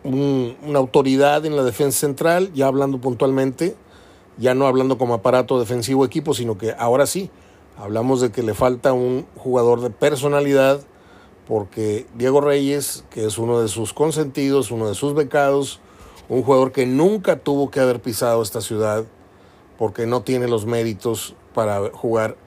una 0.03 0.79
autoridad 0.79 1.45
en 1.45 1.55
la 1.55 1.63
defensa 1.63 1.99
central, 1.99 2.51
ya 2.53 2.67
hablando 2.67 2.99
puntualmente, 2.99 3.75
ya 4.37 4.55
no 4.55 4.65
hablando 4.65 4.97
como 4.97 5.13
aparato 5.13 5.59
defensivo 5.59 6.05
equipo, 6.05 6.33
sino 6.33 6.57
que 6.57 6.73
ahora 6.77 7.05
sí, 7.05 7.29
hablamos 7.77 8.21
de 8.21 8.31
que 8.31 8.43
le 8.43 8.53
falta 8.53 8.93
un 8.93 9.25
jugador 9.35 9.81
de 9.81 9.89
personalidad, 9.91 10.81
porque 11.47 12.07
Diego 12.15 12.41
Reyes, 12.41 13.03
que 13.09 13.25
es 13.25 13.37
uno 13.37 13.59
de 13.61 13.67
sus 13.67 13.93
consentidos, 13.93 14.71
uno 14.71 14.87
de 14.87 14.95
sus 14.95 15.13
becados, 15.13 15.79
un 16.29 16.43
jugador 16.43 16.71
que 16.71 16.85
nunca 16.85 17.37
tuvo 17.37 17.69
que 17.69 17.79
haber 17.79 18.01
pisado 18.01 18.41
esta 18.41 18.61
ciudad, 18.61 19.05
porque 19.77 20.05
no 20.05 20.21
tiene 20.21 20.47
los 20.47 20.65
méritos 20.65 21.35
para 21.53 21.89
jugar 21.91 22.37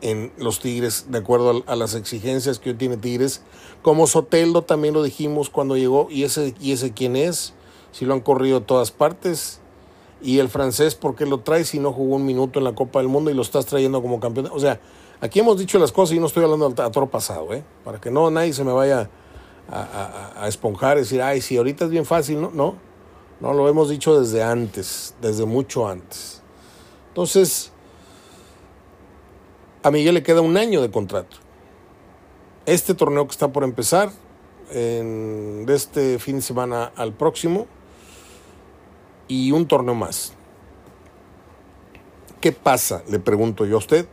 en 0.00 0.32
los 0.36 0.60
Tigres, 0.60 1.06
de 1.08 1.18
acuerdo 1.18 1.64
a, 1.66 1.76
las 1.76 1.94
exigencias 1.94 2.58
que 2.58 2.70
hoy 2.70 2.76
tiene 2.76 2.96
Tigres. 2.96 3.42
Como 3.82 4.06
Soteldo 4.06 4.62
también 4.62 4.94
lo 4.94 5.02
dijimos 5.02 5.50
cuando 5.50 5.76
llegó, 5.76 6.08
y 6.10 6.24
ese, 6.24 6.54
y 6.60 6.72
ese 6.72 6.92
quién 6.92 7.16
es, 7.16 7.54
si 7.92 8.04
lo 8.04 8.14
han 8.14 8.20
corrido 8.20 8.58
a 8.58 8.60
todas 8.60 8.90
partes. 8.90 9.60
Y 10.20 10.38
el 10.38 10.48
francés, 10.48 10.94
¿por 10.94 11.14
qué 11.14 11.26
lo 11.26 11.40
traes 11.40 11.68
si 11.68 11.78
no 11.78 11.92
jugó 11.92 12.16
un 12.16 12.26
minuto 12.26 12.58
en 12.58 12.64
la 12.64 12.74
Copa 12.74 12.98
del 12.98 13.08
Mundo 13.08 13.30
y 13.30 13.34
lo 13.34 13.42
estás 13.42 13.66
trayendo 13.66 14.02
como 14.02 14.18
campeón? 14.18 14.50
O 14.52 14.58
sea, 14.58 14.80
aquí 15.20 15.40
hemos 15.40 15.58
dicho 15.58 15.78
las 15.78 15.92
cosas 15.92 16.16
y 16.16 16.20
no 16.20 16.26
estoy 16.26 16.44
hablando 16.44 16.66
a 16.82 16.90
toro 16.90 17.08
pasado, 17.08 17.52
¿eh? 17.54 17.62
Para 17.84 18.00
que 18.00 18.10
no 18.10 18.30
nadie 18.30 18.52
se 18.52 18.64
me 18.64 18.72
vaya 18.72 19.08
a, 19.70 20.32
a, 20.42 20.48
esponjar 20.48 20.96
y 20.96 21.00
decir, 21.00 21.22
ay, 21.22 21.40
si 21.40 21.56
ahorita 21.56 21.84
es 21.84 21.90
bien 21.90 22.04
fácil, 22.04 22.40
no, 22.40 22.50
no, 22.52 22.76
no, 23.40 23.52
lo 23.52 23.68
hemos 23.68 23.90
dicho 23.90 24.18
desde 24.18 24.42
antes, 24.42 25.14
desde 25.20 25.44
mucho 25.44 25.86
antes. 25.86 26.42
Entonces, 27.08 27.72
a 29.88 29.90
Miguel 29.90 30.14
le 30.14 30.22
queda 30.22 30.40
un 30.42 30.56
año 30.56 30.80
de 30.82 30.90
contrato. 30.90 31.38
Este 32.66 32.94
torneo 32.94 33.26
que 33.26 33.32
está 33.32 33.48
por 33.48 33.64
empezar, 33.64 34.10
de 34.70 35.74
este 35.74 36.18
fin 36.18 36.36
de 36.36 36.42
semana 36.42 36.92
al 36.94 37.14
próximo, 37.14 37.66
y 39.26 39.52
un 39.52 39.66
torneo 39.66 39.94
más. 39.94 40.34
¿Qué 42.40 42.52
pasa, 42.52 43.02
le 43.08 43.18
pregunto 43.18 43.64
yo 43.64 43.76
a 43.76 43.78
usted, 43.78 44.06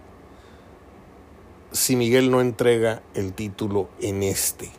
si 1.71 1.97
Miguel 1.97 2.31
no 2.31 2.39
entrega 2.39 3.03
el 3.13 3.33
título 3.33 3.89
en 3.99 4.23
este? 4.23 4.71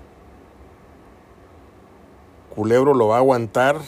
Culebro 2.54 2.94
lo 2.94 3.08
va 3.08 3.16
a 3.16 3.18
aguantar 3.18 3.80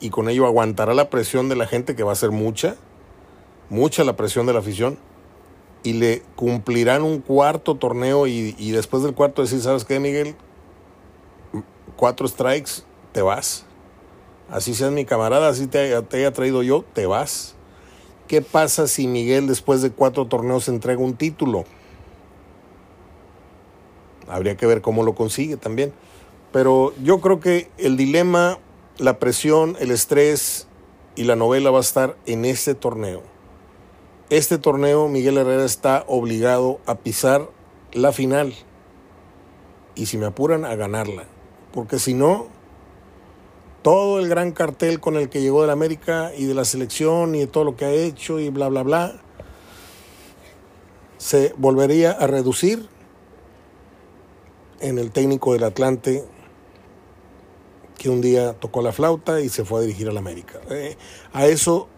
y 0.00 0.08
con 0.08 0.30
ello 0.30 0.46
aguantará 0.46 0.94
la 0.94 1.10
presión 1.10 1.50
de 1.50 1.56
la 1.56 1.66
gente 1.66 1.94
que 1.94 2.02
va 2.02 2.12
a 2.12 2.16
ser 2.16 2.30
mucha, 2.30 2.76
mucha 3.68 4.04
la 4.04 4.16
presión 4.16 4.46
de 4.46 4.54
la 4.54 4.60
afición 4.60 4.98
y 5.86 5.92
le 5.92 6.22
cumplirán 6.34 7.04
un 7.04 7.20
cuarto 7.20 7.76
torneo 7.76 8.26
y, 8.26 8.72
después 8.72 9.04
del 9.04 9.14
cuarto 9.14 9.42
decir, 9.42 9.60
¿sabes 9.60 9.84
qué, 9.84 10.00
Miguel? 10.00 10.34
Cuatro 11.94 12.26
strikes, 12.26 12.82
te 13.12 13.22
vas. 13.22 13.64
Así 14.50 14.74
seas 14.74 14.90
mi 14.90 15.04
camarada, 15.04 15.48
así 15.48 15.68
te, 15.68 16.02
te 16.02 16.16
haya 16.16 16.32
traído 16.32 16.64
yo, 16.64 16.84
te 16.92 17.06
vas. 17.06 17.54
¿Qué 18.26 18.42
pasa 18.42 18.88
si 18.88 19.06
Miguel 19.06 19.46
después 19.46 19.80
de 19.80 19.92
cuatro 19.92 20.26
torneos 20.26 20.66
entrega 20.66 21.00
un 21.00 21.14
título? 21.14 21.64
Habría 24.26 24.56
que 24.56 24.66
ver 24.66 24.80
cómo 24.80 25.04
lo 25.04 25.14
consigue 25.14 25.56
también. 25.56 25.92
Pero 26.50 26.94
yo 27.04 27.20
creo 27.20 27.38
que 27.38 27.70
el 27.78 27.96
dilema, 27.96 28.58
la 28.98 29.20
presión, 29.20 29.76
el 29.78 29.92
estrés 29.92 30.66
y 31.14 31.22
la 31.22 31.36
novela 31.36 31.70
va 31.70 31.78
a 31.78 31.82
estar 31.82 32.16
en 32.26 32.44
este 32.44 32.74
torneo. 32.74 33.35
Este 34.28 34.58
torneo 34.58 35.06
Miguel 35.06 35.38
Herrera 35.38 35.64
está 35.64 36.04
obligado 36.08 36.80
a 36.84 36.96
pisar 36.96 37.48
la 37.92 38.10
final. 38.10 38.54
Y 39.94 40.06
si 40.06 40.18
me 40.18 40.26
apuran, 40.26 40.64
a 40.64 40.74
ganarla. 40.74 41.24
Porque 41.72 42.00
si 42.00 42.12
no, 42.12 42.48
todo 43.82 44.18
el 44.18 44.28
gran 44.28 44.50
cartel 44.50 44.98
con 44.98 45.16
el 45.16 45.28
que 45.28 45.42
llegó 45.42 45.60
de 45.60 45.68
la 45.68 45.74
América 45.74 46.32
y 46.36 46.46
de 46.46 46.54
la 46.54 46.64
selección 46.64 47.36
y 47.36 47.40
de 47.40 47.46
todo 47.46 47.62
lo 47.62 47.76
que 47.76 47.84
ha 47.84 47.92
hecho 47.92 48.40
y 48.40 48.48
bla, 48.48 48.68
bla, 48.68 48.82
bla, 48.82 49.22
se 51.18 51.54
volvería 51.56 52.10
a 52.10 52.26
reducir 52.26 52.88
en 54.80 54.98
el 54.98 55.12
técnico 55.12 55.52
del 55.52 55.62
Atlante 55.62 56.24
que 57.96 58.10
un 58.10 58.20
día 58.20 58.54
tocó 58.54 58.82
la 58.82 58.90
flauta 58.90 59.40
y 59.40 59.48
se 59.48 59.64
fue 59.64 59.78
a 59.78 59.82
dirigir 59.82 60.08
a 60.08 60.12
la 60.12 60.18
América. 60.18 60.60
Eh, 60.68 60.96
a 61.32 61.46
eso 61.46 61.88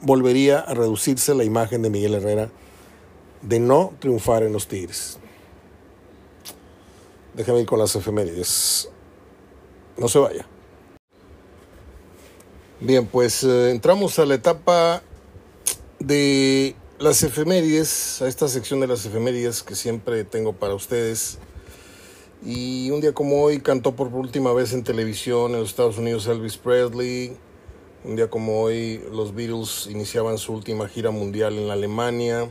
volvería 0.00 0.60
a 0.60 0.74
reducirse 0.74 1.34
la 1.34 1.44
imagen 1.44 1.82
de 1.82 1.90
Miguel 1.90 2.14
Herrera 2.14 2.50
de 3.42 3.60
no 3.60 3.92
triunfar 3.98 4.42
en 4.42 4.52
los 4.52 4.68
Tigres. 4.68 5.18
Déjame 7.34 7.60
ir 7.60 7.66
con 7.66 7.78
las 7.78 7.94
efemérides. 7.94 8.88
No 9.96 10.08
se 10.08 10.18
vaya. 10.18 10.46
Bien, 12.80 13.06
pues 13.06 13.42
eh, 13.42 13.70
entramos 13.70 14.18
a 14.18 14.26
la 14.26 14.34
etapa 14.34 15.02
de 15.98 16.76
las 16.98 17.22
efemérides, 17.22 18.22
a 18.22 18.28
esta 18.28 18.48
sección 18.48 18.80
de 18.80 18.86
las 18.86 19.04
efemérides 19.04 19.62
que 19.62 19.74
siempre 19.74 20.24
tengo 20.24 20.52
para 20.52 20.74
ustedes. 20.74 21.38
Y 22.44 22.90
un 22.90 23.00
día 23.00 23.12
como 23.12 23.42
hoy 23.42 23.60
cantó 23.60 23.96
por 23.96 24.08
última 24.08 24.52
vez 24.52 24.72
en 24.72 24.84
televisión 24.84 25.52
en 25.52 25.60
los 25.60 25.70
Estados 25.70 25.98
Unidos 25.98 26.26
Elvis 26.26 26.56
Presley. 26.56 27.36
Un 28.04 28.14
día 28.14 28.30
como 28.30 28.62
hoy 28.62 29.02
los 29.10 29.34
Beatles 29.34 29.88
iniciaban 29.90 30.38
su 30.38 30.52
última 30.52 30.88
gira 30.88 31.10
mundial 31.10 31.58
en 31.58 31.68
Alemania, 31.68 32.48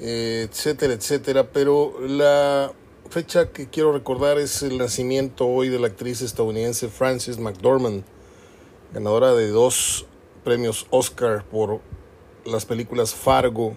etcétera, 0.00 0.94
etcétera. 0.94 1.50
Pero 1.52 1.98
la 2.00 2.72
fecha 3.10 3.50
que 3.50 3.68
quiero 3.68 3.92
recordar 3.92 4.38
es 4.38 4.62
el 4.62 4.78
nacimiento 4.78 5.46
hoy 5.46 5.68
de 5.70 5.80
la 5.80 5.88
actriz 5.88 6.22
estadounidense 6.22 6.88
Frances 6.88 7.38
McDormand, 7.38 8.04
ganadora 8.92 9.34
de 9.34 9.48
dos 9.48 10.06
premios 10.44 10.86
Oscar 10.90 11.44
por 11.44 11.80
las 12.44 12.64
películas 12.64 13.12
Fargo 13.12 13.74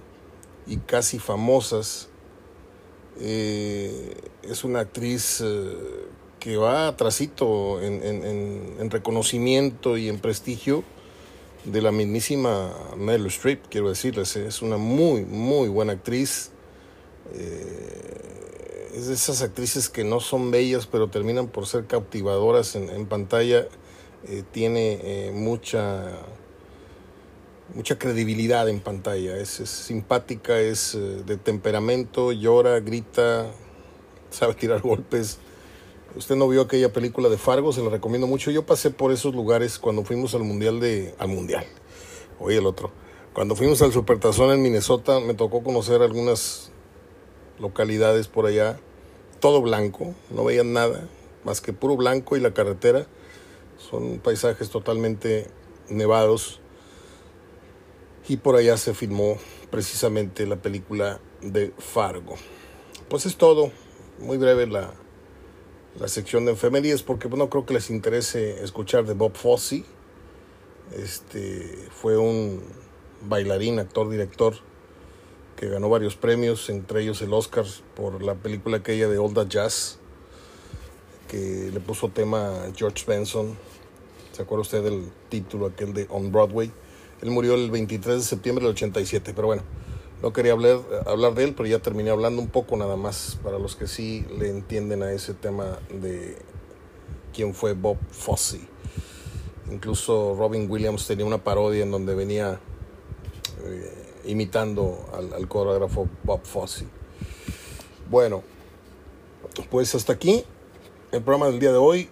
y 0.67 0.77
Casi 0.77 1.17
Famosas. 1.17 2.07
Eh, 3.19 4.15
es 4.43 4.63
una 4.63 4.81
actriz 4.81 5.41
eh, 5.43 6.07
que 6.39 6.57
va 6.57 6.87
atrasito 6.87 7.81
en, 7.81 8.03
en, 8.03 8.91
reconocimiento 8.91 9.97
y 9.97 10.07
en 10.07 10.19
prestigio 10.19 10.83
de 11.65 11.81
la 11.81 11.91
mismísima 11.91 12.73
Meryl 12.95 13.27
Streep, 13.27 13.67
quiero 13.69 13.89
decirles. 13.89 14.35
Es 14.35 14.61
una 14.61 14.77
muy, 14.77 15.25
muy 15.25 15.67
buena 15.67 15.93
actriz. 15.93 16.51
Eh, 17.33 18.91
es 18.95 19.07
de 19.07 19.13
esas 19.13 19.41
actrices 19.41 19.89
que 19.89 20.03
no 20.03 20.19
son 20.19 20.51
bellas, 20.51 20.87
pero 20.87 21.09
terminan 21.09 21.47
por 21.47 21.67
ser 21.67 21.85
cautivadoras 21.85 22.75
en, 22.75 23.05
pantalla. 23.05 23.67
tiene 24.51 25.31
mucha 25.33 26.17
mucha 27.73 27.97
credibilidad 27.97 28.67
en 28.69 28.79
pantalla. 28.79 29.37
Es, 29.37 29.49
simpática, 29.49 30.59
es 30.59 30.95
eh, 30.95 31.23
de 31.25 31.37
temperamento, 31.37 32.31
llora, 32.31 32.79
grita, 32.79 33.47
sabe 34.29 34.53
tirar 34.55 34.81
golpes. 34.81 35.39
Usted 36.17 36.35
no 36.35 36.47
vio 36.47 36.61
aquella 36.61 36.91
película 36.91 37.29
de 37.29 37.37
Fargo, 37.37 37.71
se 37.71 37.83
la 37.83 37.91
recomiendo 37.91 38.25
mucho. 38.25 38.49
Yo 38.49 38.65
pasé 38.65 38.89
por 38.89 39.11
esos 39.11 39.35
lugares 39.35 39.77
cuando 39.77 40.03
fuimos 40.03 40.33
al 40.33 40.43
mundial 40.43 40.79
de 40.79 41.13
al 41.19 41.27
mundial. 41.27 41.63
Oye 42.39 42.57
el 42.57 42.65
otro. 42.65 42.89
Cuando 43.33 43.55
fuimos 43.55 43.83
al 43.83 43.93
Supertazón 43.93 44.51
en 44.51 44.63
Minnesota, 44.63 45.19
me 45.19 45.35
tocó 45.35 45.61
conocer 45.61 46.01
algunas 46.01 46.71
localidades 47.59 48.27
por 48.27 48.47
allá, 48.47 48.79
todo 49.39 49.61
blanco, 49.61 50.15
no 50.31 50.43
veían 50.43 50.73
nada 50.73 51.07
más 51.43 51.61
que 51.61 51.71
puro 51.71 51.95
blanco 51.95 52.35
y 52.35 52.39
la 52.39 52.51
carretera. 52.51 53.05
Son 53.77 54.17
paisajes 54.17 54.71
totalmente 54.71 55.45
nevados 55.87 56.61
y 58.27 58.37
por 58.37 58.55
allá 58.55 58.75
se 58.77 58.95
filmó 58.95 59.37
precisamente 59.69 60.47
la 60.47 60.55
película 60.55 61.19
de 61.41 61.73
Fargo. 61.77 62.37
Pues 63.07 63.27
es 63.27 63.37
todo, 63.37 63.71
muy 64.17 64.37
breve 64.37 64.65
la, 64.65 64.95
la 65.99 66.07
sección 66.07 66.45
de 66.45 66.51
enfermerías 66.51 67.01
porque 67.03 67.27
no 67.29 67.49
creo 67.49 67.65
que 67.65 67.73
les 67.73 67.89
interese 67.89 68.63
escuchar 68.63 69.05
de 69.05 69.13
Bob 69.13 69.35
Fosse. 69.35 69.83
Este 70.95 71.87
fue 71.91 72.17
un 72.17 72.61
bailarín, 73.27 73.79
actor, 73.79 74.09
director 74.09 74.55
que 75.57 75.67
ganó 75.67 75.89
varios 75.89 76.15
premios, 76.15 76.69
entre 76.69 77.01
ellos 77.01 77.21
el 77.23 77.33
Oscar 77.33 77.65
por 77.95 78.21
la 78.21 78.35
película 78.35 78.77
aquella 78.77 79.07
de 79.07 79.17
Olda 79.17 79.47
Jazz, 79.49 79.97
que 81.27 81.71
le 81.73 81.79
puso 81.79 82.09
tema 82.09 82.63
a 82.63 82.71
George 82.75 83.03
Benson. 83.07 83.57
¿Se 84.33 84.43
acuerda 84.43 84.61
usted 84.61 84.83
del 84.83 85.09
título 85.29 85.65
aquel 85.65 85.93
de 85.95 86.05
On 86.11 86.31
Broadway? 86.31 86.71
Él 87.23 87.31
murió 87.31 87.55
el 87.55 87.71
23 87.71 88.17
de 88.17 88.21
septiembre 88.21 88.63
del 88.63 88.73
87, 88.73 89.33
pero 89.35 89.47
bueno, 89.47 89.63
no 90.21 90.33
quería 90.33 90.53
hablar, 90.53 90.79
hablar 91.05 91.35
de 91.35 91.43
él, 91.43 91.53
pero 91.55 91.67
ya 91.67 91.79
terminé 91.79 92.09
hablando 92.09 92.41
un 92.41 92.47
poco 92.47 92.75
nada 92.77 92.95
más 92.95 93.37
para 93.43 93.59
los 93.59 93.75
que 93.75 93.87
sí 93.87 94.25
le 94.37 94.49
entienden 94.49 95.03
a 95.03 95.11
ese 95.11 95.33
tema 95.33 95.79
de 95.89 96.37
quién 97.33 97.53
fue 97.53 97.73
Bob 97.73 97.97
Fosse. 98.11 98.61
Incluso 99.71 100.35
Robin 100.37 100.69
Williams 100.69 101.05
tenía 101.05 101.25
una 101.25 101.43
parodia 101.43 101.83
en 101.83 101.91
donde 101.91 102.15
venía 102.15 102.59
eh, 103.63 104.13
imitando 104.25 105.05
al, 105.13 105.33
al 105.33 105.47
coreógrafo 105.47 106.07
Bob 106.23 106.43
Fosse. 106.43 106.85
Bueno, 108.09 108.43
pues 109.69 109.93
hasta 109.93 110.13
aquí 110.13 110.43
el 111.11 111.21
programa 111.21 111.47
del 111.47 111.59
día 111.59 111.71
de 111.71 111.77
hoy. 111.77 112.09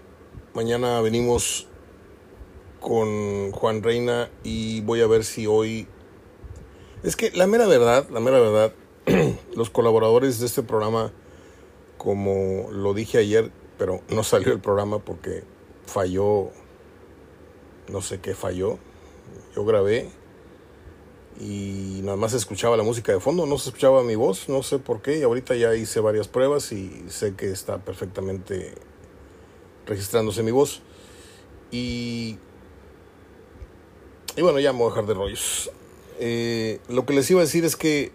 Mañana 0.53 1.01
venimos 1.01 1.67
con 2.79 3.51
Juan 3.51 3.81
Reina 3.81 4.29
y 4.43 4.81
voy 4.81 5.01
a 5.01 5.07
ver 5.07 5.23
si 5.23 5.47
hoy... 5.47 5.87
Es 7.05 7.15
que 7.15 7.29
la 7.35 7.45
mera 7.45 7.67
verdad, 7.67 8.09
la 8.09 8.19
mera 8.19 8.39
verdad, 8.39 8.73
los 9.55 9.69
colaboradores 9.69 10.39
de 10.39 10.47
este 10.47 10.63
programa, 10.63 11.11
como 11.99 12.71
lo 12.71 12.95
dije 12.95 13.19
ayer, 13.19 13.51
pero 13.77 14.01
no 14.09 14.23
salió 14.23 14.51
el 14.51 14.59
programa 14.59 14.97
porque 14.97 15.43
falló, 15.85 16.49
no 17.89 18.01
sé 18.01 18.21
qué 18.21 18.33
falló, 18.33 18.79
yo 19.55 19.63
grabé 19.65 20.09
y 21.39 22.01
nada 22.03 22.17
más 22.17 22.33
escuchaba 22.33 22.75
la 22.75 22.81
música 22.81 23.11
de 23.11 23.19
fondo, 23.19 23.45
no 23.45 23.59
se 23.59 23.69
escuchaba 23.69 24.01
mi 24.01 24.15
voz, 24.15 24.49
no 24.49 24.63
sé 24.63 24.79
por 24.79 25.03
qué, 25.03 25.19
y 25.19 25.21
ahorita 25.21 25.53
ya 25.53 25.75
hice 25.75 25.99
varias 25.99 26.27
pruebas 26.27 26.71
y 26.71 27.05
sé 27.09 27.35
que 27.35 27.51
está 27.51 27.77
perfectamente 27.77 28.73
registrándose 29.85 30.41
mi 30.41 30.49
voz. 30.49 30.81
Y 31.69 32.39
y 34.35 34.41
bueno, 34.41 34.59
ya 34.59 34.73
me 34.73 34.79
voy 34.79 34.87
a 34.87 34.89
dejar 34.89 35.05
de 35.05 35.13
rollos. 35.13 35.69
Eh, 36.19 36.79
lo 36.87 37.05
que 37.05 37.13
les 37.13 37.29
iba 37.29 37.41
a 37.41 37.43
decir 37.43 37.65
es 37.65 37.75
que 37.75 38.11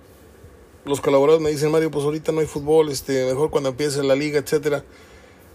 los 0.85 1.01
colaboradores 1.01 1.43
me 1.43 1.51
dicen, 1.51 1.71
Mario, 1.71 1.91
pues 1.91 2.05
ahorita 2.05 2.33
no 2.33 2.41
hay 2.41 2.47
fútbol, 2.47 2.89
este, 2.89 3.27
mejor 3.27 3.51
cuando 3.51 3.71
empiece 3.71 4.03
la 4.03 4.15
liga, 4.15 4.39
etcétera. 4.39 4.85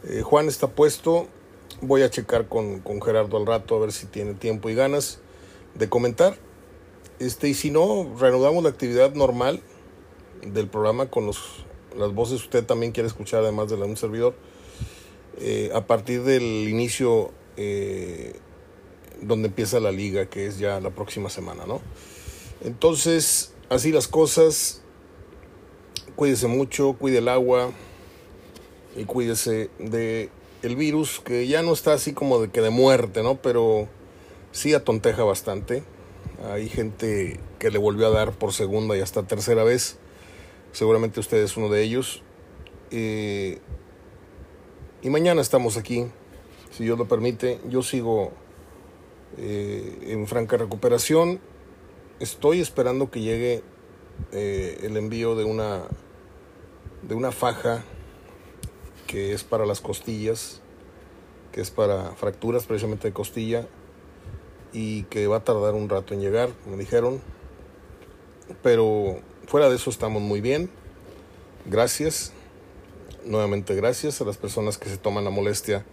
Eh, 0.08 0.22
Juan 0.22 0.48
está 0.48 0.68
puesto, 0.68 1.28
voy 1.82 2.04
a 2.04 2.10
checar 2.10 2.48
con, 2.48 2.80
con, 2.80 3.02
Gerardo 3.02 3.38
al 3.38 3.46
rato 3.46 3.76
a 3.76 3.80
ver 3.80 3.92
si 3.92 4.06
tiene 4.06 4.36
tiempo 4.36 4.70
y 4.70 4.76
ganas 4.76 5.20
de 5.74 5.90
comentar. 5.90 6.38
Este, 7.18 7.50
y 7.50 7.54
si 7.54 7.72
no, 7.72 8.16
reanudamos 8.20 8.64
la 8.64 8.70
actividad 8.70 9.14
normal 9.14 9.62
del 10.46 10.68
programa 10.68 11.10
con 11.10 11.26
los, 11.26 11.66
las 11.98 12.14
voces 12.14 12.42
que 12.42 12.46
usted 12.46 12.66
también 12.66 12.92
quiere 12.92 13.08
escuchar, 13.08 13.42
además 13.42 13.70
de 13.70 13.78
la 13.78 13.86
de 13.86 13.92
un 13.92 13.98
servidor. 13.98 14.36
Eh, 15.40 15.72
a 15.74 15.86
partir 15.88 16.24
del 16.24 16.44
inicio 16.44 17.32
donde 19.22 19.48
empieza 19.48 19.80
la 19.80 19.92
liga, 19.92 20.26
que 20.26 20.46
es 20.46 20.60
ya 20.60 20.80
la 20.82 20.90
próxima 20.90 21.30
semana, 21.30 21.66
¿no? 21.66 21.82
Entonces, 22.62 23.54
así 23.70 23.92
las 23.92 24.08
cosas, 24.08 24.82
cuídese 26.16 26.48
mucho, 26.48 26.94
cuide 26.94 27.20
el 27.20 27.28
agua 27.28 27.72
y 28.96 29.06
cuídese 29.06 29.70
de 29.80 30.30
el 30.64 30.76
virus, 30.76 31.20
que 31.20 31.48
ya 31.48 31.62
no 31.62 31.74
está 31.74 31.94
así 31.94 32.14
como 32.14 32.40
de 32.40 32.50
que 32.50 32.62
de 32.62 32.72
muerte, 32.72 33.22
¿no? 33.22 33.36
Pero 33.36 33.88
sí 34.52 34.74
atonteja 34.74 35.24
bastante. 35.24 35.84
Hay 36.50 36.70
gente 36.70 37.40
que 37.60 37.70
le 37.70 37.78
volvió 37.78 38.08
a 38.08 38.10
dar 38.10 38.32
por 38.32 38.52
segunda 38.52 38.98
y 38.98 39.02
hasta 39.02 39.24
tercera 39.24 39.64
vez. 39.64 39.98
Seguramente 40.72 41.20
usted 41.20 41.38
es 41.38 41.56
uno 41.56 41.70
de 41.70 41.84
ellos. 41.84 42.24
Eh, 42.92 43.60
y 45.02 45.10
mañana 45.10 45.42
estamos 45.42 45.78
aquí, 45.78 46.08
si 46.72 46.84
Dios 46.84 46.98
lo 46.98 47.08
permite. 47.08 47.60
Yo 47.70 47.84
sigo 47.84 48.32
eh, 49.38 50.00
en 50.08 50.26
franca 50.28 50.58
recuperación. 50.58 51.40
Estoy 52.20 52.62
esperando 52.62 53.12
que 53.12 53.20
llegue 53.20 53.62
eh, 54.32 54.80
el 54.84 54.96
envío 54.96 55.36
de 55.36 55.44
una, 55.44 55.84
de 57.02 57.14
una 57.14 57.34
faja 57.34 57.84
que 59.06 59.34
es 59.34 59.44
para 59.44 59.66
las 59.66 59.82
costillas. 59.82 60.62
que 61.52 61.62
es 61.62 61.72
para 61.72 62.12
fracturas 62.16 62.66
precisamente 62.66 63.08
de 63.08 63.14
costilla 63.14 63.68
y 64.74 65.04
que 65.04 65.28
va 65.28 65.38
a 65.38 65.44
tardar 65.44 65.74
un 65.74 65.88
rato 65.88 66.14
en 66.14 66.22
llegar, 66.22 66.50
me 66.70 66.78
dijeron. 66.78 67.22
Pero 68.62 69.20
fuera 69.48 69.70
de 69.70 69.76
eso 69.76 69.90
estamos 69.90 70.22
muy 70.22 70.40
bien. 70.40 70.70
Gracias. 71.66 72.32
Nuevamente 73.26 73.76
gracias 73.76 74.22
a 74.22 74.26
las 74.26 74.38
personas 74.38 74.78
que 74.78 74.88
se 74.88 74.98
toman 74.98 75.24
la 75.26 75.32
molestia 75.32 75.86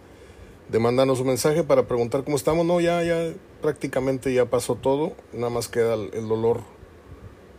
de 0.69 0.79
mandarnos 0.79 1.19
un 1.19 1.27
mensaje 1.27 1.63
para 1.63 1.87
preguntar 1.87 2.23
cómo 2.23 2.37
estamos. 2.37 2.65
No, 2.65 2.79
ya, 2.79 3.03
ya 3.03 3.33
prácticamente 3.61 4.33
ya 4.33 4.45
pasó 4.45 4.75
todo. 4.75 5.13
Nada 5.33 5.49
más 5.49 5.67
queda 5.67 5.95
el 5.95 6.27
dolor 6.27 6.61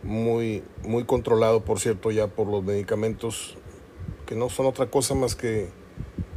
muy, 0.05 0.63
muy 0.83 1.03
controlado, 1.03 1.61
por 1.61 1.79
cierto, 1.79 2.11
ya 2.11 2.27
por 2.27 2.47
los 2.47 2.63
medicamentos 2.63 3.57
que 4.25 4.35
no 4.35 4.49
son 4.49 4.67
otra 4.67 4.87
cosa 4.87 5.15
más 5.15 5.35
que 5.35 5.69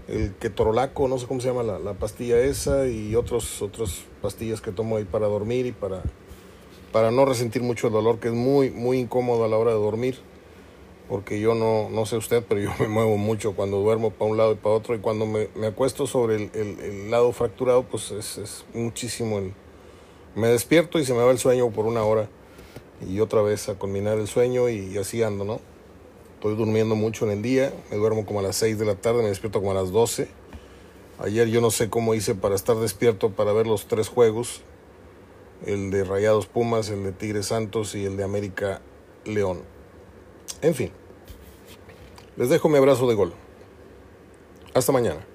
el 0.09 0.35
ketorolaco, 0.37 1.07
no 1.07 1.19
sé 1.19 1.27
cómo 1.27 1.41
se 1.41 1.49
llama 1.49 1.63
la, 1.63 1.79
la, 1.79 1.93
pastilla 1.93 2.41
esa 2.41 2.87
y 2.89 3.15
otros, 3.15 3.61
otras 3.61 4.05
pastillas 4.23 4.63
que 4.63 4.73
tomo 4.73 4.97
ahí 4.97 5.05
para 5.05 5.27
dormir 5.27 5.67
y 5.67 5.73
para, 5.73 6.03
para 6.93 7.11
no 7.11 7.27
resentir 7.27 7.63
mucho 7.63 7.89
el 7.89 7.93
dolor, 7.93 8.19
que 8.19 8.29
es 8.29 8.35
muy, 8.35 8.71
muy 8.71 8.99
incómodo 8.99 9.45
a 9.45 9.49
la 9.49 9.59
hora 9.59 9.73
de 9.73 9.79
dormir, 9.79 10.19
porque 11.09 11.41
yo 11.41 11.55
no, 11.55 11.89
no 11.91 12.07
sé 12.07 12.17
usted, 12.17 12.45
pero 12.47 12.61
yo 12.61 12.71
me 12.81 12.89
muevo 12.89 13.17
mucho 13.17 13.55
cuando 13.55 13.79
duermo 13.79 14.11
para 14.11 14.31
un 14.31 14.37
lado 14.37 14.53
y 14.53 14.57
para 14.57 14.75
otro 14.75 14.95
y 14.95 14.99
cuando 14.99 15.27
me, 15.27 15.49
me 15.55 15.69
acuesto 15.69 16.07
sobre 16.07 16.37
el, 16.37 16.51
el, 16.55 16.81
el, 16.81 17.11
lado 17.11 17.33
fracturado, 17.33 17.85
pues 17.85 18.11
es, 18.11 18.39
es 18.39 18.65
muchísimo. 18.75 19.39
El, 19.39 19.55
me 20.35 20.49
despierto 20.49 20.99
y 20.99 21.05
se 21.05 21.15
me 21.15 21.23
va 21.23 21.31
el 21.31 21.39
sueño 21.39 21.71
por 21.71 21.87
una 21.87 22.05
hora 22.05 22.29
y 23.07 23.21
otra 23.21 23.43
vez 23.43 23.69
a 23.69 23.75
culminar 23.75 24.19
el 24.19 24.29
sueño 24.29 24.69
y 24.69 24.97
así 24.99 25.23
ando, 25.23 25.45
¿no? 25.45 25.61
Estoy 26.35 26.55
durmiendo 26.55 26.95
mucho 26.95 27.25
en 27.25 27.33
el 27.33 27.43
día, 27.43 27.73
me 27.91 27.97
duermo 27.97 28.25
como 28.25 28.39
a 28.39 28.43
las 28.45 28.57
6 28.57 28.79
de 28.79 28.85
la 28.85 28.95
tarde, 28.95 29.23
me 29.23 29.29
despierto 29.29 29.59
como 29.59 29.73
a 29.73 29.75
las 29.75 29.91
12. 29.91 30.29
Ayer 31.19 31.49
yo 31.49 31.61
no 31.61 31.73
sé 31.73 31.91
cómo 31.91 32.15
hice 32.15 32.37
para 32.37 32.55
estar 32.55 32.77
despierto 32.77 33.31
para 33.31 33.53
ver 33.53 33.67
los 33.67 33.89
tres 33.89 34.07
juegos, 34.09 34.63
el 35.67 35.91
de 35.91 36.05
Rayados 36.05 36.47
Pumas, 36.47 36.91
el 36.91 37.03
de 37.03 37.11
Tigres 37.11 37.47
Santos 37.47 37.97
y 37.97 38.05
el 38.05 38.17
de 38.17 38.23
América 38.23 38.81
León. 39.25 39.63
En 40.63 40.75
fin, 40.75 40.91
les 42.37 42.49
dejo 42.49 42.69
mi 42.69 42.79
abrazo 42.79 43.09
de 43.09 43.15
gol. 43.15 43.33
Hasta 44.75 44.93
mañana. 44.93 45.28